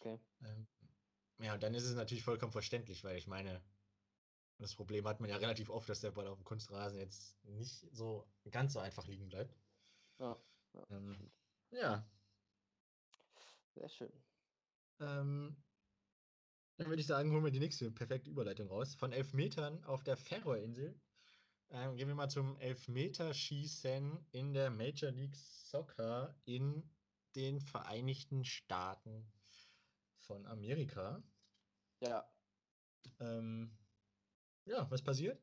Okay. 0.00 0.18
Ähm, 0.42 0.66
ja, 1.38 1.54
und 1.54 1.62
dann 1.62 1.74
ist 1.74 1.84
es 1.84 1.94
natürlich 1.94 2.24
vollkommen 2.24 2.52
verständlich, 2.52 3.04
weil 3.04 3.16
ich 3.16 3.26
meine, 3.26 3.62
das 4.58 4.74
Problem 4.74 5.06
hat 5.06 5.20
man 5.20 5.30
ja 5.30 5.36
relativ 5.36 5.70
oft, 5.70 5.88
dass 5.88 6.00
der 6.00 6.10
Ball 6.10 6.26
auf 6.26 6.38
dem 6.38 6.44
Kunstrasen 6.44 6.98
jetzt 6.98 7.36
nicht 7.44 7.86
so 7.92 8.26
ganz 8.50 8.72
so 8.72 8.80
einfach 8.80 9.06
liegen 9.06 9.28
bleibt. 9.28 9.56
Ja. 10.18 10.36
Ja. 10.74 10.86
Ähm, 10.90 11.30
ja. 11.70 12.10
Sehr 13.74 13.88
schön. 13.88 14.12
Ähm, 15.00 15.56
dann 16.76 16.88
würde 16.88 17.00
ich 17.00 17.06
sagen, 17.06 17.32
holen 17.32 17.44
wir 17.44 17.52
die 17.52 17.60
nächste 17.60 17.90
perfekte 17.90 18.30
Überleitung 18.30 18.68
raus. 18.68 18.94
Von 18.96 19.12
Elfmetern 19.12 19.84
auf 19.84 20.02
der 20.02 20.16
Färöerinsel 20.16 21.00
ähm, 21.70 21.96
gehen 21.96 22.08
wir 22.08 22.14
mal 22.14 22.30
zum 22.30 22.56
Elfmeterschießen 22.58 24.26
in 24.32 24.52
der 24.54 24.70
Major 24.70 25.12
League 25.12 25.36
Soccer 25.36 26.34
in 26.44 26.90
den 27.36 27.60
Vereinigten 27.60 28.44
Staaten 28.44 29.30
von 30.28 30.46
Amerika. 30.46 31.22
Ja. 32.00 32.30
Ähm, 33.18 33.76
ja, 34.66 34.88
was 34.90 35.02
passiert? 35.02 35.42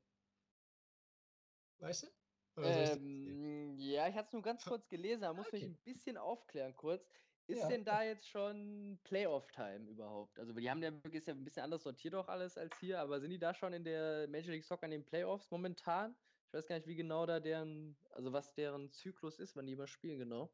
Weißt 1.80 2.04
du? 2.04 2.62
Ähm, 2.62 3.78
ja, 3.78 4.08
ich 4.08 4.16
hatte 4.16 4.28
es 4.28 4.34
nur 4.34 4.42
ganz 4.42 4.64
kurz 4.64 4.88
gelesen, 4.88 5.22
da 5.22 5.34
muss 5.34 5.48
okay. 5.48 5.58
ich 5.58 5.64
ein 5.64 5.78
bisschen 5.84 6.16
aufklären 6.16 6.74
kurz. 6.76 7.06
Ist 7.48 7.60
ja. 7.60 7.68
denn 7.68 7.84
da 7.84 8.02
jetzt 8.02 8.28
schon 8.28 8.98
Playoff-Time 9.04 9.90
überhaupt? 9.90 10.40
Also 10.40 10.54
die 10.54 10.70
haben 10.70 10.82
ja 10.82 10.92
wirklich 10.92 11.16
ist 11.16 11.28
ja 11.28 11.34
ein 11.34 11.44
bisschen 11.44 11.64
anders 11.64 11.84
sortiert 11.84 12.16
auch 12.16 12.28
alles 12.28 12.58
als 12.58 12.76
hier, 12.80 13.00
aber 13.00 13.20
sind 13.20 13.30
die 13.30 13.38
da 13.38 13.54
schon 13.54 13.74
in 13.74 13.84
der 13.84 14.28
Major 14.30 14.52
League 14.52 14.64
Soccer 14.64 14.86
in 14.86 14.92
den 14.92 15.06
Playoffs 15.06 15.52
momentan? 15.52 16.16
Ich 16.48 16.54
weiß 16.54 16.68
gar 16.68 16.78
nicht, 16.78 16.88
wie 16.88 16.96
genau 16.96 17.26
da 17.26 17.40
deren, 17.40 17.98
also 18.12 18.32
was 18.32 18.54
deren 18.54 18.92
Zyklus 18.92 19.38
ist, 19.38 19.56
wann 19.56 19.68
die 19.68 19.74
immer 19.74 19.88
spielen, 19.88 20.18
genau. 20.18 20.52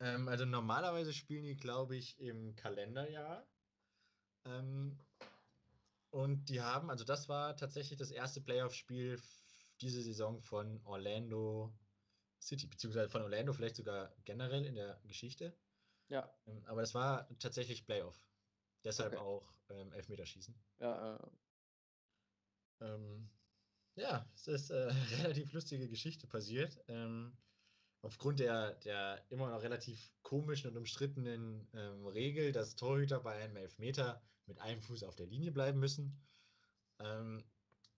Ähm, 0.00 0.28
also 0.28 0.44
normalerweise 0.44 1.12
spielen 1.12 1.42
die, 1.42 1.56
glaube 1.56 1.96
ich, 1.96 2.20
im 2.20 2.54
Kalenderjahr. 2.54 3.48
Ähm, 4.48 4.98
und 6.10 6.48
die 6.48 6.60
haben, 6.60 6.90
also 6.90 7.04
das 7.04 7.28
war 7.28 7.56
tatsächlich 7.56 7.98
das 7.98 8.10
erste 8.10 8.40
Playoff-Spiel 8.40 9.20
diese 9.80 10.02
Saison 10.02 10.40
von 10.40 10.80
Orlando 10.84 11.72
City, 12.40 12.66
beziehungsweise 12.66 13.08
von 13.08 13.22
Orlando 13.22 13.52
vielleicht 13.52 13.76
sogar 13.76 14.14
generell 14.24 14.64
in 14.64 14.74
der 14.74 15.00
Geschichte. 15.04 15.56
Ja. 16.08 16.32
Ähm, 16.46 16.64
aber 16.66 16.82
es 16.82 16.94
war 16.94 17.28
tatsächlich 17.38 17.84
Playoff. 17.84 18.26
Deshalb 18.84 19.14
okay. 19.14 19.22
auch 19.22 19.52
ähm, 19.70 19.92
Elfmeterschießen. 19.92 20.54
Ja, 20.78 21.16
äh. 21.16 22.84
ähm, 22.84 23.28
ja, 23.96 24.28
es 24.34 24.46
ist 24.46 24.70
äh, 24.70 24.90
relativ 25.22 25.52
lustige 25.52 25.88
Geschichte 25.88 26.26
passiert. 26.26 26.80
Ähm, 26.88 27.36
aufgrund 28.02 28.40
der, 28.40 28.74
der 28.76 29.24
immer 29.30 29.50
noch 29.50 29.62
relativ 29.62 30.12
komischen 30.22 30.70
und 30.70 30.76
umstrittenen 30.76 31.68
ähm, 31.74 32.06
Regel, 32.06 32.52
dass 32.52 32.76
Torhüter 32.76 33.20
bei 33.20 33.34
einem 33.34 33.56
Elfmeter 33.56 34.22
mit 34.48 34.58
einem 34.58 34.82
Fuß 34.82 35.04
auf 35.04 35.14
der 35.14 35.26
Linie 35.26 35.52
bleiben 35.52 35.78
müssen, 35.78 36.18
ähm, 36.98 37.44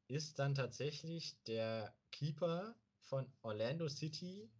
ist 0.08 0.38
dann 0.38 0.54
tatsächlich 0.54 1.42
der 1.44 1.94
Keeper 2.10 2.74
von 2.98 3.32
Orlando 3.42 3.88
City 3.88 4.50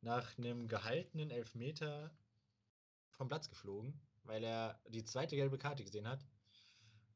nach 0.00 0.36
einem 0.38 0.68
gehaltenen 0.68 1.30
Elfmeter 1.30 2.10
vom 3.10 3.28
Platz 3.28 3.48
geflogen, 3.48 4.00
weil 4.24 4.42
er 4.44 4.80
die 4.88 5.04
zweite 5.04 5.36
gelbe 5.36 5.58
Karte 5.58 5.84
gesehen 5.84 6.08
hat. 6.08 6.24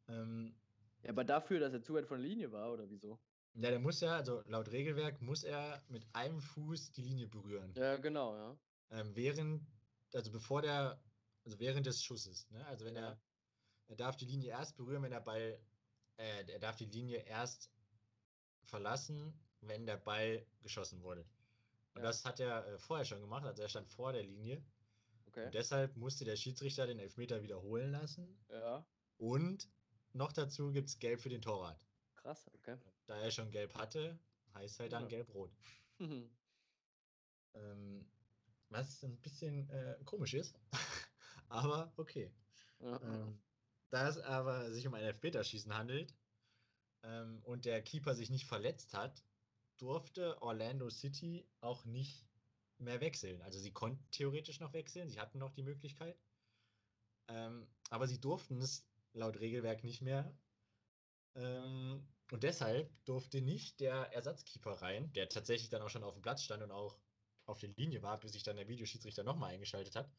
Ähm, 0.08 0.54
ja, 1.02 1.10
aber 1.10 1.24
dafür, 1.24 1.60
dass 1.60 1.72
er 1.72 1.82
zu 1.82 1.94
weit 1.94 2.06
von 2.06 2.20
der 2.20 2.28
Linie 2.28 2.52
war, 2.52 2.72
oder 2.72 2.88
wieso? 2.90 3.18
Ja, 3.54 3.70
der 3.70 3.80
muss 3.80 4.00
ja, 4.00 4.16
also 4.16 4.42
laut 4.46 4.70
Regelwerk 4.70 5.20
muss 5.20 5.44
er 5.44 5.82
mit 5.88 6.06
einem 6.14 6.40
Fuß 6.40 6.92
die 6.92 7.02
Linie 7.02 7.28
berühren. 7.28 7.72
Ja, 7.76 7.96
genau, 7.96 8.34
ja. 8.34 8.58
Ähm, 8.90 9.14
während, 9.14 9.66
also 10.12 10.30
bevor 10.30 10.62
der, 10.62 11.00
also 11.44 11.58
während 11.58 11.86
des 11.86 12.02
Schusses, 12.02 12.50
ne? 12.50 12.64
Also 12.66 12.84
wenn 12.84 12.96
ja. 12.96 13.10
er, 13.10 13.20
er 13.88 13.96
darf 13.96 14.16
die 14.16 14.26
Linie 14.26 14.50
erst 14.50 14.76
berühren, 14.76 15.02
wenn 15.02 15.10
der 15.10 15.20
Ball, 15.20 15.58
äh, 16.16 16.50
er 16.50 16.58
darf 16.58 16.76
die 16.76 16.86
Linie 16.86 17.18
erst 17.18 17.70
verlassen, 18.64 19.32
wenn 19.60 19.86
der 19.86 19.96
Ball 19.96 20.46
geschossen 20.62 21.02
wurde. 21.02 21.26
Und 21.94 22.02
ja. 22.02 22.08
das 22.08 22.24
hat 22.24 22.40
er 22.40 22.66
äh, 22.66 22.78
vorher 22.78 23.04
schon 23.04 23.20
gemacht, 23.20 23.44
also 23.44 23.62
er 23.62 23.68
stand 23.68 23.88
vor 23.88 24.12
der 24.12 24.22
Linie. 24.22 24.62
Okay. 25.26 25.46
Und 25.46 25.54
deshalb 25.54 25.96
musste 25.96 26.24
der 26.24 26.36
Schiedsrichter 26.36 26.86
den 26.86 26.98
Elfmeter 26.98 27.42
wiederholen 27.42 27.90
lassen. 27.92 28.38
Ja. 28.50 28.84
Und 29.18 29.68
noch 30.12 30.32
dazu 30.32 30.72
gibt 30.72 30.88
es 30.88 30.98
Gelb 30.98 31.20
für 31.20 31.28
den 31.28 31.42
Torwart. 31.42 31.86
Krass, 32.16 32.50
okay. 32.54 32.76
Da 33.06 33.16
er 33.18 33.30
schon 33.30 33.50
Gelb 33.50 33.74
hatte, 33.74 34.18
heißt 34.54 34.80
halt 34.80 34.92
dann 34.92 35.04
ja. 35.04 35.08
Gelb-Rot. 35.08 35.50
ähm, 37.54 38.06
was 38.68 39.02
ein 39.04 39.16
bisschen 39.18 39.68
äh, 39.70 39.98
komisch 40.04 40.34
ist, 40.34 40.58
aber 41.48 41.92
okay. 41.96 42.32
Ähm, 42.80 43.38
da 43.92 44.08
es 44.08 44.18
aber 44.18 44.72
sich 44.72 44.86
um 44.86 44.94
ein 44.94 45.04
Elfmeterschießen 45.04 45.76
handelt 45.76 46.14
ähm, 47.04 47.42
und 47.44 47.66
der 47.66 47.82
Keeper 47.82 48.14
sich 48.14 48.30
nicht 48.30 48.46
verletzt 48.46 48.94
hat, 48.94 49.22
durfte 49.76 50.40
Orlando 50.40 50.88
City 50.88 51.46
auch 51.60 51.84
nicht 51.84 52.26
mehr 52.78 53.00
wechseln. 53.00 53.42
Also 53.42 53.58
sie 53.58 53.72
konnten 53.72 54.10
theoretisch 54.10 54.60
noch 54.60 54.72
wechseln, 54.72 55.10
sie 55.10 55.20
hatten 55.20 55.38
noch 55.38 55.52
die 55.52 55.62
Möglichkeit, 55.62 56.18
ähm, 57.28 57.68
aber 57.90 58.08
sie 58.08 58.18
durften 58.18 58.62
es 58.62 58.88
laut 59.12 59.38
Regelwerk 59.40 59.84
nicht 59.84 60.00
mehr. 60.00 60.34
Ähm, 61.34 62.08
und 62.30 62.44
deshalb 62.44 62.90
durfte 63.04 63.42
nicht 63.42 63.80
der 63.80 64.10
Ersatzkeeper 64.14 64.80
rein, 64.80 65.12
der 65.12 65.28
tatsächlich 65.28 65.68
dann 65.68 65.82
auch 65.82 65.90
schon 65.90 66.02
auf 66.02 66.14
dem 66.14 66.22
Platz 66.22 66.42
stand 66.42 66.62
und 66.62 66.70
auch 66.70 66.98
auf 67.44 67.58
der 67.58 67.68
Linie 67.70 68.02
war, 68.02 68.18
bis 68.18 68.32
sich 68.32 68.42
dann 68.42 68.56
der 68.56 68.68
Videoschiedsrichter 68.68 69.22
nochmal 69.22 69.52
eingeschaltet 69.52 69.96
hat 69.96 70.10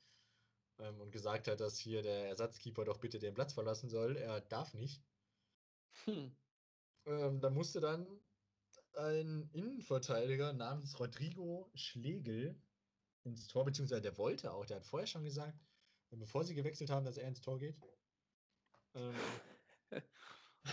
ähm, 0.80 1.00
und 1.02 1.12
gesagt 1.12 1.48
hat, 1.48 1.60
dass 1.60 1.78
hier 1.78 2.02
der 2.02 2.28
Ersatzkeeper 2.30 2.86
doch 2.86 3.00
bitte 3.00 3.20
den 3.20 3.34
Platz 3.34 3.54
verlassen 3.54 3.90
soll. 3.90 4.18
Er 4.18 4.42
darf 4.42 4.74
nicht. 4.74 5.04
Hm. 6.06 6.36
Ähm, 7.06 7.42
da 7.42 7.50
musste 7.50 7.80
dann 7.80 8.08
ein 8.96 9.50
Innenverteidiger 9.54 10.54
namens 10.54 11.00
Rodrigo 11.00 11.70
Schlegel 11.74 12.56
ins 13.24 13.48
Tor, 13.48 13.66
beziehungsweise 13.66 14.02
der 14.02 14.18
wollte 14.18 14.54
auch, 14.54 14.66
der 14.66 14.78
hat 14.78 14.86
vorher 14.86 15.08
schon 15.08 15.24
gesagt, 15.24 15.58
bevor 16.12 16.44
sie 16.44 16.56
gewechselt 16.56 16.90
haben, 16.90 17.06
dass 17.06 17.18
er 17.18 17.28
ins 17.28 17.42
Tor 17.42 17.58
geht. 17.58 17.76
Ähm, 18.94 19.16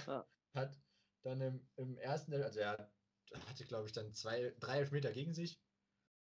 ah. 0.07 0.27
Hat 0.55 0.77
dann 1.23 1.41
im, 1.41 1.69
im 1.77 1.97
ersten, 1.99 2.35
also 2.35 2.61
er 2.61 2.93
hatte, 3.47 3.65
glaube 3.65 3.87
ich, 3.87 3.93
dann 3.93 4.13
zwei, 4.13 4.55
drei 4.59 4.79
Elfmeter 4.79 5.13
gegen 5.13 5.33
sich. 5.33 5.61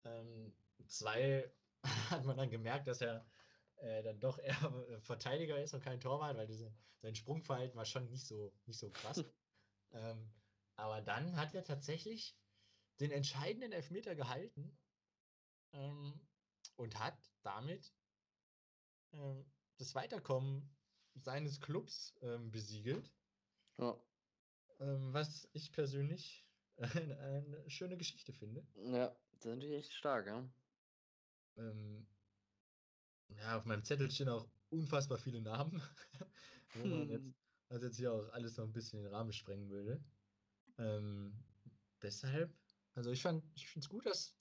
Ähm, 0.05 0.55
zwei 0.87 1.51
hat 2.09 2.25
man 2.25 2.37
dann 2.37 2.49
gemerkt, 2.49 2.87
dass 2.87 3.01
er 3.01 3.25
äh, 3.77 4.03
dann 4.03 4.19
doch 4.19 4.37
eher 4.39 5.01
Verteidiger 5.01 5.61
ist 5.61 5.73
und 5.73 5.83
kein 5.83 5.99
Torwart, 5.99 6.37
weil 6.37 6.47
diese, 6.47 6.73
sein 7.01 7.15
Sprungverhalten 7.15 7.75
war 7.75 7.85
schon 7.85 8.09
nicht 8.09 8.25
so, 8.25 8.53
nicht 8.65 8.79
so 8.79 8.89
krass. 8.89 9.23
ähm, 9.91 10.33
aber 10.75 11.01
dann 11.01 11.35
hat 11.37 11.53
er 11.53 11.63
tatsächlich 11.63 12.37
den 12.99 13.11
entscheidenden 13.11 13.71
Elfmeter 13.71 14.15
gehalten 14.15 14.77
ähm, 15.73 16.19
und 16.75 16.99
hat 16.99 17.17
damit 17.43 17.93
ähm, 19.13 19.45
das 19.77 19.95
Weiterkommen 19.95 20.75
seines 21.15 21.61
Clubs 21.61 22.15
ähm, 22.21 22.51
besiegelt. 22.51 23.13
Ja. 23.77 23.99
Ähm, 24.79 25.13
was 25.13 25.47
ich 25.53 25.71
persönlich 25.71 26.45
eine, 26.77 27.17
eine, 27.17 27.69
schöne 27.69 27.97
Geschichte 27.97 28.33
finde. 28.33 28.65
Ja, 28.75 29.15
das 29.31 29.39
ist 29.39 29.45
natürlich 29.45 29.75
echt 29.75 29.93
stark, 29.93 30.27
ja. 30.27 30.49
Ähm, 31.57 32.05
ja, 33.29 33.57
auf 33.57 33.65
meinem 33.65 33.83
Zettel 33.83 34.09
stehen 34.11 34.29
auch 34.29 34.47
unfassbar 34.69 35.17
viele 35.17 35.41
Namen, 35.41 35.81
wo 36.75 36.85
man 36.85 37.09
jetzt, 37.09 37.33
was 37.69 37.83
jetzt 37.83 37.97
hier 37.97 38.13
auch 38.13 38.29
alles 38.29 38.57
noch 38.57 38.65
ein 38.65 38.73
bisschen 38.73 39.01
den 39.01 39.13
Rahmen 39.13 39.33
sprengen 39.33 39.69
würde. 39.69 40.03
Ähm, 40.77 41.37
deshalb, 42.01 42.53
also 42.93 43.11
ich 43.11 43.21
fand, 43.21 43.43
ich 43.55 43.67
finde 43.67 43.85
es 43.85 43.89
gut, 43.89 44.05
dass, 44.05 44.35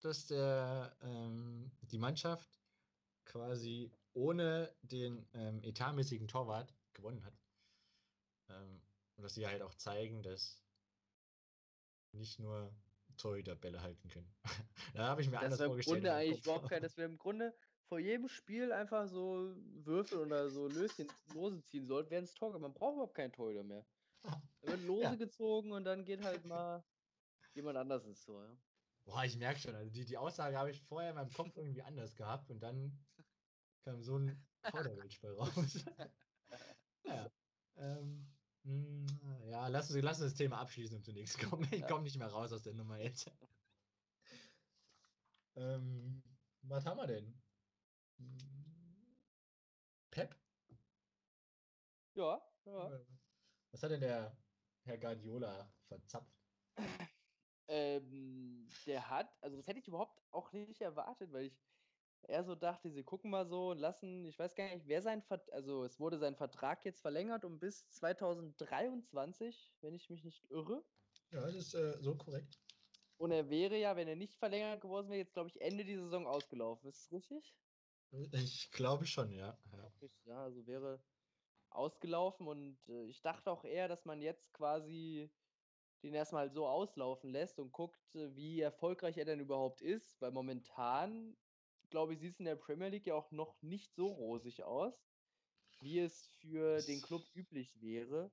dass 0.00 0.26
der, 0.26 0.96
ähm, 1.02 1.70
die 1.82 1.98
Mannschaft 1.98 2.60
quasi 3.24 3.90
ohne 4.14 4.74
den 4.82 5.28
ähm, 5.34 5.62
etatmäßigen 5.62 6.28
Torwart 6.28 6.74
gewonnen 6.94 7.24
hat. 7.24 7.38
Ähm, 8.48 8.80
und 9.16 9.24
dass 9.24 9.34
sie 9.34 9.46
halt 9.46 9.62
auch 9.62 9.74
zeigen, 9.74 10.22
dass 10.22 10.62
nicht 12.12 12.38
nur 12.38 12.74
Torhüter 13.16 13.54
Bälle 13.54 13.82
halten 13.82 14.08
können. 14.08 14.32
da 14.94 15.08
habe 15.08 15.22
ich 15.22 15.28
mir 15.28 15.36
das 15.36 15.44
anders 15.44 15.62
vorgestellt. 15.62 15.96
Grunde 15.96 16.14
eigentlich 16.14 16.44
überhaupt 16.44 16.68
kein, 16.68 16.82
dass 16.82 16.96
wir 16.96 17.04
im 17.04 17.18
Grunde 17.18 17.54
vor 17.88 17.98
jedem 17.98 18.28
Spiel 18.28 18.72
einfach 18.72 19.06
so 19.08 19.54
Würfel 19.84 20.18
oder 20.18 20.50
so 20.50 20.68
Löschen, 20.68 21.08
Lose 21.34 21.62
ziehen 21.64 21.86
sollten, 21.86 22.10
während 22.10 22.28
es 22.28 22.34
Tor 22.34 22.50
gibt. 22.50 22.62
Man 22.62 22.74
braucht 22.74 22.94
überhaupt 22.94 23.14
keinen 23.14 23.32
Torhüter 23.32 23.62
mehr. 23.62 23.84
Da 24.22 24.42
wird 24.62 24.82
Lose 24.86 25.02
ja. 25.02 25.14
gezogen 25.14 25.72
und 25.72 25.84
dann 25.84 26.04
geht 26.04 26.22
halt 26.22 26.44
mal 26.44 26.84
jemand 27.54 27.78
anders 27.78 28.04
ins 28.04 28.24
Tor. 28.24 28.44
Ja. 28.44 28.56
Boah, 29.04 29.24
ich 29.24 29.36
merke 29.36 29.60
schon, 29.60 29.74
also 29.74 29.90
die, 29.90 30.04
die 30.04 30.18
Aussage 30.18 30.58
habe 30.58 30.70
ich 30.70 30.82
vorher 30.82 31.10
in 31.10 31.16
meinem 31.16 31.32
Kopf 31.32 31.56
irgendwie 31.56 31.82
anders 31.82 32.16
gehabt 32.16 32.50
und 32.50 32.60
dann 32.60 32.98
kam 33.84 34.02
so 34.02 34.18
ein 34.18 34.44
Kauderwelsch 34.62 35.22
raus. 35.22 35.84
ja. 37.04 37.30
Ähm, 37.76 38.26
mh, 38.64 39.06
hm, 39.22 39.48
ja, 39.48 39.68
lass 39.68 39.92
uns, 39.92 40.02
lass 40.02 40.20
uns 40.20 40.32
das 40.32 40.38
Thema 40.38 40.58
abschließen 40.58 40.96
und 40.96 41.04
zunächst 41.04 41.38
kommen. 41.38 41.68
Ich 41.70 41.86
komme 41.86 42.02
nicht 42.02 42.18
mehr 42.18 42.26
raus 42.26 42.52
aus 42.52 42.62
der 42.62 42.74
Nummer 42.74 42.98
jetzt. 42.98 43.30
ähm, 45.54 46.20
was 46.62 46.84
haben 46.84 46.98
wir 46.98 47.06
denn? 47.06 47.45
Pep? 50.10 50.34
Ja, 52.14 52.40
ja. 52.64 53.06
Was 53.70 53.82
hat 53.82 53.90
denn 53.90 54.00
der 54.00 54.36
Herr 54.84 54.98
Guardiola 54.98 55.70
verzapft? 55.86 56.34
Ähm, 57.68 58.68
der 58.86 59.10
hat, 59.10 59.36
also 59.42 59.56
das 59.56 59.66
hätte 59.66 59.80
ich 59.80 59.88
überhaupt 59.88 60.22
auch 60.30 60.52
nicht 60.52 60.80
erwartet, 60.80 61.32
weil 61.32 61.46
ich 61.46 61.60
eher 62.22 62.44
so 62.44 62.54
dachte, 62.54 62.90
sie 62.90 63.02
gucken 63.02 63.30
mal 63.30 63.46
so 63.46 63.70
und 63.70 63.78
lassen, 63.78 64.24
ich 64.24 64.38
weiß 64.38 64.54
gar 64.54 64.72
nicht, 64.72 64.86
wer 64.86 65.02
sein 65.02 65.22
Vertrag, 65.22 65.52
also 65.52 65.84
es 65.84 65.98
wurde 65.98 66.18
sein 66.18 66.36
Vertrag 66.36 66.84
jetzt 66.84 67.00
verlängert 67.00 67.44
um 67.44 67.58
bis 67.58 67.88
2023, 67.90 69.74
wenn 69.80 69.94
ich 69.94 70.10
mich 70.10 70.24
nicht 70.24 70.48
irre. 70.50 70.84
Ja, 71.30 71.40
das 71.40 71.54
ist 71.54 71.74
äh, 71.74 72.00
so 72.00 72.14
korrekt. 72.14 72.58
Und 73.18 73.32
er 73.32 73.48
wäre 73.50 73.76
ja, 73.76 73.96
wenn 73.96 74.08
er 74.08 74.16
nicht 74.16 74.36
verlängert 74.36 74.80
geworden 74.80 75.08
wäre, 75.08 75.18
jetzt 75.18 75.32
glaube 75.32 75.48
ich 75.48 75.60
Ende 75.60 75.84
dieser 75.84 76.04
Saison 76.04 76.26
ausgelaufen. 76.26 76.88
Ist 76.88 77.06
das 77.06 77.12
richtig? 77.12 77.56
Ich 78.32 78.70
glaube 78.70 79.06
schon, 79.06 79.30
ja. 79.32 79.58
Ja, 79.72 79.92
ja 80.24 80.42
also 80.42 80.66
wäre 80.66 81.02
ausgelaufen 81.70 82.46
und 82.46 82.78
äh, 82.88 83.04
ich 83.04 83.20
dachte 83.22 83.50
auch 83.50 83.64
eher, 83.64 83.88
dass 83.88 84.04
man 84.04 84.22
jetzt 84.22 84.52
quasi 84.52 85.30
den 86.02 86.14
erstmal 86.14 86.50
so 86.50 86.66
auslaufen 86.66 87.30
lässt 87.30 87.58
und 87.58 87.72
guckt, 87.72 88.14
äh, 88.14 88.34
wie 88.34 88.60
erfolgreich 88.60 89.16
er 89.16 89.24
denn 89.24 89.40
überhaupt 89.40 89.82
ist, 89.82 90.20
weil 90.20 90.30
momentan, 90.30 91.36
glaube 91.90 92.14
ich, 92.14 92.20
sieht 92.20 92.34
es 92.34 92.38
in 92.38 92.46
der 92.46 92.56
Premier 92.56 92.88
League 92.88 93.06
ja 93.06 93.14
auch 93.14 93.30
noch 93.30 93.60
nicht 93.62 93.94
so 93.94 94.08
rosig 94.08 94.62
aus, 94.62 95.10
wie 95.80 95.98
es 95.98 96.26
für 96.26 96.82
den 96.82 97.02
Club 97.02 97.22
üblich 97.34 97.80
wäre. 97.80 98.32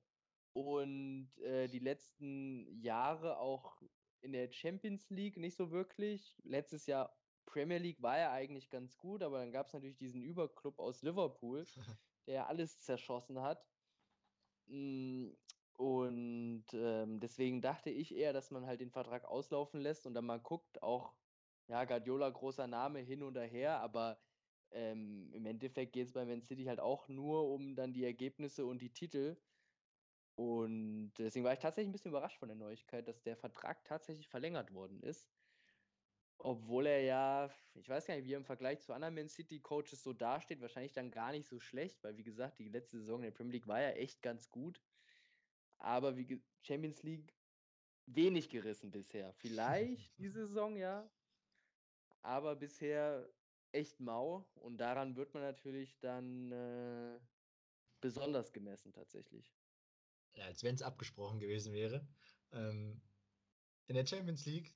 Und 0.52 1.36
äh, 1.38 1.68
die 1.68 1.80
letzten 1.80 2.80
Jahre 2.80 3.38
auch 3.38 3.82
in 4.20 4.32
der 4.32 4.50
Champions 4.52 5.10
League 5.10 5.36
nicht 5.36 5.56
so 5.56 5.70
wirklich. 5.70 6.40
Letztes 6.44 6.86
Jahr 6.86 7.14
Premier 7.46 7.78
League 7.78 8.02
war 8.02 8.18
ja 8.18 8.32
eigentlich 8.32 8.70
ganz 8.70 8.96
gut, 8.98 9.22
aber 9.22 9.38
dann 9.38 9.52
gab 9.52 9.66
es 9.66 9.72
natürlich 9.72 9.96
diesen 9.96 10.22
Überclub 10.22 10.78
aus 10.78 11.02
Liverpool, 11.02 11.64
der 12.26 12.48
alles 12.48 12.80
zerschossen 12.82 13.40
hat. 13.40 13.68
Hm, 14.66 15.36
und 15.76 16.66
ähm, 16.72 17.20
deswegen 17.20 17.60
dachte 17.60 17.90
ich 17.90 18.14
eher, 18.14 18.32
dass 18.32 18.50
man 18.50 18.66
halt 18.66 18.80
den 18.80 18.90
Vertrag 18.90 19.24
auslaufen 19.24 19.80
lässt 19.80 20.06
und 20.06 20.14
dann 20.14 20.24
mal 20.26 20.40
guckt, 20.40 20.82
auch, 20.82 21.16
ja, 21.66 21.84
Guardiola, 21.84 22.30
großer 22.30 22.66
Name 22.66 23.00
hin 23.00 23.22
und 23.22 23.36
her, 23.36 23.80
aber 23.80 24.20
ähm, 24.70 25.32
im 25.32 25.46
Endeffekt 25.46 25.92
geht 25.92 26.06
es 26.08 26.12
bei 26.12 26.24
Man 26.24 26.42
City 26.42 26.64
halt 26.64 26.80
auch 26.80 27.08
nur 27.08 27.48
um 27.50 27.74
dann 27.76 27.92
die 27.92 28.04
Ergebnisse 28.04 28.66
und 28.66 28.80
die 28.82 28.92
Titel. 28.92 29.42
Und 30.36 31.14
deswegen 31.14 31.44
war 31.44 31.52
ich 31.52 31.60
tatsächlich 31.60 31.88
ein 31.90 31.92
bisschen 31.92 32.10
überrascht 32.10 32.38
von 32.38 32.48
der 32.48 32.56
Neuigkeit, 32.56 33.08
dass 33.08 33.22
der 33.22 33.36
Vertrag 33.36 33.84
tatsächlich 33.84 34.28
verlängert 34.28 34.72
worden 34.72 35.00
ist. 35.02 35.33
Obwohl 36.38 36.86
er 36.86 37.00
ja, 37.00 37.50
ich 37.74 37.88
weiß 37.88 38.06
gar 38.06 38.16
nicht, 38.16 38.26
wie 38.26 38.34
er 38.34 38.38
im 38.38 38.44
Vergleich 38.44 38.80
zu 38.80 38.92
anderen 38.92 39.14
Man 39.14 39.28
City 39.28 39.60
Coaches 39.60 40.02
so 40.02 40.12
dasteht, 40.12 40.60
wahrscheinlich 40.60 40.92
dann 40.92 41.10
gar 41.10 41.32
nicht 41.32 41.46
so 41.46 41.58
schlecht, 41.58 42.02
weil 42.04 42.16
wie 42.16 42.24
gesagt, 42.24 42.58
die 42.58 42.68
letzte 42.68 42.98
Saison 42.98 43.20
in 43.20 43.24
der 43.24 43.30
Premier 43.30 43.54
League 43.54 43.66
war 43.66 43.80
ja 43.80 43.90
echt 43.90 44.20
ganz 44.22 44.50
gut. 44.50 44.82
Aber 45.78 46.16
wie 46.16 46.42
Champions 46.62 47.02
League 47.02 47.34
wenig 48.06 48.48
gerissen 48.50 48.90
bisher. 48.90 49.32
Vielleicht 49.34 50.12
diese 50.18 50.46
Saison 50.46 50.76
ja, 50.76 51.10
aber 52.22 52.56
bisher 52.56 53.28
echt 53.72 54.00
mau 54.00 54.46
und 54.54 54.78
daran 54.78 55.16
wird 55.16 55.34
man 55.34 55.42
natürlich 55.42 55.98
dann 56.00 56.52
äh, 56.52 57.18
besonders 58.00 58.52
gemessen 58.52 58.92
tatsächlich. 58.92 59.52
Ja, 60.34 60.44
als 60.46 60.62
wenn 60.62 60.74
es 60.74 60.82
abgesprochen 60.82 61.38
gewesen 61.38 61.72
wäre. 61.72 62.06
Ähm, 62.52 63.00
in 63.86 63.94
der 63.94 64.06
Champions 64.06 64.46
League 64.46 64.74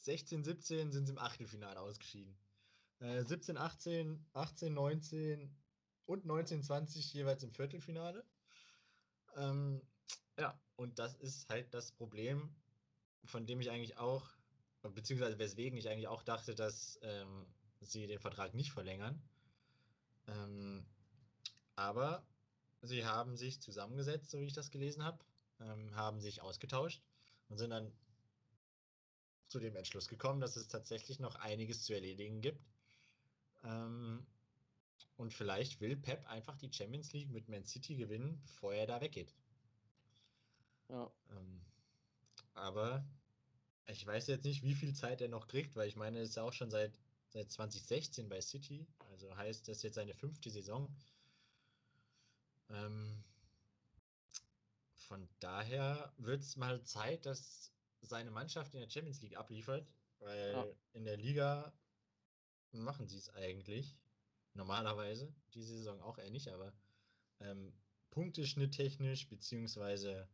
16, 0.00 0.44
17 0.44 0.92
sind 0.92 1.06
sie 1.06 1.12
im 1.12 1.18
Achtelfinale 1.18 1.80
ausgeschieden. 1.80 2.36
Äh, 3.00 3.24
17, 3.24 3.56
18, 3.56 4.26
18, 4.32 4.72
19 4.74 5.56
und 6.06 6.24
19, 6.24 6.62
20 6.62 7.12
jeweils 7.14 7.42
im 7.42 7.52
Viertelfinale. 7.52 8.24
Ähm, 9.36 9.80
ja, 10.38 10.58
und 10.76 10.98
das 10.98 11.14
ist 11.16 11.48
halt 11.48 11.72
das 11.74 11.92
Problem 11.92 12.54
von 13.24 13.46
dem 13.46 13.60
ich 13.60 13.70
eigentlich 13.70 13.98
auch, 13.98 14.28
beziehungsweise 14.82 15.38
weswegen 15.38 15.78
ich 15.78 15.88
eigentlich 15.88 16.08
auch 16.08 16.22
dachte, 16.22 16.54
dass 16.54 16.98
ähm, 17.02 17.46
sie 17.80 18.06
den 18.06 18.18
Vertrag 18.18 18.54
nicht 18.54 18.72
verlängern. 18.72 19.22
Ähm, 20.26 20.86
aber 21.76 22.26
sie 22.82 23.04
haben 23.04 23.36
sich 23.36 23.60
zusammengesetzt, 23.60 24.30
so 24.30 24.40
wie 24.40 24.46
ich 24.46 24.52
das 24.52 24.70
gelesen 24.70 25.04
habe, 25.04 25.18
ähm, 25.60 25.94
haben 25.94 26.20
sich 26.20 26.42
ausgetauscht 26.42 27.02
und 27.48 27.58
sind 27.58 27.70
dann 27.70 27.92
zu 29.50 29.58
dem 29.58 29.76
Entschluss 29.76 30.08
gekommen, 30.08 30.40
dass 30.40 30.56
es 30.56 30.68
tatsächlich 30.68 31.18
noch 31.18 31.34
einiges 31.36 31.82
zu 31.84 31.92
erledigen 31.92 32.40
gibt. 32.40 32.64
Ähm, 33.64 34.26
und 35.16 35.34
vielleicht 35.34 35.80
will 35.80 35.96
Pep 35.96 36.26
einfach 36.28 36.56
die 36.56 36.72
Champions 36.72 37.12
League 37.12 37.30
mit 37.30 37.48
Man 37.48 37.66
City 37.66 37.96
gewinnen, 37.96 38.40
bevor 38.42 38.72
er 38.72 38.86
da 38.86 39.00
weggeht. 39.00 39.34
Ja. 40.88 41.12
Ähm, 41.30 41.60
aber 42.54 43.04
ich 43.86 44.06
weiß 44.06 44.28
jetzt 44.28 44.44
nicht, 44.44 44.62
wie 44.62 44.74
viel 44.74 44.94
Zeit 44.94 45.20
er 45.20 45.28
noch 45.28 45.48
kriegt, 45.48 45.76
weil 45.76 45.88
ich 45.88 45.96
meine, 45.96 46.18
er 46.18 46.24
ist 46.24 46.38
auch 46.38 46.52
schon 46.52 46.70
seit, 46.70 46.98
seit 47.28 47.50
2016 47.50 48.28
bei 48.28 48.40
City. 48.40 48.86
Also 49.10 49.36
heißt 49.36 49.68
das 49.68 49.82
jetzt 49.82 49.96
seine 49.96 50.14
fünfte 50.14 50.50
Saison. 50.50 50.88
Ähm, 52.70 53.24
von 54.94 55.28
daher 55.40 56.12
wird 56.18 56.42
es 56.42 56.56
mal 56.56 56.82
Zeit, 56.84 57.26
dass 57.26 57.72
seine 58.02 58.30
Mannschaft 58.30 58.74
in 58.74 58.80
der 58.80 58.90
Champions 58.90 59.20
League 59.20 59.36
abliefert, 59.36 59.86
weil 60.18 60.52
ja. 60.52 60.66
in 60.92 61.04
der 61.04 61.16
Liga 61.16 61.72
machen 62.72 63.08
sie 63.08 63.18
es 63.18 63.30
eigentlich. 63.30 63.96
Normalerweise. 64.54 65.32
Diese 65.54 65.76
Saison 65.76 66.00
auch 66.00 66.18
eher 66.18 66.30
nicht, 66.30 66.48
aber 66.48 66.72
ähm, 67.40 67.72
Punkteschnitt 68.10 68.74
technisch, 68.74 69.28
beziehungsweise 69.28 70.28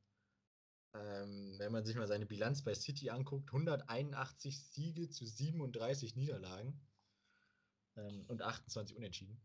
ähm, 0.94 1.58
wenn 1.58 1.72
man 1.72 1.84
sich 1.84 1.96
mal 1.96 2.06
seine 2.06 2.26
Bilanz 2.26 2.62
bei 2.62 2.74
City 2.74 3.10
anguckt, 3.10 3.48
181 3.48 4.58
Siege 4.58 5.08
zu 5.10 5.26
37 5.26 6.16
Niederlagen 6.16 6.80
ähm, 7.96 8.24
und 8.28 8.42
28 8.42 8.96
Unentschieden. 8.96 9.40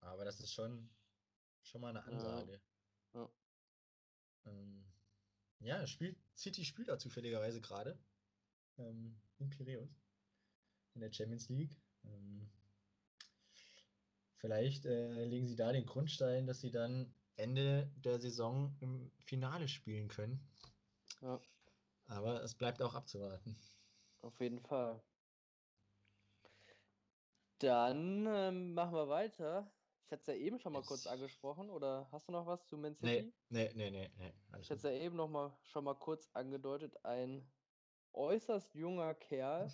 Aber 0.00 0.24
das 0.24 0.40
ist 0.40 0.52
schon, 0.52 0.90
schon 1.62 1.80
mal 1.80 1.88
eine 1.88 2.04
Ansage. 2.04 2.60
Ja, 3.14 3.20
ja. 3.20 3.30
Ähm, 4.46 4.84
ja 5.64 5.86
spielt, 5.86 6.16
City 6.36 6.64
spielt 6.64 6.88
da 6.88 6.98
zufälligerweise 6.98 7.60
gerade 7.60 7.98
ähm, 8.78 9.16
in 9.38 9.50
Piraeus 9.50 10.04
in 10.94 11.00
der 11.00 11.12
Champions 11.12 11.48
League. 11.48 11.76
Ähm, 12.04 12.48
vielleicht 14.36 14.86
äh, 14.86 15.24
legen 15.24 15.46
sie 15.46 15.56
da 15.56 15.72
den 15.72 15.86
Grundstein, 15.86 16.46
dass 16.46 16.60
sie 16.60 16.70
dann 16.70 17.12
Ende 17.36 17.90
der 17.96 18.20
Saison 18.20 18.76
im 18.80 19.10
Finale 19.18 19.68
spielen 19.68 20.08
können. 20.08 20.40
Ja. 21.20 21.40
Aber 22.06 22.42
es 22.42 22.54
bleibt 22.54 22.82
auch 22.82 22.94
abzuwarten. 22.94 23.56
Auf 24.20 24.38
jeden 24.40 24.60
Fall. 24.60 25.02
Dann 27.58 28.26
ähm, 28.26 28.74
machen 28.74 28.94
wir 28.94 29.08
weiter. 29.08 29.70
Ich 30.06 30.12
hatte 30.12 30.20
es 30.20 30.26
ja 30.26 30.34
eben 30.34 30.58
schon 30.58 30.72
mal 30.72 30.80
yes. 30.80 30.88
kurz 30.88 31.06
angesprochen, 31.06 31.70
oder 31.70 32.06
hast 32.12 32.28
du 32.28 32.32
noch 32.32 32.46
was 32.46 32.66
zu 32.66 32.76
Man 32.76 32.94
City? 32.94 33.32
Nee, 33.48 33.70
nee, 33.74 33.90
nee, 33.90 33.90
nee. 33.90 34.10
nee 34.18 34.60
ich 34.60 34.70
hatte 34.70 34.74
es 34.74 34.82
ja 34.82 34.90
eben 34.90 35.16
noch 35.16 35.28
mal 35.28 35.56
schon 35.62 35.84
mal 35.84 35.94
kurz 35.94 36.28
angedeutet. 36.34 36.94
Ein 37.04 37.50
äußerst 38.12 38.74
junger 38.74 39.14
Kerl, 39.14 39.72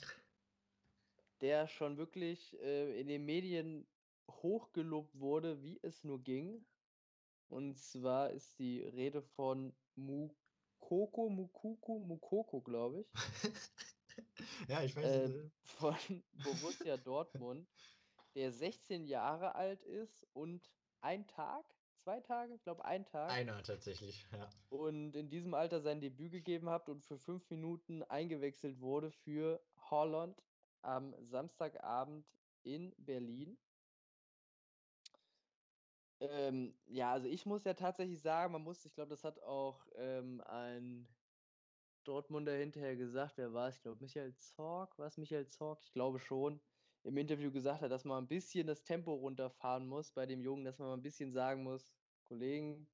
der 1.41 1.66
schon 1.66 1.97
wirklich 1.97 2.59
äh, 2.61 3.01
in 3.01 3.09
den 3.09 3.24
Medien 3.24 3.87
hochgelobt 4.31 5.18
wurde, 5.18 5.62
wie 5.62 5.81
es 5.83 6.05
nur 6.05 6.22
ging. 6.22 6.64
Und 7.49 7.76
zwar 7.76 8.31
ist 8.31 8.59
die 8.61 8.83
Rede 8.83 9.22
von 9.22 9.74
Mukoko, 9.97 11.28
Mukuku, 11.28 11.99
Mukoko, 11.99 12.61
glaube 12.61 13.01
ich. 13.01 13.09
ja, 14.68 14.83
ich 14.83 14.95
weiß 14.95 15.05
äh, 15.05 15.28
nicht. 15.28 15.53
Von 15.64 15.97
Borussia 16.45 16.97
Dortmund, 16.97 17.68
der 18.35 18.53
16 18.53 19.07
Jahre 19.07 19.55
alt 19.55 19.83
ist 19.83 20.26
und 20.33 20.70
ein 21.01 21.26
Tag, 21.26 21.64
zwei 21.99 22.20
Tage, 22.20 22.55
ich 22.55 22.62
glaube 22.62 22.85
ein 22.85 23.05
Tag. 23.07 23.31
Einer 23.31 23.62
tatsächlich, 23.62 24.26
ja. 24.33 24.49
Und 24.68 25.16
in 25.16 25.31
diesem 25.31 25.55
Alter 25.55 25.81
sein 25.81 26.01
Debüt 26.01 26.33
gegeben 26.33 26.68
hat 26.70 26.89
und 26.89 27.05
für 27.05 27.18
fünf 27.18 27.49
Minuten 27.51 28.03
eingewechselt 28.05 28.81
wurde 28.81 29.11
für 29.11 29.62
Holland 29.91 30.43
am 30.83 31.14
Samstagabend 31.20 32.26
in 32.62 32.95
Berlin. 32.99 33.59
Ähm, 36.20 36.74
ja, 36.87 37.12
also 37.12 37.28
ich 37.28 37.47
muss 37.47 37.64
ja 37.64 37.72
tatsächlich 37.74 38.20
sagen, 38.20 38.53
man 38.53 38.62
muss, 38.62 38.85
ich 38.85 38.95
glaube, 38.95 39.09
das 39.09 39.24
hat 39.24 39.43
auch 39.43 39.87
ähm, 39.97 40.43
ein 40.43 41.09
Dortmunder 42.05 42.53
hinterher 42.53 42.97
gesagt, 42.97 43.39
wer 43.39 43.53
war 43.55 43.68
es? 43.68 43.76
Ich 43.76 43.83
glaube, 43.83 44.01
Michael 44.01 44.35
Zorg, 44.37 44.99
war 44.99 45.07
es 45.07 45.16
Michael 45.16 45.49
Zorg? 45.49 45.81
Ich 45.83 45.93
glaube 45.93 46.18
schon, 46.18 46.61
im 47.03 47.16
Interview 47.16 47.51
gesagt 47.51 47.82
hat, 47.82 47.90
dass 47.90 48.05
man 48.05 48.24
ein 48.24 48.28
bisschen 48.28 48.66
das 48.66 48.82
Tempo 48.82 49.14
runterfahren 49.14 49.86
muss 49.86 50.12
bei 50.12 50.26
dem 50.26 50.42
Jungen, 50.42 50.64
dass 50.64 50.78
man 50.78 50.88
mal 50.88 50.94
ein 50.94 51.03
bisschen 51.03 51.32
sagen 51.32 51.62
muss, 51.62 51.94
Kollegen, 52.24 52.86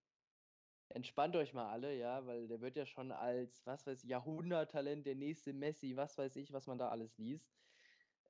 entspannt 0.88 1.34
euch 1.36 1.52
mal 1.52 1.70
alle, 1.70 1.96
ja, 1.96 2.24
weil 2.26 2.46
der 2.46 2.60
wird 2.60 2.76
ja 2.76 2.86
schon 2.86 3.12
als, 3.12 3.66
was 3.66 3.86
weiß 3.86 4.04
ich, 4.04 4.10
Jahrhunderttalent, 4.10 5.06
der 5.06 5.16
nächste 5.16 5.52
Messi, 5.52 5.96
was 5.96 6.16
weiß 6.16 6.36
ich, 6.36 6.52
was 6.52 6.66
man 6.66 6.78
da 6.78 6.88
alles 6.88 7.18
liest. 7.18 7.50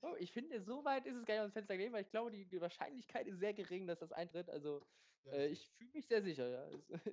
Oh, 0.00 0.14
ich 0.18 0.32
finde, 0.32 0.62
so 0.62 0.84
weit 0.84 1.04
ist 1.04 1.16
es 1.16 1.26
gar 1.26 1.34
nicht 1.34 1.42
aus 1.42 1.50
dem 1.50 1.52
Fenster 1.52 1.76
gelegen, 1.76 1.92
weil 1.92 2.02
ich 2.02 2.10
glaube, 2.10 2.30
die, 2.30 2.46
die 2.46 2.60
Wahrscheinlichkeit 2.60 3.26
ist 3.26 3.38
sehr 3.38 3.52
gering, 3.52 3.86
dass 3.86 3.98
das 3.98 4.12
eintritt. 4.12 4.48
Also, 4.48 4.82
ja, 5.24 5.32
äh, 5.32 5.48
ich 5.48 5.68
fühle 5.72 5.90
mich 5.92 6.06
sehr 6.06 6.22
sicher. 6.22 6.48
Ja. 6.48 6.70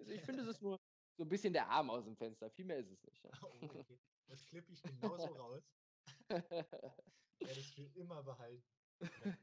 ich 0.07 0.21
finde, 0.21 0.43
es 0.43 0.47
ist 0.47 0.61
nur 0.61 0.79
so 1.17 1.23
ein 1.23 1.29
bisschen 1.29 1.51
der 1.51 1.67
Arm 1.67 1.89
aus 1.89 2.05
dem 2.05 2.15
Fenster. 2.15 2.49
Viel 2.51 2.65
mehr 2.65 2.77
ist 2.77 2.91
es 2.91 3.03
nicht. 3.03 3.23
Ja. 3.23 3.31
Oh, 3.43 3.53
okay. 3.61 3.99
Das 4.27 4.45
klippe 4.45 4.71
ich 4.71 4.81
genauso 4.81 5.33
raus. 5.33 5.63
ja, 6.29 6.39
das 7.39 7.77
will 7.77 7.91
immer 7.95 8.23
behalten. 8.23 8.63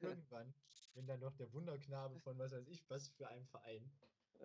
Irgendwann, 0.01 0.55
wenn 0.95 1.07
dann 1.07 1.21
noch 1.21 1.37
der 1.37 1.53
Wunderknabe 1.53 2.19
von 2.21 2.39
was 2.39 2.53
weiß 2.53 2.67
ich, 2.69 2.89
was 2.89 3.09
für 3.09 3.29
einem 3.29 3.47
Verein 3.47 3.93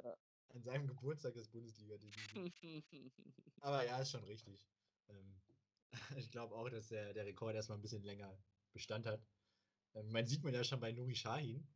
ja. 0.03 0.17
An 0.53 0.63
seinem 0.63 0.87
Geburtstag 0.87 1.33
das 1.33 1.47
Bundesliga-Debüt 1.49 2.53
Aber 3.61 3.85
ja, 3.85 3.99
ist 3.99 4.11
schon 4.11 4.23
richtig. 4.23 4.67
Ähm, 5.09 5.41
ich 6.17 6.31
glaube 6.31 6.55
auch, 6.55 6.69
dass 6.69 6.87
der, 6.87 7.13
der 7.13 7.25
Rekord 7.25 7.55
erstmal 7.55 7.77
ein 7.77 7.81
bisschen 7.81 8.03
länger 8.03 8.37
Bestand 8.73 9.05
hat. 9.05 9.21
Ähm, 9.93 10.09
man 10.11 10.25
sieht 10.25 10.43
man 10.43 10.53
ja 10.53 10.63
schon 10.63 10.79
bei 10.79 10.91
Nuri 10.91 11.15
Shahin. 11.15 11.67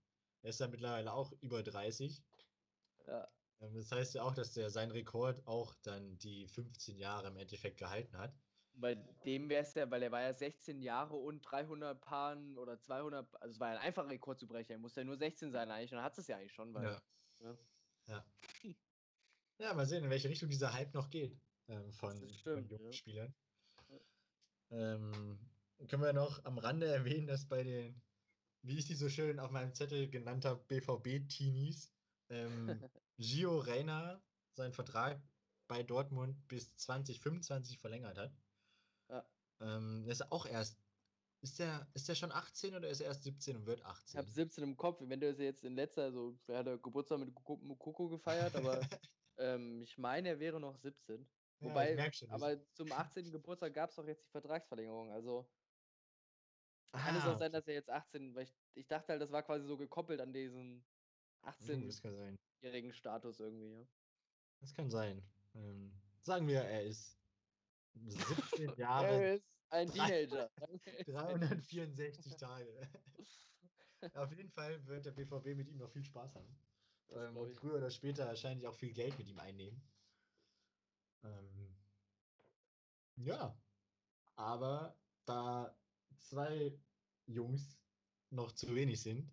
Er 0.42 0.50
ist 0.50 0.60
ja 0.60 0.68
mittlerweile 0.68 1.14
auch 1.14 1.32
über 1.42 1.64
30. 1.64 2.24
Ja. 3.08 3.28
Ähm, 3.62 3.76
das 3.76 3.92
heißt 3.92 4.16
ja 4.16 4.24
auch, 4.24 4.34
dass 4.34 4.54
der 4.54 4.70
seinen 4.70 4.92
Rekord 4.92 5.46
auch 5.46 5.76
dann 5.84 6.18
die 6.20 6.48
15 6.48 6.98
Jahre 6.98 7.28
im 7.28 7.38
Endeffekt 7.38 7.78
gehalten 7.78 8.18
hat. 8.18 8.34
Bei 8.74 8.96
dem 9.26 9.50
wäre 9.50 9.64
es 9.64 9.74
ja, 9.74 9.92
weil 9.92 10.02
er 10.02 10.12
war 10.12 10.22
ja 10.22 10.34
16 10.34 10.82
Jahre 10.82 11.16
und 11.16 11.42
300 11.42 12.00
Paaren 12.00 12.58
oder 12.58 12.80
200, 12.80 13.28
also 13.42 13.52
es 13.52 13.60
war 13.60 13.74
ja 13.74 13.80
ein 13.80 13.86
einfacher 13.86 14.10
Rekord 14.10 14.40
zu 14.40 14.48
brechen. 14.48 14.72
Er 14.72 14.78
muss 14.78 14.96
ja 14.96 15.04
nur 15.04 15.18
16 15.18 15.52
sein 15.52 15.70
eigentlich 15.70 15.92
und 15.92 15.98
dann 15.98 16.06
hat 16.06 16.18
es 16.18 16.28
ja 16.28 16.38
eigentlich 16.38 16.54
schon. 16.54 16.74
Weil, 16.74 16.86
ja. 16.86 17.02
ja. 17.40 17.58
Ja. 18.08 18.26
Ja, 19.62 19.74
mal 19.74 19.86
sehen, 19.86 20.04
in 20.04 20.10
welche 20.10 20.30
Richtung 20.30 20.50
dieser 20.50 20.74
Hype 20.74 20.94
noch 20.94 21.10
geht. 21.10 21.42
ähm, 21.68 21.92
von, 21.92 22.20
Das 22.20 22.32
von 22.32 22.40
stimmt, 22.42 22.70
jungen 22.70 22.92
ja. 22.92 22.92
Spielern. 22.92 23.36
Ähm, 24.70 25.52
können 25.90 26.02
wir 26.04 26.14
noch 26.14 26.46
am 26.46 26.58
Rande 26.58 26.88
erwähnen, 26.88 27.28
dass 27.28 27.48
bei 27.48 27.64
den, 27.64 28.04
wie 28.62 28.78
ich 28.78 28.86
die 28.86 28.96
so 28.96 29.10
schön 29.10 29.40
auf 29.40 29.52
meinem 29.52 29.74
Zettel 29.74 30.10
genannter 30.10 30.56
BVB-Teenies, 30.56 31.94
ähm, 32.30 32.86
Gio 33.18 33.60
Reyna 33.60 34.24
seinen 34.54 34.74
Vertrag 34.74 35.24
bei 35.68 35.84
Dortmund 35.84 36.48
bis 36.48 36.76
2025 36.76 37.80
verlängert 37.80 38.18
hat. 38.18 38.38
Ja. 39.10 39.26
Ähm, 39.60 40.06
ist 40.08 40.32
auch 40.32 40.46
erst, 40.46 40.84
ist 41.42 41.60
der, 41.60 41.92
ist 41.94 42.10
der 42.10 42.16
schon 42.16 42.32
18 42.32 42.76
oder 42.76 42.90
ist 42.90 43.02
er 43.02 43.08
erst 43.08 43.24
17 43.24 43.58
und 43.58 43.66
wird 43.66 43.82
Ich 43.82 43.86
18? 43.86 44.18
habe 44.18 44.30
17 44.30 44.64
im 44.64 44.76
Kopf, 44.78 45.00
wenn 45.02 45.20
der 45.20 45.34
jetzt 45.34 45.64
in 45.64 45.76
letzter, 45.76 46.04
also 46.04 46.40
er 46.48 46.60
hat 46.60 46.84
Geburtstag 46.84 47.20
mit 47.20 47.34
Kuku- 47.34 47.62
Mukoko 47.64 48.10
gefeiert, 48.10 48.56
aber 48.56 48.80
ähm, 49.38 49.82
ich 49.82 49.98
meine, 49.98 50.30
er 50.30 50.40
wäre 50.40 50.60
noch 50.60 50.78
17. 50.78 51.30
Ja, 51.60 51.68
Wobei, 51.70 52.12
aber 52.30 52.66
zum 52.74 52.92
18. 52.92 53.32
Geburtstag 53.32 53.74
gab 53.74 53.90
es 53.92 53.96
doch 53.96 54.06
jetzt 54.06 54.26
die 54.26 54.32
Vertragsverlängerung. 54.32 55.12
Also 55.12 55.52
kann 56.98 57.16
es 57.16 57.24
Ah, 57.24 57.34
auch 57.34 57.38
sein, 57.38 57.50
okay. 57.50 57.52
dass 57.52 57.68
er 57.68 57.74
jetzt 57.76 57.90
18, 57.90 58.36
weil 58.36 58.44
ich, 58.44 58.54
ich 58.74 58.88
dachte 58.88 59.10
halt, 59.10 59.22
das 59.22 59.32
war 59.32 59.44
quasi 59.44 59.66
so 59.66 59.78
gekoppelt 59.78 60.20
an 60.22 60.34
diesen 60.34 60.86
Uh, 61.44 61.48
18-jährigen 61.48 61.88
das 61.88 62.02
kann 62.02 62.16
sein. 62.16 62.40
Status 62.94 63.40
irgendwie. 63.40 63.72
Ja. 63.72 63.88
Das 64.60 64.74
kann 64.74 64.90
sein. 64.90 65.22
Ähm, 65.54 65.92
sagen 66.22 66.48
wir, 66.48 66.62
er 66.62 66.84
ist 66.86 67.20
17 67.94 68.70
Er 68.78 68.78
Jahre, 68.78 69.34
ist 69.36 69.46
ein 69.70 69.92
Teenager. 69.92 70.52
364 71.06 72.36
Tage. 72.38 72.90
Auf 74.14 74.32
jeden 74.32 74.50
Fall 74.52 74.86
wird 74.88 75.06
der 75.06 75.12
BVB 75.12 75.56
mit 75.56 75.68
ihm 75.70 75.78
noch 75.78 75.92
viel 75.92 76.04
Spaß 76.04 76.36
haben. 76.36 76.58
Ähm, 77.12 77.38
und 77.38 77.54
früher 77.54 77.76
oder 77.76 77.92
später 77.92 78.26
wahrscheinlich 78.28 78.68
auch 78.68 78.76
viel 78.76 78.94
Geld 78.94 79.18
mit 79.18 79.28
ihm 79.28 79.40
einnehmen. 79.40 79.82
Ähm, 81.24 81.76
ja, 83.18 83.56
aber 84.36 84.96
da 85.26 85.76
zwei 86.18 86.78
Jungs 87.26 87.78
noch 88.30 88.52
zu 88.54 88.74
wenig 88.76 89.02
sind, 89.02 89.32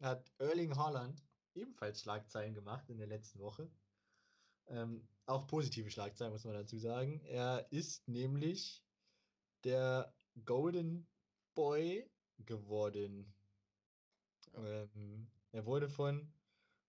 hat 0.00 0.32
Erling 0.38 0.76
Haaland 0.76 1.22
ebenfalls 1.54 2.00
Schlagzeilen 2.00 2.54
gemacht 2.54 2.88
in 2.88 2.98
der 2.98 3.06
letzten 3.06 3.40
Woche. 3.40 3.70
Ähm, 4.68 5.06
auch 5.26 5.46
positive 5.46 5.90
Schlagzeilen, 5.90 6.32
muss 6.32 6.44
man 6.44 6.54
dazu 6.54 6.78
sagen. 6.78 7.20
Er 7.24 7.66
ist 7.70 8.08
nämlich 8.08 8.82
der 9.64 10.14
Golden 10.44 11.06
Boy 11.54 12.10
geworden. 12.38 13.34
Ähm, 14.54 15.30
er 15.52 15.66
wurde 15.66 15.88
von 15.88 16.32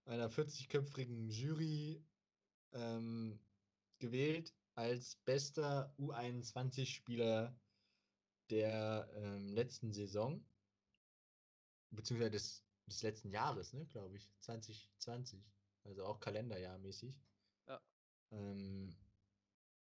einer 0.05 0.29
40-köpfigen 0.29 1.29
Jury 1.29 2.03
ähm, 2.73 3.39
gewählt 3.99 4.53
als 4.75 5.17
bester 5.25 5.93
U21-Spieler 5.99 7.57
der 8.49 9.09
ähm, 9.15 9.53
letzten 9.53 9.93
Saison. 9.93 10.43
Beziehungsweise 11.91 12.31
des, 12.31 12.65
des 12.87 13.01
letzten 13.01 13.29
Jahres, 13.29 13.73
ne, 13.73 13.85
glaube 13.85 14.17
ich. 14.17 14.31
2020. 14.41 15.43
Also 15.83 16.05
auch 16.05 16.19
kalenderjahrmäßig. 16.19 17.15
Ja. 17.67 17.81
Ähm, 18.31 18.95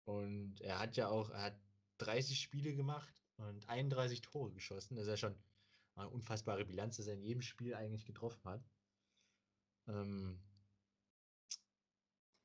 und 0.05 0.61
er 0.61 0.79
hat 0.79 0.97
ja 0.97 1.07
auch, 1.07 1.29
er 1.29 1.43
hat 1.43 1.61
30 1.99 2.39
Spiele 2.39 2.75
gemacht 2.75 3.23
und 3.37 3.67
31 3.69 4.21
Tore 4.21 4.51
geschossen. 4.51 4.95
Das 4.95 5.05
ist 5.05 5.09
ja 5.09 5.17
schon 5.17 5.37
eine 5.95 6.09
unfassbare 6.09 6.65
Bilanz, 6.65 6.97
dass 6.97 7.07
er 7.07 7.13
in 7.13 7.23
jedem 7.23 7.41
Spiel 7.41 7.75
eigentlich 7.75 8.05
getroffen 8.05 8.43
hat. 8.49 8.65
Ähm, 9.87 10.39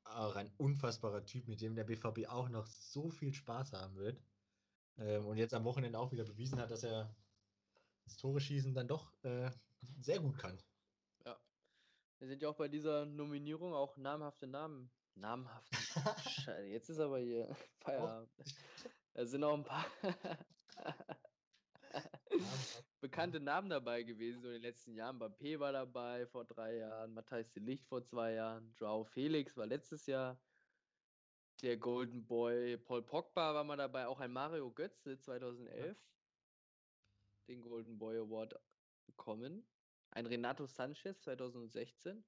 auch 0.04 0.36
ein 0.36 0.50
unfassbarer 0.56 1.24
Typ, 1.24 1.48
mit 1.48 1.60
dem 1.60 1.74
der 1.74 1.84
BVB 1.84 2.28
auch 2.28 2.48
noch 2.48 2.66
so 2.66 3.10
viel 3.10 3.32
Spaß 3.32 3.72
haben 3.72 3.96
wird. 3.96 4.22
Ähm, 4.96 5.26
und 5.26 5.36
jetzt 5.36 5.54
am 5.54 5.64
Wochenende 5.64 5.98
auch 5.98 6.12
wieder 6.12 6.24
bewiesen 6.24 6.60
hat, 6.60 6.70
dass 6.70 6.82
er 6.82 7.14
das 8.04 8.16
Tore 8.16 8.40
schießen 8.40 8.74
dann 8.74 8.88
doch 8.88 9.12
äh, 9.22 9.50
sehr 10.00 10.20
gut 10.20 10.38
kann. 10.38 10.58
Wir 12.18 12.26
sind 12.26 12.42
ja 12.42 12.48
auch 12.48 12.56
bei 12.56 12.66
dieser 12.66 13.06
Nominierung 13.06 13.72
auch 13.72 13.96
namhafte 13.96 14.48
Namen. 14.48 14.90
Namhafte. 15.14 15.76
Scheiße, 16.28 16.66
jetzt 16.66 16.90
ist 16.90 16.98
aber 16.98 17.20
hier 17.20 17.54
Feierabend. 17.78 18.28
Da 19.14 19.24
sind 19.24 19.44
auch 19.44 19.54
ein 19.54 19.64
paar 19.64 19.86
bekannte 23.00 23.40
Namen 23.40 23.70
dabei 23.70 24.02
gewesen, 24.02 24.42
so 24.42 24.48
in 24.48 24.54
den 24.54 24.62
letzten 24.62 24.94
Jahren. 24.94 25.16
Mbappé 25.16 25.58
war 25.58 25.72
dabei 25.72 26.26
vor 26.26 26.44
drei 26.44 26.76
Jahren, 26.76 27.14
Matthijs 27.14 27.50
de 27.52 27.62
Licht 27.62 27.86
vor 27.86 28.04
zwei 28.04 28.34
Jahren, 28.34 28.74
Joao 28.76 29.04
Felix 29.04 29.56
war 29.56 29.66
letztes 29.66 30.06
Jahr 30.06 30.40
der 31.62 31.76
Golden 31.76 32.24
Boy, 32.26 32.76
Paul 32.76 33.02
Pogba 33.02 33.54
war 33.54 33.64
mal 33.64 33.76
dabei, 33.76 34.06
auch 34.06 34.20
ein 34.20 34.32
Mario 34.32 34.70
Götze 34.70 35.18
2011 35.18 35.98
den 37.48 37.62
Golden 37.62 37.98
Boy 37.98 38.18
Award 38.18 38.54
bekommen. 39.06 39.66
Ein 40.10 40.26
Renato 40.26 40.66
Sanchez 40.66 41.20
2016. 41.20 42.24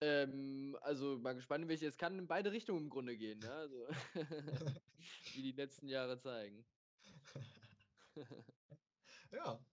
Ähm, 0.00 0.78
also 0.82 1.18
mal 1.18 1.34
gespannt, 1.34 1.66
welche. 1.68 1.86
Es 1.86 1.98
kann 1.98 2.18
in 2.18 2.28
beide 2.28 2.52
Richtungen 2.52 2.84
im 2.84 2.90
Grunde 2.90 3.16
gehen, 3.16 3.40
ne? 3.40 3.50
Also, 3.50 3.88
wie 5.34 5.42
die 5.42 5.52
letzten 5.52 5.88
Jahre 5.88 6.18
zeigen. 6.18 6.64
Ja. 9.32 9.64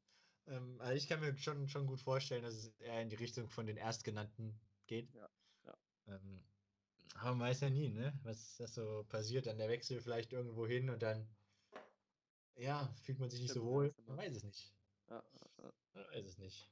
Ähm, 0.48 0.80
also 0.82 0.94
ich 0.94 1.08
kann 1.08 1.20
mir 1.22 1.36
schon, 1.38 1.68
schon 1.68 1.88
gut 1.88 2.00
vorstellen, 2.02 2.44
dass 2.44 2.54
es 2.54 2.68
eher 2.80 3.02
in 3.02 3.10
die 3.10 3.16
Richtung 3.16 3.50
von 3.50 3.66
den 3.66 3.78
Erstgenannten 3.78 4.60
geht. 4.88 5.12
Ja, 5.14 5.30
ja. 5.66 5.78
Ähm, 6.08 6.44
aber 7.16 7.32
man 7.36 7.48
weiß 7.48 7.62
ja 7.62 7.70
nie, 7.70 7.90
ne? 7.90 8.18
Was 8.24 8.58
das 8.58 8.74
so 8.76 9.06
passiert. 9.08 9.48
Dann 9.48 9.58
der 9.58 9.70
Wechsel 9.70 10.02
vielleicht 10.02 10.34
irgendwo 10.34 10.68
hin 10.68 10.90
und 10.90 11.02
dann, 11.02 11.28
ja, 12.56 12.94
fühlt 13.02 13.20
man 13.20 13.30
sich 13.30 13.42
nicht 13.42 13.54
so 13.54 13.62
Stimmt, 13.62 13.66
ja, 13.72 13.72
wohl. 13.76 13.94
immer- 13.98 14.16
Man 14.16 14.18
weiß 14.18 14.36
es 14.38 14.44
nicht. 14.44 14.74
Ja, 15.10 15.24
ja, 15.58 15.74
Man 15.94 16.04
weiß 16.12 16.26
es 16.26 16.38
nicht. 16.38 16.70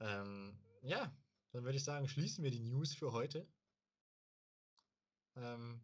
Ähm, 0.00 0.58
ja, 0.82 1.12
dann 1.52 1.64
würde 1.64 1.76
ich 1.76 1.84
sagen, 1.84 2.08
schließen 2.08 2.44
wir 2.44 2.50
die 2.50 2.60
News 2.60 2.94
für 2.94 3.12
heute. 3.12 3.46
Ähm, 5.36 5.82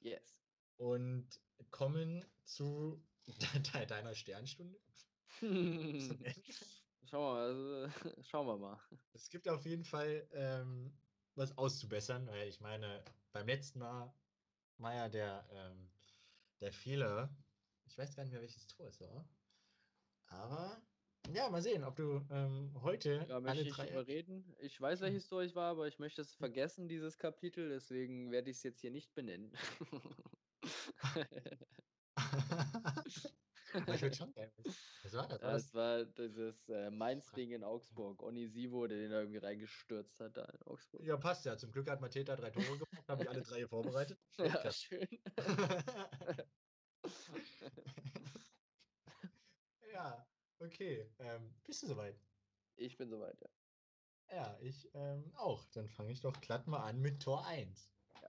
yes. 0.00 0.36
und 0.76 1.40
kommen 1.70 2.24
zu 2.44 3.02
de 3.26 3.34
deiner 3.88 4.14
Sternstunde. 4.14 4.78
Schauen 7.04 7.10
wir 7.10 7.34
mal, 7.34 7.46
also, 7.46 8.22
schauen 8.22 8.46
wir 8.46 8.58
mal. 8.58 8.80
Es 9.12 9.28
gibt 9.30 9.48
auf 9.48 9.66
jeden 9.66 9.84
Fall 9.84 10.28
ähm, 10.32 10.98
was 11.34 11.56
auszubessern, 11.58 12.26
weil 12.28 12.48
ich 12.48 12.60
meine, 12.60 13.04
beim 13.32 13.46
letzten 13.46 13.80
Mal 13.80 14.14
war 14.78 14.94
ja 14.94 15.08
der, 15.08 15.48
ähm, 15.50 15.90
der 16.60 16.72
Fehler, 16.72 17.36
ich 17.84 17.98
weiß 17.98 18.16
gar 18.16 18.24
nicht 18.24 18.32
mehr, 18.32 18.42
welches 18.42 18.66
Tor 18.66 18.88
es 18.88 19.00
war, 19.00 19.28
aber 20.26 20.82
ja, 21.32 21.48
mal 21.50 21.62
sehen, 21.62 21.84
ob 21.84 21.96
du 21.96 22.26
ähm, 22.30 22.72
heute 22.82 23.26
Ja, 23.28 23.40
möchte 23.40 23.50
alle 23.50 23.62
ich 23.68 23.76
drei. 23.76 23.82
überreden. 23.82 24.54
Ich 24.58 24.80
weiß, 24.80 25.00
Hm. 25.00 25.00
welches 25.00 25.28
Tor 25.28 25.42
ich 25.42 25.54
war, 25.54 25.70
aber 25.70 25.88
ich 25.88 25.98
möchte 25.98 26.20
es 26.20 26.34
vergessen, 26.34 26.88
dieses 26.88 27.18
Kapitel, 27.18 27.70
deswegen 27.70 28.30
werde 28.30 28.50
ich 28.50 28.58
es 28.58 28.62
jetzt 28.64 28.80
hier 28.80 28.90
nicht 28.90 29.14
benennen. 29.14 29.56
Ich 33.74 33.84
gerne 34.34 34.52
wissen. 34.58 34.76
Was 35.02 35.12
war 35.14 35.28
das? 35.28 35.42
War 35.42 35.52
das 35.52 35.74
war 35.74 36.04
dieses 36.04 36.68
äh, 36.68 36.90
Mainz-Ding 36.90 37.50
in 37.50 37.64
Augsburg. 37.64 38.22
Onisivo, 38.22 38.86
der 38.86 38.98
den 38.98 39.10
da 39.10 39.18
irgendwie 39.20 39.38
reingestürzt 39.38 40.20
hat 40.20 40.36
da 40.36 40.44
in 40.44 40.62
Augsburg. 40.62 41.02
ja, 41.02 41.16
passt 41.16 41.44
ja. 41.44 41.56
Zum 41.56 41.72
Glück 41.72 41.90
hat 41.90 42.00
Mateta 42.00 42.36
drei 42.36 42.50
Tore 42.50 42.78
gemacht, 42.78 43.08
haben 43.08 43.20
die 43.20 43.28
alle 43.28 43.42
drei 43.42 43.66
vorbereitet. 43.66 44.18
Ja, 44.38 44.44
Weltklasse. 44.44 44.78
schön. 44.78 45.08
ja, 49.92 50.26
okay. 50.60 51.10
Ähm, 51.18 51.54
bist 51.64 51.82
du 51.82 51.88
soweit? 51.88 52.18
Ich 52.76 52.96
bin 52.96 53.10
soweit, 53.10 53.40
ja. 53.40 53.48
Ja, 54.30 54.56
ich 54.60 54.88
ähm, 54.94 55.32
auch. 55.36 55.64
Dann 55.72 55.88
fange 55.88 56.12
ich 56.12 56.20
doch 56.20 56.40
glatt 56.40 56.66
mal 56.66 56.82
an 56.82 57.00
mit 57.00 57.22
Tor 57.22 57.46
1. 57.46 57.90
Ja. 58.20 58.28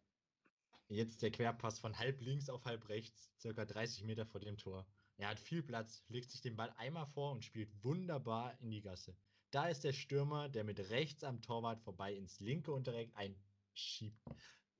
Jetzt 0.88 1.22
der 1.22 1.32
Querpass 1.32 1.80
von 1.80 1.98
halb 1.98 2.22
links 2.22 2.50
auf 2.50 2.66
halb 2.66 2.90
rechts, 2.90 3.32
circa 3.40 3.66
30 3.66 4.04
Meter 4.04 4.26
vor 4.26 4.40
dem 4.40 4.58
Tor. 4.58 4.86
Er 5.18 5.30
hat 5.30 5.40
viel 5.40 5.64
Platz, 5.64 6.04
legt 6.10 6.30
sich 6.30 6.42
den 6.42 6.56
Ball 6.56 6.74
einmal 6.78 7.06
vor 7.08 7.32
und 7.32 7.44
spielt 7.46 7.72
wunderbar 7.84 8.58
in 8.60 8.72
die 8.72 8.82
Gasse. 8.82 9.16
Da 9.52 9.70
ist 9.70 9.84
der 9.84 9.94
Stürmer, 9.94 10.50
der 10.50 10.66
mit 10.66 10.80
rechts 10.90 11.24
am 11.24 11.42
Torwart 11.42 11.82
vorbei 11.82 12.14
ins 12.14 12.40
linke 12.42 12.74
Unterreck 12.74 13.12
einschiebt. 13.16 14.20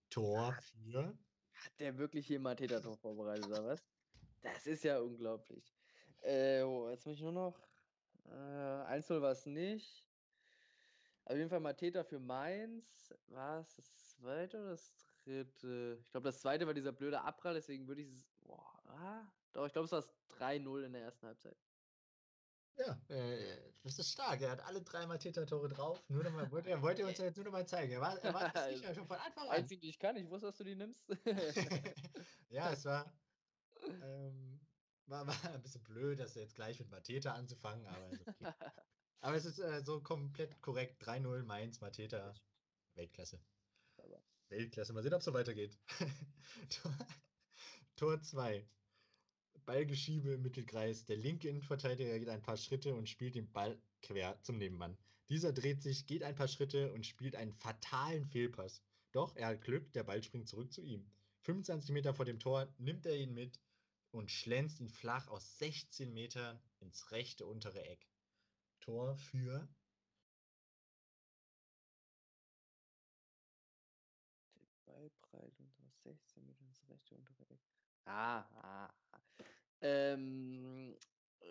Tor 0.10 0.54
für. 0.54 1.18
Hat 1.54 1.80
der 1.80 1.98
wirklich 1.98 2.28
hier 2.28 2.40
mal 2.40 2.56
Tätertor 2.56 2.98
vorbereitet, 2.98 3.48
oder 3.48 3.66
was? 3.66 3.88
Das 4.42 4.68
ist 4.68 4.84
ja 4.84 5.00
unglaublich. 5.00 5.74
Äh, 6.22 6.62
oh, 6.64 6.90
jetzt 6.90 7.06
muss 7.06 7.16
ich 7.16 7.22
nur 7.22 7.32
noch. 7.32 7.58
Äh, 8.26 9.00
1-0 9.00 9.22
war 9.22 9.32
es 9.32 9.46
nicht. 9.46 10.06
Auf 11.26 11.38
jeden 11.38 11.50
Fall 11.50 11.60
mal 11.60 11.74
Täter 11.74 12.04
für 12.04 12.20
Mainz. 12.20 13.14
War 13.28 13.62
es 13.62 13.76
das 13.76 13.98
zweite 14.10 14.60
oder 14.60 14.72
das 14.72 14.92
dritte? 15.24 15.98
Ich 16.02 16.12
glaube, 16.12 16.26
das 16.26 16.42
zweite 16.42 16.68
war 16.68 16.74
dieser 16.74 16.92
blöde 16.92 17.22
Abprall, 17.22 17.54
deswegen 17.54 17.88
würde 17.88 18.02
ich 18.02 18.10
es. 18.10 18.28
Boah, 18.42 18.80
ah, 18.88 19.26
doch, 19.56 19.66
ich 19.66 19.72
glaube, 19.72 19.86
es 19.86 19.92
war 19.94 20.02
das 20.02 20.10
3-0 20.38 20.84
in 20.84 20.92
der 20.92 21.04
ersten 21.04 21.28
Halbzeit. 21.28 21.58
Ja, 22.78 23.00
äh, 23.08 23.72
das 23.84 24.00
ist 24.00 24.12
stark. 24.12 24.42
Er 24.42 24.52
hat 24.52 24.66
alle 24.66 24.82
drei 24.82 25.08
Mateta-Tore 25.08 25.70
drauf. 25.70 26.04
Nur 26.10 26.26
noch 26.26 26.32
mal, 26.32 26.52
wollte, 26.52 26.70
er 26.70 26.82
wollte 26.82 27.06
uns 27.06 27.18
jetzt 27.18 27.38
nur 27.38 27.46
noch 27.46 27.54
mal 27.54 27.66
zeigen. 27.66 27.94
Er 27.94 28.02
war, 28.02 28.22
er 28.22 28.34
war 28.34 28.50
das 28.54 28.76
sicher 28.76 28.94
schon 28.94 29.08
von 29.08 29.18
Anfang 29.18 29.48
an. 29.48 29.56
Einzig, 29.56 29.80
die 29.80 29.88
ich 29.88 29.98
kann. 29.98 30.18
Ich 30.18 30.30
wusste, 30.30 30.48
dass 30.48 30.58
du 30.58 30.66
die 30.66 30.76
nimmst. 30.76 31.06
ja, 32.50 32.74
es 32.74 32.84
war, 32.84 33.18
ähm, 34.04 34.60
war, 35.06 35.26
war 35.26 35.54
ein 35.54 35.62
bisschen 35.62 35.84
blöd, 35.84 36.20
dass 36.20 36.36
er 36.36 36.42
jetzt 36.42 36.56
gleich 36.56 36.78
mit 36.80 36.90
Mateta 36.90 37.34
anzufangen, 37.34 37.88
aber 37.88 38.10
ist 38.10 38.28
okay. 38.28 38.52
aber 39.22 39.36
es 39.38 39.46
ist 39.46 39.60
äh, 39.60 39.82
so 39.82 40.02
komplett 40.02 40.62
korrekt. 40.62 41.02
3-0 41.02 41.44
Mainz, 41.44 41.80
Mateta. 41.80 42.34
Weltklasse. 42.96 43.40
Weltklasse. 44.50 44.92
Mal 44.92 45.02
sehen, 45.02 45.14
ob 45.14 45.20
es 45.20 45.26
so 45.26 45.34
weitergeht. 45.34 45.80
Tor 47.96 48.22
2. 48.22 48.68
Ballgeschiebe 49.66 50.34
im 50.34 50.42
Mittelkreis. 50.42 51.06
Der 51.06 51.18
linke 51.18 51.50
Innenverteidiger 51.50 52.20
geht 52.20 52.30
ein 52.30 52.42
paar 52.42 52.58
Schritte 52.58 52.94
und 52.94 53.10
spielt 53.10 53.36
den 53.36 53.52
Ball 53.52 53.78
quer 54.02 54.40
zum 54.42 54.58
Nebenmann. 54.58 54.98
Dieser 55.30 55.54
dreht 55.54 55.82
sich, 55.82 56.06
geht 56.06 56.24
ein 56.24 56.36
paar 56.36 56.48
Schritte 56.48 56.94
und 56.94 57.06
spielt 57.06 57.36
einen 57.36 57.54
fatalen 57.54 58.26
Fehlpass. 58.26 58.82
Doch 59.12 59.36
er 59.36 59.48
hat 59.48 59.62
Glück, 59.62 59.92
der 59.94 60.04
Ball 60.04 60.22
springt 60.22 60.48
zurück 60.48 60.72
zu 60.72 60.82
ihm. 60.82 61.10
25 61.42 61.92
Meter 61.92 62.14
vor 62.14 62.26
dem 62.26 62.40
Tor 62.40 62.68
nimmt 62.78 63.06
er 63.06 63.16
ihn 63.16 63.34
mit 63.34 63.60
und 64.12 64.32
schlänzt 64.32 64.80
ihn 64.80 64.90
flach 64.90 65.28
aus 65.28 65.58
16 65.58 66.14
Metern 66.14 66.60
ins 66.80 67.12
rechte 67.12 67.46
untere 67.46 67.84
Eck. 67.86 68.08
Tor 68.80 69.16
für 69.16 69.68
Ball 74.86 75.10
prallt 75.22 75.60
und 75.60 75.74
aus 75.80 76.02
16 76.04 76.46
Metern 76.46 76.68
ins 76.68 76.88
rechte 76.88 77.16
untere 77.16 77.50
Eck. 77.50 77.75
Ah, 78.06 78.40
ah. 78.62 78.94
Ähm, 79.82 80.98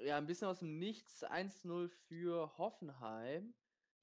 ja, 0.05 0.17
ein 0.17 0.27
bisschen 0.27 0.49
aus 0.49 0.61
dem 0.61 0.79
Nichts. 0.79 1.25
1-0 1.25 1.89
für 1.89 2.57
Hoffenheim 2.59 3.55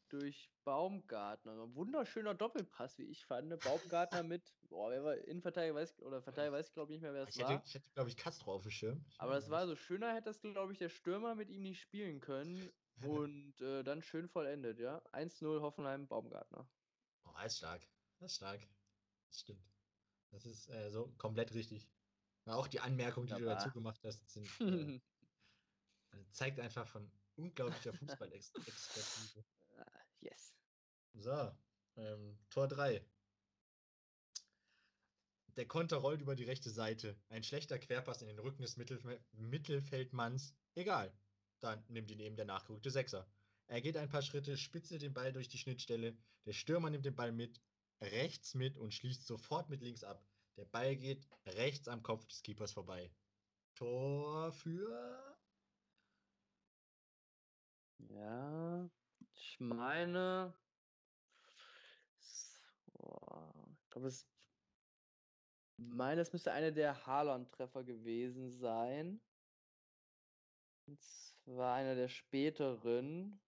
durch 0.09 0.51
Baumgartner. 0.65 1.53
Ein 1.53 1.75
wunderschöner 1.75 2.33
Doppelpass, 2.33 2.97
wie 2.97 3.05
ich 3.05 3.25
fand. 3.25 3.57
Baumgartner 3.61 4.23
mit, 4.23 4.53
boah, 4.63 4.91
wer 4.91 5.03
war 5.03 5.17
Innenverteidiger, 5.17 5.75
weiß, 5.75 5.93
ich- 5.93 6.03
oder 6.03 6.21
Verteidiger, 6.21 6.57
weiß 6.57 6.67
ich 6.67 6.73
glaube 6.73 6.91
nicht 6.91 7.01
mehr, 7.01 7.13
wer 7.13 7.23
es 7.23 7.37
war. 7.39 7.49
hätte, 7.49 7.63
ich 7.65 7.73
hätte 7.75 7.89
glaube 7.91 8.09
ich, 8.09 8.17
Castro 8.17 8.53
auf 8.53 8.63
dem 8.63 8.71
Schirm. 8.71 9.05
Ich 9.09 9.21
Aber 9.21 9.33
das 9.35 9.49
war 9.49 9.65
so 9.67 9.75
schöner, 9.75 10.13
hätte 10.13 10.25
das, 10.25 10.41
glaube 10.41 10.73
ich, 10.73 10.79
der 10.79 10.89
Stürmer 10.89 11.35
mit 11.35 11.49
ihm 11.49 11.61
nicht 11.63 11.79
spielen 11.81 12.19
können. 12.19 12.69
Und 13.03 13.59
äh, 13.61 13.83
dann 13.83 14.03
schön 14.03 14.27
vollendet, 14.27 14.79
ja. 14.79 15.01
1-0 15.11 15.61
Hoffenheim, 15.61 16.07
Baumgartner. 16.07 16.69
Oh, 17.25 17.31
er 17.35 17.45
ist 17.45 17.57
stark. 17.57 17.87
Das 18.19 18.31
ist 18.31 18.35
stark. 18.37 18.61
Das 19.27 19.39
stimmt. 19.39 19.65
Das 20.29 20.45
ist 20.45 20.69
äh, 20.69 20.91
so 20.91 21.07
komplett 21.17 21.53
richtig. 21.53 21.89
Auch 22.45 22.67
die 22.67 22.79
Anmerkungen, 22.79 23.27
die 23.27 23.33
du 23.33 23.39
Wunderbar. 23.39 23.63
dazu 23.63 23.71
gemacht 23.71 24.01
hast, 24.03 24.29
sind, 24.29 24.45
äh, 24.59 24.95
äh, 26.17 26.25
zeigt 26.31 26.59
einfach 26.59 26.87
von 26.87 27.11
unglaublicher 27.35 27.93
Fußball-Expertise. 27.93 29.45
yes. 30.19 30.53
So, 31.13 31.51
ähm, 31.97 32.37
Tor 32.49 32.67
3. 32.67 33.05
Der 35.57 35.67
Konter 35.67 35.97
rollt 35.97 36.21
über 36.21 36.35
die 36.35 36.45
rechte 36.45 36.69
Seite. 36.69 37.19
Ein 37.29 37.43
schlechter 37.43 37.77
Querpass 37.77 38.21
in 38.21 38.27
den 38.27 38.39
Rücken 38.39 38.61
des 38.61 38.77
Mittelf 38.77 39.05
Mittelfeldmanns. 39.33 40.55
Egal. 40.75 41.13
Dann 41.59 41.83
nimmt 41.89 42.09
ihn 42.09 42.19
eben 42.19 42.37
der 42.37 42.45
nachgerückte 42.45 42.89
Sechser. 42.89 43.29
Er 43.67 43.81
geht 43.81 43.97
ein 43.97 44.09
paar 44.09 44.21
Schritte, 44.21 44.57
spitzelt 44.57 45.01
den 45.01 45.13
Ball 45.13 45.31
durch 45.31 45.49
die 45.49 45.57
Schnittstelle. 45.57 46.17
Der 46.45 46.53
Stürmer 46.53 46.89
nimmt 46.89 47.05
den 47.05 47.15
Ball 47.15 47.31
mit, 47.31 47.61
rechts 48.01 48.53
mit 48.55 48.77
und 48.77 48.93
schließt 48.93 49.27
sofort 49.27 49.69
mit 49.69 49.81
links 49.81 50.03
ab. 50.03 50.25
Der 50.62 50.68
Ball 50.68 50.95
geht 50.95 51.28
rechts 51.47 51.88
am 51.88 52.03
Kopf 52.03 52.28
des 52.28 52.43
Keepers 52.43 52.72
vorbei. 52.72 53.12
Tor 53.74 54.51
für. 54.51 55.36
Ja, 57.97 58.88
ich 59.34 59.59
meine, 59.59 60.53
ich 62.20 63.89
glaube, 63.89 64.07
es, 64.07 64.28
meine, 65.78 66.22
es 66.22 66.32
müsste 66.32 66.51
einer 66.51 66.72
der 66.72 67.07
Haaland-Treffer 67.07 67.84
gewesen 67.84 68.51
sein. 68.51 69.20
Und 70.86 71.01
zwar 71.01 71.74
einer 71.74 71.95
der 71.95 72.07
späteren. 72.07 73.41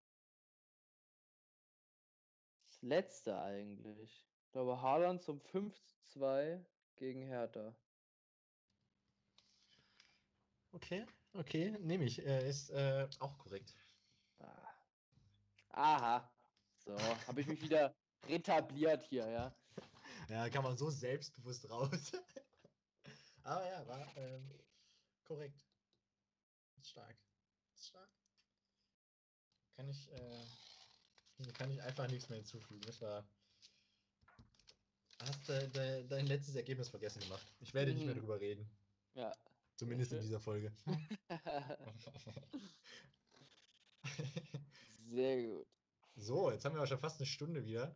Das 2.66 2.82
letzte 2.82 3.40
eigentlich. 3.40 4.26
Ich 4.48 4.52
glaube, 4.52 4.82
Haaland 4.82 5.22
zum 5.22 5.40
5-2 5.42 6.66
gegen 6.96 7.22
Hertha. 7.22 7.76
Okay, 10.72 11.06
okay, 11.34 11.78
nehme 11.80 12.06
ich. 12.06 12.26
Äh, 12.26 12.50
ist 12.50 12.70
äh, 12.72 13.08
auch 13.20 13.38
korrekt. 13.38 13.76
Ah. 14.40 14.74
Aha. 15.70 16.32
So, 16.80 16.98
habe 17.28 17.42
ich 17.42 17.48
mich 17.48 17.62
wieder 17.62 17.96
retabliert 18.28 19.04
hier, 19.04 19.28
ja. 19.30 19.56
Ja, 20.30 20.50
kann 20.50 20.64
man 20.64 20.78
so 20.78 20.90
selbstbewusst 20.90 21.70
raus. 21.70 22.12
Aber 23.44 23.66
ja, 23.68 23.88
war 23.88 24.18
ähm, 24.18 24.50
korrekt. 25.26 25.60
Stark. 26.82 27.16
Stark. 27.76 28.10
Kann 29.76 29.90
ich, 29.90 30.12
äh, 30.12 31.52
kann 31.54 31.72
ich 31.72 31.82
einfach 31.82 32.08
nichts 32.08 32.30
mehr 32.30 32.38
hinzufügen. 32.38 32.82
Das 32.82 33.02
war. 33.02 33.28
Hast 35.28 35.48
de, 35.48 35.68
de, 35.70 36.08
dein 36.08 36.26
letztes 36.28 36.56
Ergebnis 36.56 36.90
vergessen 36.90 37.22
gemacht. 37.22 37.46
Ich 37.60 37.74
werde 37.74 37.94
nicht 37.94 38.06
mehr 38.06 38.16
Mhm. 38.16 38.20
drüber 38.20 38.40
reden. 38.40 38.70
Ja. 39.14 39.32
Zumindest 39.76 40.12
in 40.14 40.22
dieser 40.22 40.40
Folge. 40.40 40.72
Sehr 45.10 45.44
gut. 45.48 45.68
so, 46.16 46.52
jetzt 46.52 46.66
haben 46.66 46.76
wir 46.76 46.82
auch 46.84 46.88
schon 46.88 47.00
fast 47.00 47.20
eine 47.20 47.26
Stunde 47.28 47.64
wieder 47.66 47.96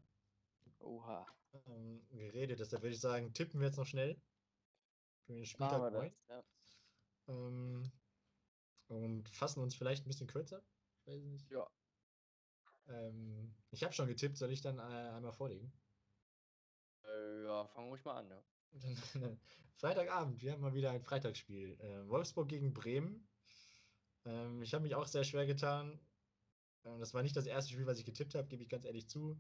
Oha. 0.80 1.26
ähm, 1.66 2.06
geredet. 2.12 2.60
Deshalb 2.60 2.84
würde 2.84 2.94
ich 2.96 3.02
sagen, 3.02 3.34
tippen 3.34 3.60
wir 3.60 3.68
jetzt 3.68 3.78
noch 3.78 3.86
schnell. 3.88 4.20
Für 5.26 5.34
den 5.34 5.46
Spieltag 5.46 5.82
wir 5.82 5.92
9. 5.92 6.16
das. 6.28 6.46
Ja. 7.28 7.34
Ähm, 7.34 7.92
und 8.88 9.28
fassen 9.30 9.62
uns 9.62 9.76
vielleicht 9.76 10.06
ein 10.06 10.08
bisschen 10.08 10.28
kürzer. 10.28 10.64
Ich 11.02 11.08
weiß 11.08 11.24
nicht. 11.24 11.52
Ja. 11.52 11.68
Ähm, 12.88 13.54
ich 13.72 13.84
habe 13.84 13.94
schon 13.94 14.08
getippt, 14.08 14.38
soll 14.38 14.52
ich 14.52 14.62
dann 14.62 14.80
äh, 14.80 14.82
einmal 14.82 15.34
vorlegen? 15.34 15.74
Äh, 17.18 17.44
ja, 17.46 17.66
fangen 17.68 17.88
wir 17.88 17.92
ruhig 17.92 18.06
mal 18.06 18.18
an, 18.18 18.30
ja. 18.30 18.44
Freitagabend, 19.76 20.42
wir 20.42 20.52
haben 20.52 20.62
mal 20.62 20.74
wieder 20.74 20.92
ein 20.92 21.02
Freitagsspiel. 21.02 21.80
Äh, 21.80 22.10
Wolfsburg 22.10 22.50
gegen 22.50 22.74
Bremen. 22.74 23.28
Ähm, 24.26 24.62
ich 24.62 24.74
habe 24.74 24.84
mich 24.84 24.96
auch 24.96 25.08
sehr 25.08 25.24
schwer 25.24 25.46
getan. 25.46 26.00
Ähm, 26.86 27.00
das 27.00 27.14
war 27.14 27.24
nicht 27.24 27.36
das 27.36 27.46
erste 27.46 27.72
Spiel, 27.74 27.86
was 27.86 28.00
ich 28.00 28.06
getippt 28.06 28.36
habe, 28.36 28.48
gebe 28.48 28.64
ich 28.64 28.70
ganz 28.70 28.86
ehrlich 28.86 29.08
zu. 29.08 29.40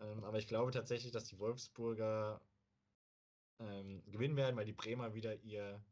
Ähm, 0.00 0.24
aber 0.24 0.38
ich 0.38 0.46
glaube 0.46 0.70
tatsächlich, 0.72 1.12
dass 1.12 1.24
die 1.24 1.38
Wolfsburger 1.38 2.40
ähm, 3.60 4.02
gewinnen 4.06 4.36
werden, 4.36 4.56
weil 4.56 4.66
die 4.66 4.72
Bremer 4.72 5.14
wieder 5.14 5.34
ihr 5.42 5.82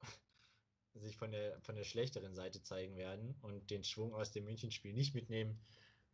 sich 0.94 1.16
von 1.16 1.30
der, 1.30 1.60
von 1.60 1.74
der 1.74 1.84
schlechteren 1.84 2.34
Seite 2.34 2.62
zeigen 2.62 2.96
werden 2.96 3.36
und 3.42 3.70
den 3.70 3.84
Schwung 3.84 4.14
aus 4.14 4.32
dem 4.32 4.44
Münchenspiel 4.44 4.92
nicht 4.92 5.14
mitnehmen. 5.14 5.60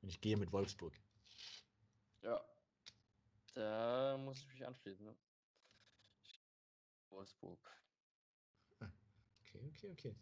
Und 0.03 0.09
ich 0.09 0.21
gehe 0.21 0.37
mit 0.37 0.53
Wolfsburg. 0.53 0.93
Ja. 2.23 2.45
Da 3.55 4.17
muss 4.19 4.41
ich 4.41 4.49
mich 4.49 4.67
anschließen, 4.67 5.07
ne? 5.07 5.17
Wolfsburg. 7.11 7.59
Okay, 8.81 9.65
okay, 9.69 9.91
okay. 9.93 10.17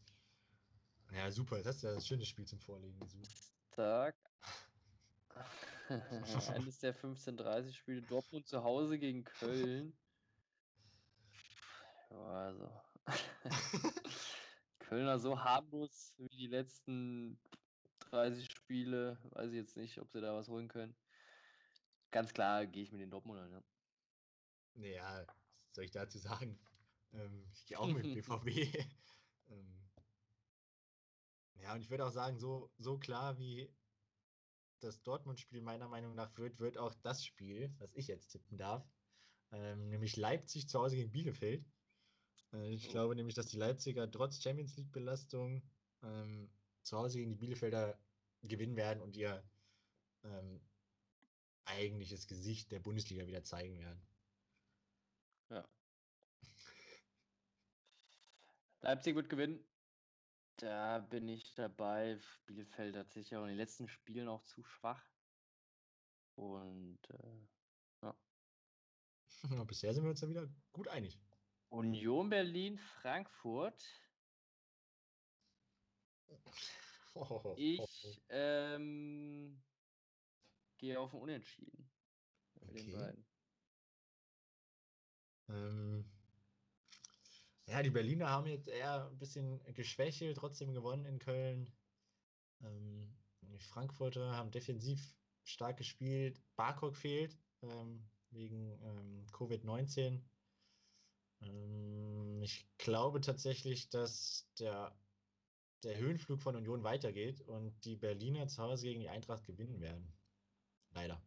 Ja, 1.12 1.30
super. 1.30 1.62
Das 1.62 1.76
ist 1.76 1.83
ja 1.83 1.93
ein 1.93 2.01
schönes 2.01 2.28
Spiel 2.28 2.47
zum 2.47 2.61
Vorlegen. 2.61 2.99
Tag. 3.70 4.14
Eines 6.55 6.78
der 6.78 6.95
15:30 6.95 7.72
Spiele 7.72 8.03
Dortmund 8.03 8.47
zu 8.47 8.62
Hause 8.62 8.99
gegen 8.99 9.24
Köln. 9.24 9.93
Also. 12.11 12.70
Kölner 14.78 15.18
so 15.18 15.43
harmlos 15.43 16.14
wie 16.18 16.37
die 16.37 16.47
letzten 16.47 17.39
30 18.11 18.51
Spiele. 18.51 19.18
Weiß 19.30 19.51
ich 19.51 19.57
jetzt 19.57 19.76
nicht, 19.76 19.99
ob 19.99 20.11
sie 20.11 20.20
da 20.20 20.35
was 20.35 20.49
holen 20.49 20.68
können. 20.68 20.95
Ganz 22.12 22.32
klar 22.32 22.66
gehe 22.66 22.82
ich 22.84 22.92
mit 22.92 23.00
den 23.00 23.10
Dortmundern, 23.10 23.50
ja. 23.52 23.62
Naja, 24.74 25.26
was 25.26 25.74
soll 25.74 25.84
ich 25.84 25.90
dazu 25.90 26.18
sagen? 26.18 26.58
Ähm, 27.12 27.50
ich 27.52 27.66
gehe 27.66 27.78
auch 27.78 27.88
mit 27.88 28.02
BVB. 28.02 28.48
ähm, 29.50 29.90
ja, 31.54 31.74
und 31.74 31.80
ich 31.80 31.90
würde 31.90 32.04
auch 32.06 32.10
sagen, 32.12 32.38
so, 32.38 32.70
so 32.78 32.98
klar 32.98 33.38
wie 33.38 33.74
das 34.80 35.02
Dortmund-Spiel 35.02 35.62
meiner 35.62 35.88
Meinung 35.88 36.14
nach 36.14 36.36
wird, 36.36 36.58
wird 36.58 36.76
auch 36.78 36.94
das 36.94 37.24
Spiel, 37.24 37.74
was 37.78 37.94
ich 37.94 38.08
jetzt 38.08 38.28
tippen 38.28 38.58
darf, 38.58 38.90
ähm, 39.52 39.88
nämlich 39.88 40.16
Leipzig 40.16 40.68
zu 40.68 40.80
Hause 40.80 40.96
gegen 40.96 41.12
Bielefeld. 41.12 41.66
Äh, 42.52 42.74
ich 42.74 42.88
Oh. 42.88 42.90
glaube 42.90 43.14
nämlich, 43.14 43.34
dass 43.34 43.46
die 43.46 43.58
Leipziger 43.58 44.10
trotz 44.10 44.42
Champions 44.42 44.76
League-Belastung 44.76 45.70
ähm, 46.02 46.50
zu 46.82 46.98
Hause 46.98 47.18
gegen 47.18 47.30
die 47.30 47.36
Bielefelder 47.36 48.04
gewinnen 48.42 48.76
werden 48.76 49.02
und 49.02 49.16
ihr 49.16 49.48
ähm, 50.24 50.71
eigentliches 51.72 52.26
Gesicht 52.26 52.70
der 52.72 52.80
Bundesliga 52.80 53.26
wieder 53.26 53.42
zeigen 53.42 53.78
werden. 53.78 54.06
Ja. 55.50 55.68
Leipzig 58.80 59.14
wird 59.14 59.28
gewinnen. 59.28 59.64
Da 60.56 60.98
bin 61.00 61.28
ich 61.28 61.54
dabei. 61.54 62.20
Bielefeld 62.46 62.96
hat 62.96 63.10
sich 63.10 63.30
ja 63.30 63.40
in 63.42 63.48
den 63.48 63.56
letzten 63.56 63.88
Spielen 63.88 64.28
auch 64.28 64.44
zu 64.44 64.62
schwach. 64.62 65.04
Und 66.34 67.00
äh, 67.10 67.48
ja. 68.02 68.14
Bisher 69.66 69.92
sind 69.92 70.04
wir 70.04 70.10
uns 70.10 70.20
ja 70.20 70.28
wieder 70.28 70.48
gut 70.72 70.88
einig. 70.88 71.20
Union 71.68 72.28
Berlin, 72.28 72.78
Frankfurt. 72.78 73.84
Oh, 77.14 77.54
Ich 77.58 78.22
ähm, 78.30 79.62
gehe 80.83 80.99
auf 80.99 81.14
ein 81.14 81.20
Unentschieden. 81.20 81.89
Okay. 82.61 83.14
Ähm, 85.49 86.05
ja, 87.68 87.83
die 87.83 87.91
Berliner 87.91 88.28
haben 88.28 88.49
jetzt 88.49 88.66
eher 88.66 89.07
ein 89.09 89.18
bisschen 89.18 89.62
geschwächelt, 89.74 90.37
trotzdem 90.37 90.74
gewonnen 90.74 91.07
in 91.07 91.20
Köln. 91.20 91.72
Ähm, 92.62 93.16
die 93.43 93.61
Frankfurter 93.61 94.37
haben 94.37 94.51
defensiv 94.51 95.14
stark 95.45 95.76
gespielt. 95.76 96.43
Barkok 96.57 96.97
fehlt 96.97 97.39
ähm, 97.62 98.05
wegen 98.30 98.72
ähm, 98.83 99.26
Covid-19. 99.30 100.20
Ähm, 101.43 102.43
ich 102.43 102.66
glaube 102.78 103.20
tatsächlich, 103.20 103.89
dass 103.89 104.51
der, 104.59 104.99
der 105.85 105.97
Höhenflug 105.97 106.43
von 106.43 106.57
Union 106.57 106.83
weitergeht 106.83 107.41
und 107.43 107.85
die 107.85 107.95
Berliner 107.95 108.49
zu 108.49 108.61
Hause 108.64 108.87
gegen 108.87 109.01
die 109.01 109.09
Eintracht 109.09 109.45
gewinnen 109.45 109.80
werden. 109.80 110.12
Leider. 110.93 111.20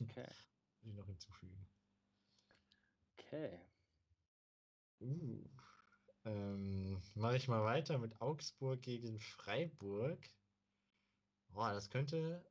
Okay. 0.00 0.26
Will 0.82 0.90
ich 0.90 0.96
noch 0.96 1.06
hinzufügen. 1.06 1.66
Okay. 3.18 3.60
Uh, 5.00 5.44
ähm, 6.24 7.00
mache 7.14 7.36
ich 7.36 7.48
mal 7.48 7.62
weiter 7.62 7.98
mit 7.98 8.20
Augsburg 8.20 8.82
gegen 8.82 9.18
Freiburg. 9.20 10.18
Boah, 11.50 11.72
das 11.72 11.90
könnte 11.90 12.44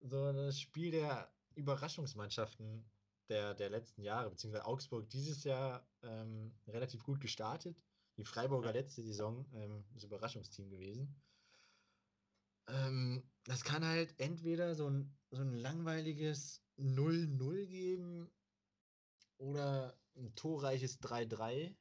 so 0.00 0.32
das 0.32 0.60
Spiel 0.60 0.90
der 0.90 1.32
Überraschungsmannschaften 1.54 2.84
der, 3.28 3.54
der 3.54 3.70
letzten 3.70 4.02
Jahre, 4.02 4.30
beziehungsweise 4.30 4.66
Augsburg 4.66 5.08
dieses 5.10 5.44
Jahr 5.44 5.86
ähm, 6.02 6.54
relativ 6.66 7.04
gut 7.04 7.20
gestartet. 7.20 7.82
Die 8.16 8.24
Freiburger 8.24 8.72
letzte 8.72 9.02
Saison 9.02 9.46
ähm, 9.54 9.84
das 9.92 10.04
Überraschungsteam 10.04 10.68
gewesen. 10.70 11.20
Ähm, 12.68 13.22
das 13.44 13.64
kann 13.64 13.84
halt 13.84 14.14
entweder 14.18 14.74
so 14.74 14.88
ein, 14.88 15.16
so 15.34 15.42
ein 15.42 15.54
langweiliges 15.54 16.62
0-0 16.78 17.66
geben 17.66 18.28
oder 19.38 19.94
ein 20.16 20.34
torreiches 20.34 21.00
3-3. 21.00 21.74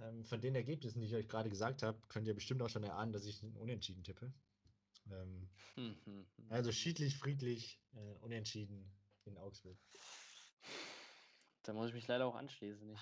Ähm, 0.00 0.24
von 0.24 0.40
den 0.40 0.54
Ergebnissen, 0.54 1.00
die 1.00 1.08
ich 1.08 1.14
euch 1.14 1.28
gerade 1.28 1.50
gesagt 1.50 1.82
habe, 1.82 1.98
könnt 2.08 2.28
ihr 2.28 2.34
bestimmt 2.34 2.62
auch 2.62 2.68
schon 2.68 2.84
erahnen, 2.84 3.12
dass 3.12 3.26
ich 3.26 3.42
einen 3.42 3.56
Unentschieden 3.56 4.04
tippe. 4.04 4.32
Ähm, 5.10 5.48
Hm, 5.74 5.96
hm, 6.04 6.26
hm. 6.36 6.52
also 6.52 6.72
schiedlich, 6.72 7.16
friedlich, 7.16 7.80
äh, 7.94 8.24
unentschieden 8.24 8.84
in 9.24 9.36
Augsburg. 9.38 9.76
Da 11.62 11.72
muss 11.72 11.88
ich 11.88 11.94
mich 11.94 12.06
leider 12.08 12.26
auch 12.26 12.34
anschließen. 12.34 12.90
Ich 12.90 13.00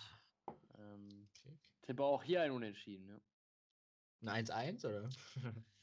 ähm, 0.79 1.29
Okay. 1.45 1.57
tippe 1.83 2.03
auch 2.05 2.23
hier 2.23 2.43
ein 2.43 2.51
Unentschieden. 2.51 3.09
Ja. 3.09 3.21
Ein 4.23 4.47
1-1 4.47 4.85
oder? 4.85 5.09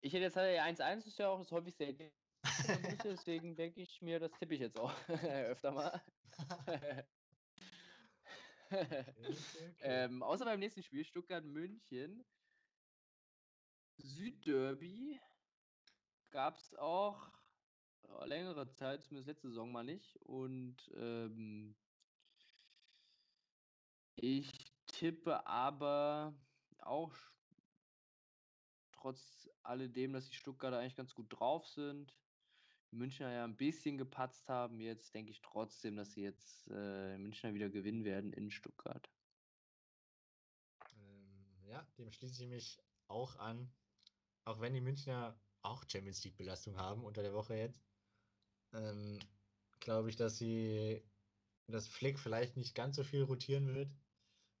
Ich 0.00 0.12
hätte 0.12 0.24
jetzt 0.24 0.36
halt 0.36 0.58
1-1 0.58 1.06
ist 1.06 1.18
ja 1.18 1.28
auch 1.28 1.38
das 1.38 1.52
häufigste 1.52 1.84
Ergebnis. 1.84 2.21
Deswegen 3.04 3.54
denke 3.56 3.80
ich 3.82 4.02
mir, 4.02 4.18
das 4.18 4.32
tippe 4.32 4.54
ich 4.54 4.60
jetzt 4.60 4.78
auch 4.78 4.92
öfter 5.08 5.70
mal. 5.70 6.02
okay, 8.70 9.04
okay. 9.18 9.74
ähm, 9.80 10.22
außer 10.22 10.44
beim 10.44 10.60
nächsten 10.60 10.82
Spiel, 10.82 11.04
Stuttgart-München. 11.04 12.24
Südderby 13.98 15.20
gab 16.30 16.56
es 16.56 16.74
auch 16.76 17.30
äh, 18.08 18.26
längere 18.26 18.68
Zeit, 18.72 19.02
zumindest 19.02 19.28
letzte 19.28 19.48
Saison 19.48 19.70
mal 19.70 19.84
nicht. 19.84 20.16
Und 20.22 20.76
ähm, 20.96 21.76
ich 24.16 24.50
tippe 24.86 25.46
aber 25.46 26.34
auch 26.78 27.14
trotz 28.92 29.48
alledem, 29.62 30.12
dass 30.12 30.28
die 30.28 30.34
Stuttgarter 30.36 30.78
eigentlich 30.78 30.96
ganz 30.96 31.14
gut 31.14 31.26
drauf 31.28 31.66
sind. 31.66 32.21
Münchner 32.92 33.32
ja 33.32 33.44
ein 33.44 33.56
bisschen 33.56 33.98
gepatzt 33.98 34.48
haben. 34.48 34.80
Jetzt 34.80 35.14
denke 35.14 35.32
ich 35.32 35.40
trotzdem, 35.40 35.96
dass 35.96 36.12
sie 36.12 36.22
jetzt 36.22 36.68
äh, 36.70 37.18
Münchner 37.18 37.54
wieder 37.54 37.70
gewinnen 37.70 38.04
werden 38.04 38.32
in 38.32 38.50
Stuttgart. 38.50 39.10
Ähm, 40.96 41.64
ja, 41.66 41.86
dem 41.98 42.12
schließe 42.12 42.44
ich 42.44 42.48
mich 42.48 42.78
auch 43.08 43.36
an. 43.36 43.72
Auch 44.44 44.60
wenn 44.60 44.74
die 44.74 44.80
Münchner 44.80 45.38
auch 45.62 45.84
Champions 45.88 46.22
League-Belastung 46.24 46.76
haben 46.76 47.04
unter 47.04 47.22
der 47.22 47.32
Woche 47.32 47.54
jetzt, 47.54 47.86
ähm, 48.72 49.18
glaube 49.80 50.10
ich, 50.10 50.16
dass 50.16 50.38
sie, 50.38 51.02
dass 51.68 51.88
Flick 51.88 52.18
vielleicht 52.18 52.56
nicht 52.56 52.74
ganz 52.74 52.96
so 52.96 53.04
viel 53.04 53.22
rotieren 53.22 53.74
wird, 53.74 53.90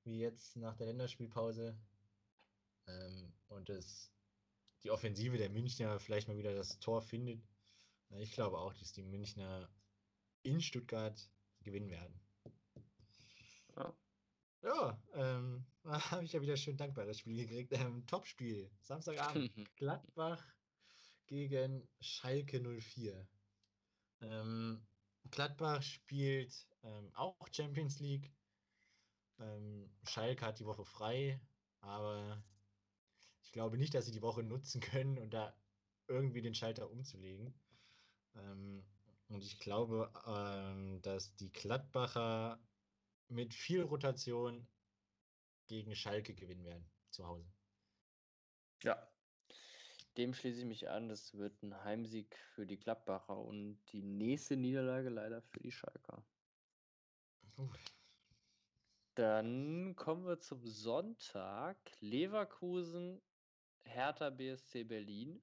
wie 0.04 0.20
jetzt 0.20 0.56
nach 0.56 0.76
der 0.76 0.86
Länderspielpause. 0.86 1.76
Ähm, 2.86 3.32
und 3.48 3.68
dass 3.68 4.12
die 4.82 4.90
Offensive 4.90 5.36
der 5.36 5.50
Münchner 5.50 5.98
vielleicht 6.00 6.28
mal 6.28 6.36
wieder 6.36 6.54
das 6.54 6.78
Tor 6.80 7.02
findet. 7.02 7.42
Ich 8.18 8.32
glaube 8.32 8.58
auch, 8.58 8.74
dass 8.74 8.92
die 8.92 9.02
Münchner 9.02 9.68
in 10.42 10.60
Stuttgart 10.60 11.30
gewinnen 11.62 11.90
werden. 11.90 12.20
Ja. 13.76 13.96
Ja, 14.62 15.02
ähm, 15.14 15.66
da 15.82 16.10
habe 16.10 16.24
ich 16.24 16.32
ja 16.32 16.40
wieder 16.40 16.56
schön 16.56 16.76
dankbares 16.76 17.18
Spiel 17.18 17.46
gekriegt. 17.46 17.72
Ähm, 17.72 18.06
Topspiel. 18.06 18.70
Samstagabend. 18.82 19.52
Gladbach 19.76 20.44
gegen 21.26 21.88
Schalke 22.00 22.60
04. 22.60 23.26
Ähm, 24.20 24.86
Gladbach 25.30 25.82
spielt 25.82 26.66
ähm, 26.82 27.10
auch 27.14 27.48
Champions 27.50 28.00
League. 28.00 28.32
Ähm, 29.38 29.90
Schalke 30.04 30.44
hat 30.44 30.58
die 30.58 30.66
Woche 30.66 30.84
frei, 30.84 31.40
aber 31.80 32.44
ich 33.42 33.50
glaube 33.52 33.78
nicht, 33.78 33.94
dass 33.94 34.06
sie 34.06 34.12
die 34.12 34.22
Woche 34.22 34.42
nutzen 34.42 34.80
können 34.80 35.18
und 35.18 35.32
da 35.32 35.56
irgendwie 36.06 36.42
den 36.42 36.54
Schalter 36.54 36.90
umzulegen. 36.90 37.54
Ähm, 38.36 38.84
und 39.28 39.44
ich 39.44 39.58
glaube, 39.58 40.12
ähm, 40.26 41.00
dass 41.02 41.34
die 41.36 41.50
Gladbacher 41.50 42.60
mit 43.28 43.54
viel 43.54 43.82
Rotation 43.82 44.66
gegen 45.66 45.94
Schalke 45.96 46.34
gewinnen 46.34 46.64
werden 46.64 46.90
zu 47.10 47.26
Hause. 47.26 47.50
Ja. 48.82 49.08
Dem 50.18 50.34
schließe 50.34 50.60
ich 50.60 50.66
mich 50.66 50.90
an. 50.90 51.08
Das 51.08 51.34
wird 51.34 51.62
ein 51.62 51.82
Heimsieg 51.84 52.36
für 52.54 52.66
die 52.66 52.78
Gladbacher 52.78 53.38
und 53.38 53.82
die 53.92 54.02
nächste 54.02 54.56
Niederlage 54.56 55.08
leider 55.08 55.40
für 55.40 55.60
die 55.60 55.72
Schalker. 55.72 56.22
Uh, 57.56 57.70
Dann 59.14 59.96
kommen 59.96 60.26
wir 60.26 60.38
zum 60.40 60.66
Sonntag. 60.66 61.78
Leverkusen, 62.00 63.22
Hertha 63.84 64.28
BSC 64.28 64.84
Berlin. 64.84 65.42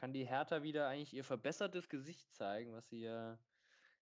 Kann 0.00 0.14
die 0.14 0.26
Hertha 0.26 0.62
wieder 0.62 0.88
eigentlich 0.88 1.12
ihr 1.12 1.24
verbessertes 1.24 1.90
Gesicht 1.90 2.32
zeigen, 2.32 2.72
was 2.72 2.88
sie 2.88 3.02
ja 3.02 3.38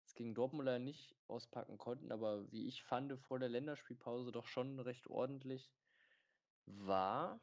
jetzt 0.03 0.14
gegen 0.14 0.34
Dortmund 0.34 0.84
nicht 0.84 1.16
auspacken 1.26 1.78
konnten, 1.78 2.12
aber 2.12 2.53
wie 2.53 2.66
ich 2.66 2.82
fand, 2.82 3.18
vor 3.18 3.38
der 3.38 3.49
Länderspielpause 3.49 4.30
doch 4.30 4.44
schon 4.44 4.78
recht 4.78 5.07
ordentlich 5.07 5.72
war. 6.66 7.40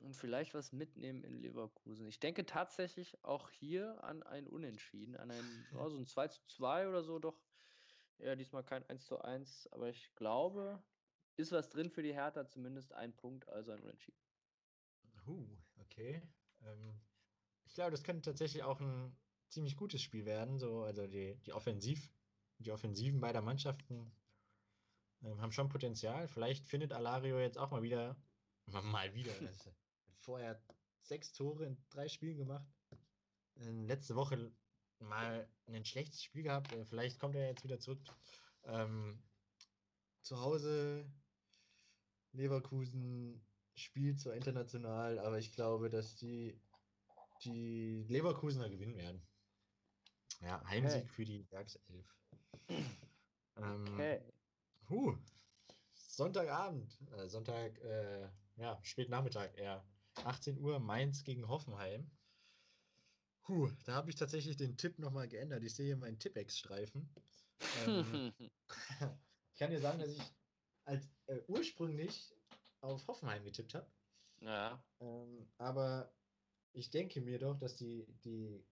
Und 0.00 0.16
vielleicht 0.16 0.54
was 0.54 0.72
mitnehmen 0.72 1.22
in 1.22 1.42
Leverkusen. 1.42 2.06
Ich 2.06 2.18
denke 2.18 2.46
tatsächlich 2.46 3.22
auch 3.22 3.50
hier 3.50 4.02
an 4.02 4.22
ein 4.22 4.48
Unentschieden, 4.48 5.14
an 5.14 5.30
ein, 5.30 5.66
ja, 5.74 5.90
so 5.90 5.98
ein 5.98 6.06
2 6.06 6.28
zu 6.28 6.40
2 6.46 6.88
oder 6.88 7.02
so, 7.02 7.18
doch 7.18 7.38
ja, 8.16 8.34
diesmal 8.36 8.64
kein 8.64 8.88
1 8.88 9.04
zu 9.04 9.20
1, 9.20 9.68
aber 9.70 9.90
ich 9.90 10.14
glaube, 10.14 10.82
ist 11.36 11.52
was 11.52 11.68
drin 11.68 11.90
für 11.90 12.02
die 12.02 12.14
Hertha, 12.14 12.46
zumindest 12.46 12.94
ein 12.94 13.14
Punkt, 13.14 13.50
also 13.50 13.70
ein 13.70 13.80
Unentschieden. 13.80 14.18
huh, 15.26 15.46
okay. 15.76 16.22
Ähm, 16.64 16.98
ich 17.72 17.74
glaube, 17.74 17.90
das 17.90 18.02
könnte 18.02 18.20
tatsächlich 18.20 18.62
auch 18.64 18.80
ein 18.80 19.16
ziemlich 19.48 19.76
gutes 19.76 20.02
Spiel 20.02 20.26
werden. 20.26 20.58
So, 20.58 20.82
also 20.82 21.06
die, 21.06 21.36
die 21.46 21.54
Offensiv, 21.54 22.10
die 22.58 22.70
Offensiven 22.70 23.18
beider 23.18 23.40
Mannschaften 23.40 24.14
ähm, 25.22 25.40
haben 25.40 25.52
schon 25.52 25.70
Potenzial. 25.70 26.28
Vielleicht 26.28 26.68
findet 26.68 26.92
Alario 26.92 27.40
jetzt 27.40 27.56
auch 27.56 27.70
mal 27.70 27.82
wieder, 27.82 28.14
mal 28.66 29.14
wieder. 29.14 29.32
Hat 29.32 29.74
vorher 30.18 30.62
sechs 31.00 31.32
Tore 31.32 31.64
in 31.64 31.78
drei 31.88 32.08
Spielen 32.08 32.36
gemacht. 32.36 32.70
Ähm, 33.56 33.86
letzte 33.86 34.16
Woche 34.16 34.52
mal 34.98 35.48
ein 35.66 35.86
schlechtes 35.86 36.22
Spiel 36.22 36.42
gehabt. 36.42 36.74
Äh, 36.74 36.84
Vielleicht 36.84 37.18
kommt 37.18 37.36
er 37.36 37.48
jetzt 37.48 37.64
wieder 37.64 37.80
zurück. 37.80 38.02
Ähm, 38.64 39.22
zu 40.20 40.38
Hause 40.42 41.10
Leverkusen 42.32 43.42
spielt 43.74 44.20
zwar 44.20 44.34
international, 44.34 45.18
aber 45.20 45.38
ich 45.38 45.52
glaube, 45.52 45.88
dass 45.88 46.16
die, 46.16 46.60
die 47.44 48.04
Leverkusener 48.08 48.68
gewinnen 48.68 48.96
werden. 48.96 49.26
Ja, 50.40 50.62
Heimsieg 50.64 51.02
Okay. 51.02 51.08
für 51.08 51.24
die 51.24 51.50
Werkself. 51.50 52.16
Ähm, 53.56 53.84
Okay. 53.94 54.20
Huh, 54.88 55.16
Sonntagabend, 55.94 56.98
äh, 57.12 57.28
Sonntag, 57.28 57.78
äh, 57.80 58.28
ja, 58.56 58.78
spät 58.82 59.08
Nachmittag 59.08 59.56
eher. 59.56 59.84
18 60.24 60.58
Uhr 60.58 60.78
Mainz 60.78 61.24
gegen 61.24 61.48
Hoffenheim. 61.48 62.10
Puh, 63.42 63.70
da 63.84 63.94
habe 63.94 64.10
ich 64.10 64.16
tatsächlich 64.16 64.56
den 64.56 64.76
Tipp 64.76 64.98
nochmal 64.98 65.28
geändert. 65.28 65.64
Ich 65.64 65.74
sehe 65.74 65.86
hier 65.86 65.96
meinen 65.96 66.18
Tippex-Streifen. 66.18 67.08
Ähm, 67.86 68.32
ich 69.52 69.58
kann 69.58 69.70
dir 69.70 69.80
sagen, 69.80 69.98
dass 69.98 70.10
ich 70.10 70.22
als 70.84 71.08
äh, 71.26 71.40
ursprünglich 71.48 72.34
auf 72.82 73.06
Hoffenheim 73.08 73.44
getippt 73.44 73.74
habe. 73.74 73.90
Ja. 74.40 74.84
Ähm, 75.00 75.50
aber 75.58 76.12
ich 76.72 76.90
denke 76.90 77.20
mir 77.20 77.38
doch, 77.38 77.58
dass 77.58 77.76
die, 77.76 78.06
die 78.24 78.64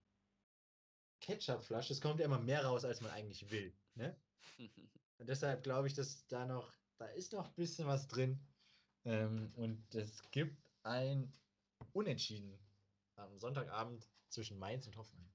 Ketchupflasche, 1.21 1.93
es 1.93 2.01
kommt 2.01 2.19
ja 2.21 2.27
immer 2.27 2.39
mehr 2.39 2.65
raus, 2.65 2.85
als 2.85 3.01
man 3.01 3.11
eigentlich 3.11 3.51
will. 3.51 3.77
Ne? 3.95 4.17
Und 5.19 5.29
deshalb 5.29 5.63
glaube 5.63 5.87
ich, 5.87 5.95
dass 5.95 6.27
da 6.29 6.47
noch, 6.47 6.73
da 6.97 7.07
ist 7.07 7.33
noch 7.33 7.49
ein 7.49 7.55
bisschen 7.55 7.87
was 7.87 8.09
drin. 8.09 8.41
Ähm, 9.05 9.53
und 9.57 9.95
es 9.95 10.23
gibt 10.31 10.63
ein 10.83 11.33
Unentschieden 11.93 12.59
am 13.17 13.39
Sonntagabend 13.39 14.07
zwischen 14.29 14.59
Mainz 14.59 14.87
und 14.87 14.97
Hoffenheim. 14.97 15.33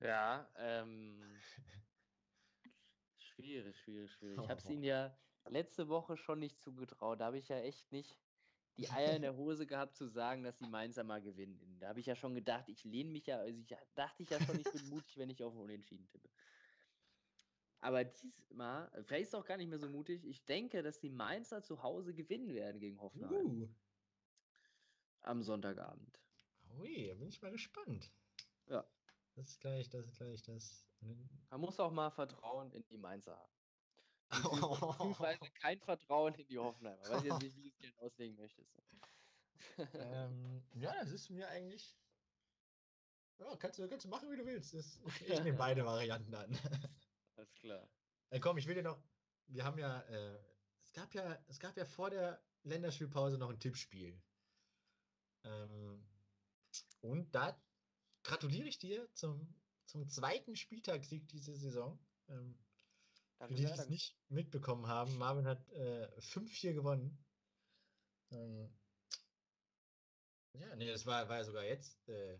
Ja, 0.00 0.50
ähm, 0.56 1.40
schwierig, 3.16 3.78
schwierig, 3.80 4.12
schwierig. 4.12 4.38
Ich 4.42 4.48
habe 4.48 4.60
es 4.60 4.68
ihnen 4.68 4.82
ja 4.84 5.16
letzte 5.48 5.88
Woche 5.88 6.16
schon 6.16 6.38
nicht 6.38 6.60
zugetraut. 6.60 7.20
Da 7.20 7.26
habe 7.26 7.38
ich 7.38 7.48
ja 7.48 7.58
echt 7.58 7.90
nicht 7.92 8.18
die 8.76 8.90
Eier 8.90 9.14
in 9.16 9.22
der 9.22 9.36
Hose 9.36 9.66
gehabt 9.66 9.96
zu 9.96 10.08
sagen, 10.08 10.42
dass 10.42 10.56
die 10.56 10.66
Mainzer 10.66 11.04
mal 11.04 11.22
gewinnen. 11.22 11.78
Da 11.80 11.88
habe 11.88 12.00
ich 12.00 12.06
ja 12.06 12.16
schon 12.16 12.34
gedacht, 12.34 12.68
ich 12.68 12.84
lehne 12.84 13.10
mich 13.10 13.26
ja, 13.26 13.38
also 13.38 13.58
ich 13.58 13.74
dachte 13.94 14.22
ich 14.22 14.30
ja 14.30 14.40
schon, 14.40 14.58
ich 14.58 14.70
bin 14.70 14.88
mutig, 14.90 15.16
wenn 15.16 15.30
ich 15.30 15.42
auf 15.42 15.54
Unentschieden 15.54 16.08
tippe. 16.08 16.28
Aber 17.80 18.02
diesmal, 18.02 18.90
vielleicht 19.04 19.24
ist 19.24 19.28
es 19.28 19.34
auch 19.34 19.44
gar 19.44 19.58
nicht 19.58 19.68
mehr 19.68 19.78
so 19.78 19.88
mutig, 19.88 20.24
ich 20.24 20.44
denke, 20.46 20.82
dass 20.82 20.98
die 21.00 21.10
Mainzer 21.10 21.62
zu 21.62 21.82
Hause 21.82 22.14
gewinnen 22.14 22.54
werden 22.54 22.80
gegen 22.80 22.98
Hoffenheim. 23.00 23.62
Uh. 23.62 23.68
Am 25.20 25.42
Sonntagabend. 25.42 26.20
Ui, 26.78 27.08
da 27.08 27.14
bin 27.14 27.28
ich 27.28 27.42
mal 27.42 27.50
gespannt. 27.50 28.10
Ja. 28.66 28.86
Das 29.34 29.48
ist 29.48 29.60
gleich, 29.60 29.88
das 29.90 30.06
ist 30.06 30.16
gleich 30.16 30.42
das. 30.42 30.86
Man 31.50 31.60
muss 31.60 31.78
auch 31.78 31.90
mal 31.90 32.10
Vertrauen 32.10 32.72
in 32.72 32.84
die 32.86 32.96
Mainzer 32.96 33.36
haben. 33.36 33.52
Beziehungsweise 34.30 35.50
kein 35.60 35.80
Vertrauen 35.80 36.34
in 36.34 36.46
die 36.46 36.58
Hoffenheimer. 36.58 37.00
Weiß 37.08 37.24
jetzt 37.24 37.42
nicht, 37.42 37.56
wie 37.56 37.62
du 37.62 37.68
es 37.68 37.78
gerne 37.78 37.98
auslegen 37.98 38.36
möchtest. 38.36 38.74
ähm, 39.94 40.62
ja, 40.74 40.92
das 41.00 41.10
ist 41.10 41.30
mir 41.30 41.48
eigentlich. 41.48 41.96
Ja, 43.38 43.56
kannst 43.56 43.78
du, 43.78 43.88
kannst 43.88 44.04
du 44.04 44.08
machen, 44.08 44.30
wie 44.30 44.36
du 44.36 44.46
willst. 44.46 44.74
Das, 44.74 45.00
ich, 45.26 45.40
nehme 45.40 45.58
beide 45.58 45.84
Varianten 45.84 46.34
an. 46.34 46.50
Alles 47.36 47.54
klar. 47.54 47.88
Äh, 48.30 48.40
komm, 48.40 48.58
ich 48.58 48.66
will 48.66 48.74
dir 48.74 48.82
noch. 48.82 49.02
Wir 49.46 49.64
haben 49.64 49.78
ja. 49.78 50.00
Äh, 50.00 50.38
es, 50.82 50.92
gab 50.92 51.14
ja 51.14 51.38
es 51.48 51.58
gab 51.58 51.76
ja 51.76 51.84
vor 51.84 52.10
der 52.10 52.42
Länderspielpause 52.62 53.38
noch 53.38 53.50
ein 53.50 53.58
Tippspiel. 53.58 54.20
Ähm, 55.44 56.06
und 57.00 57.34
da 57.34 57.60
gratuliere 58.22 58.68
ich 58.68 58.78
dir 58.78 59.12
zum, 59.12 59.54
zum 59.86 60.08
zweiten 60.08 60.56
Spieltagssieg 60.56 61.28
diese 61.28 61.54
Saison. 61.56 61.98
Ähm, 62.28 62.58
die, 63.48 63.54
die 63.56 63.64
es 63.64 63.88
nicht 63.88 64.16
mitbekommen 64.28 64.86
haben, 64.86 65.16
Marvin 65.18 65.46
hat 65.46 65.68
äh, 65.72 66.08
5-4 66.18 66.72
gewonnen. 66.72 67.24
Ähm, 68.30 68.76
ja, 70.54 70.76
nee, 70.76 70.90
das 70.90 71.04
war, 71.06 71.28
war 71.28 71.38
ja 71.38 71.44
sogar 71.44 71.64
jetzt. 71.64 72.08
Äh, 72.08 72.38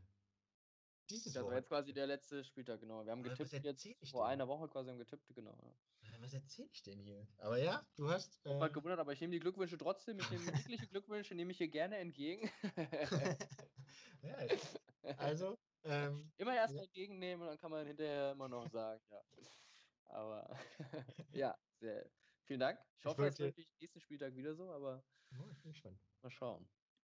dieses 1.11 1.34
das 1.34 1.44
war 1.44 1.55
jetzt 1.55 1.68
quasi 1.68 1.92
der 1.92 2.07
letzte 2.07 2.44
Spieltag, 2.44 2.80
genau. 2.80 3.05
Wir 3.05 3.12
haben 3.12 3.22
getippt 3.22 3.52
jetzt 3.52 4.11
vor 4.11 4.26
einer 4.26 4.48
Woche 4.48 4.68
quasi 4.68 4.90
haben 4.90 4.98
getippt, 4.98 5.34
genau. 5.34 5.76
Was 6.20 6.32
erzähle 6.32 6.68
ich 6.72 6.82
denn 6.82 6.98
hier? 7.00 7.26
Aber 7.38 7.59
ja, 7.59 7.86
du 7.96 8.09
hast. 8.09 8.40
Äh, 8.46 8.55
ich 8.55 8.61
habe 8.62 8.72
gewundert, 8.72 8.98
aber 8.98 9.12
ich 9.12 9.20
nehme 9.20 9.32
die 9.32 9.40
Glückwünsche 9.40 9.76
trotzdem. 9.76 10.18
Ich 10.18 10.30
nehme 10.30 10.44
jegliche 10.44 10.86
Glückwünsche, 10.86 11.34
nehme 11.34 11.50
ich 11.50 11.59
hier 11.59 11.68
gerne 11.68 11.98
entgegen. 11.98 12.50
ja, 14.22 14.36
also. 15.18 15.59
Ähm, 15.82 16.32
immer 16.38 16.55
erst 16.55 16.76
ja. 16.76 16.82
entgegennehmen 16.82 17.42
und 17.42 17.48
dann 17.48 17.59
kann 17.59 17.70
man 17.70 17.86
hinterher 17.86 18.32
immer 18.32 18.48
noch 18.48 18.70
sagen, 18.70 19.02
ja. 19.11 19.20
Aber 20.07 20.59
ja, 21.32 21.57
sehr, 21.80 22.09
vielen 22.44 22.61
Dank. 22.61 22.78
Ich 22.98 23.05
hoffe, 23.05 23.26
es 23.26 23.38
wird 23.38 23.57
nächsten 23.80 24.00
Spieltag 24.00 24.34
wieder 24.36 24.55
so, 24.55 24.70
aber 24.70 25.05
oh, 25.38 25.50
ich 25.50 25.61
bin 25.61 25.72
gespannt. 25.72 26.00
Mal 26.22 26.30
schauen. 26.30 26.68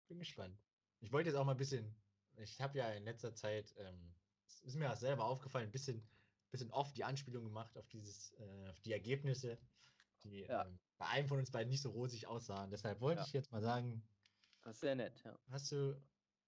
Bin 0.09 0.19
gespannt. 0.19 0.59
Ich 1.01 1.13
wollte 1.13 1.31
jetzt 1.31 1.37
auch 1.37 1.45
mal 1.45 1.53
ein 1.53 1.59
bisschen, 1.59 1.95
ich 2.37 2.61
habe 2.61 2.79
ja 2.79 2.93
in 2.93 3.05
letzter 3.05 3.35
Zeit, 3.35 3.75
ähm, 3.79 4.15
es 4.47 4.61
ist 4.63 4.77
mir 4.77 4.91
auch 4.91 4.97
selber 4.97 5.25
aufgefallen, 5.25 5.69
ein 5.69 5.73
bisschen, 5.73 6.07
bisschen 6.51 6.71
oft 6.71 6.97
die 6.97 7.05
Anspielung 7.05 7.45
gemacht 7.45 7.77
auf 7.77 7.89
dieses, 7.89 8.33
äh, 8.39 8.69
auf 8.69 8.81
die 8.81 8.93
Ergebnisse, 8.93 9.59
die 10.23 10.41
ja. 10.41 10.65
ähm, 10.65 10.79
bei 10.99 11.07
einem 11.07 11.29
von 11.29 11.39
uns 11.39 11.51
beiden 11.51 11.71
nicht 11.71 11.83
so 11.83 11.91
rosig 11.91 12.27
aussahen. 12.27 12.71
Deshalb 12.71 13.01
wollte 13.01 13.23
ja. 13.23 13.27
ich 13.27 13.33
jetzt 13.33 13.53
mal 13.53 13.63
sagen. 13.63 14.03
Das 14.63 14.75
ist 14.75 14.81
sehr 14.81 14.95
nett, 14.95 15.23
ja. 15.25 15.39
Hast 15.49 15.73
du, 15.73 16.01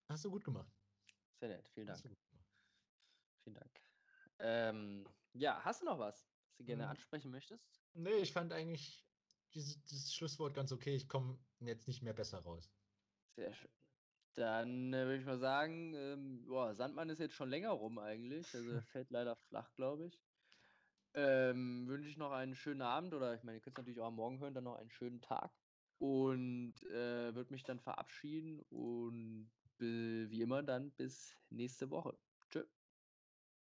hast 0.09 0.25
du 0.25 0.31
gut 0.31 0.45
gemacht. 0.45 0.71
Sehr 1.41 1.49
nett, 1.49 1.67
vielen 1.71 1.87
Dank. 1.87 2.01
Vielen 3.43 3.55
Dank. 3.55 3.81
Ähm, 4.39 5.09
ja, 5.33 5.65
hast 5.65 5.81
du 5.81 5.87
noch 5.87 5.99
was? 5.99 6.32
Du 6.63 6.67
gerne 6.67 6.85
hm. 6.85 6.91
ansprechen 6.91 7.31
möchtest? 7.31 7.81
Nee, 7.95 8.17
ich 8.17 8.33
fand 8.33 8.53
eigentlich 8.53 9.05
dieses, 9.55 9.83
dieses 9.85 10.15
Schlusswort 10.15 10.55
ganz 10.55 10.73
okay. 10.73 10.95
Ich 10.95 11.09
komme 11.09 11.39
jetzt 11.61 11.87
nicht 11.87 12.03
mehr 12.03 12.15
besser 12.15 12.39
raus. 12.39 12.73
Sehr 13.37 13.53
schön. 13.53 13.71
Dann 14.35 14.95
äh, 14.95 15.05
würde 15.05 15.19
ich 15.19 15.27
mal 15.27 15.39
sagen, 15.39 15.95
ähm, 15.95 16.45
boah, 16.47 16.75
Sandmann 16.75 17.11
ist 17.11 17.19
jetzt 17.19 17.35
schon 17.35 17.51
länger 17.51 17.71
rum 17.71 17.99
eigentlich. 17.99 18.55
Also 18.55 18.71
er 18.71 18.83
fällt 18.93 19.11
leider 19.11 19.37
flach, 19.37 19.75
glaube 19.75 20.07
ich. 20.07 20.21
Ähm, 21.15 21.87
wünsche 21.87 22.09
ich 22.09 22.17
noch 22.17 22.33
einen 22.33 22.55
schönen 22.55 22.81
Abend 22.81 23.13
oder 23.13 23.35
ich 23.35 23.43
meine, 23.43 23.59
ihr 23.59 23.61
könnt 23.61 23.77
es 23.77 23.83
natürlich 23.83 24.01
auch 24.01 24.07
am 24.07 24.17
Morgen 24.17 24.39
hören, 24.41 24.55
dann 24.55 24.65
noch 24.65 24.77
einen 24.77 24.91
schönen 24.91 25.21
Tag. 25.21 25.53
Und 25.99 26.75
äh, 26.85 27.35
würde 27.35 27.53
mich 27.53 27.65
dann 27.65 27.79
verabschieden 27.79 28.61
und 28.71 29.51
wie 29.79 30.41
immer 30.41 30.63
dann 30.63 30.93
bis 30.93 31.37
nächste 31.51 31.91
Woche. 31.91 32.17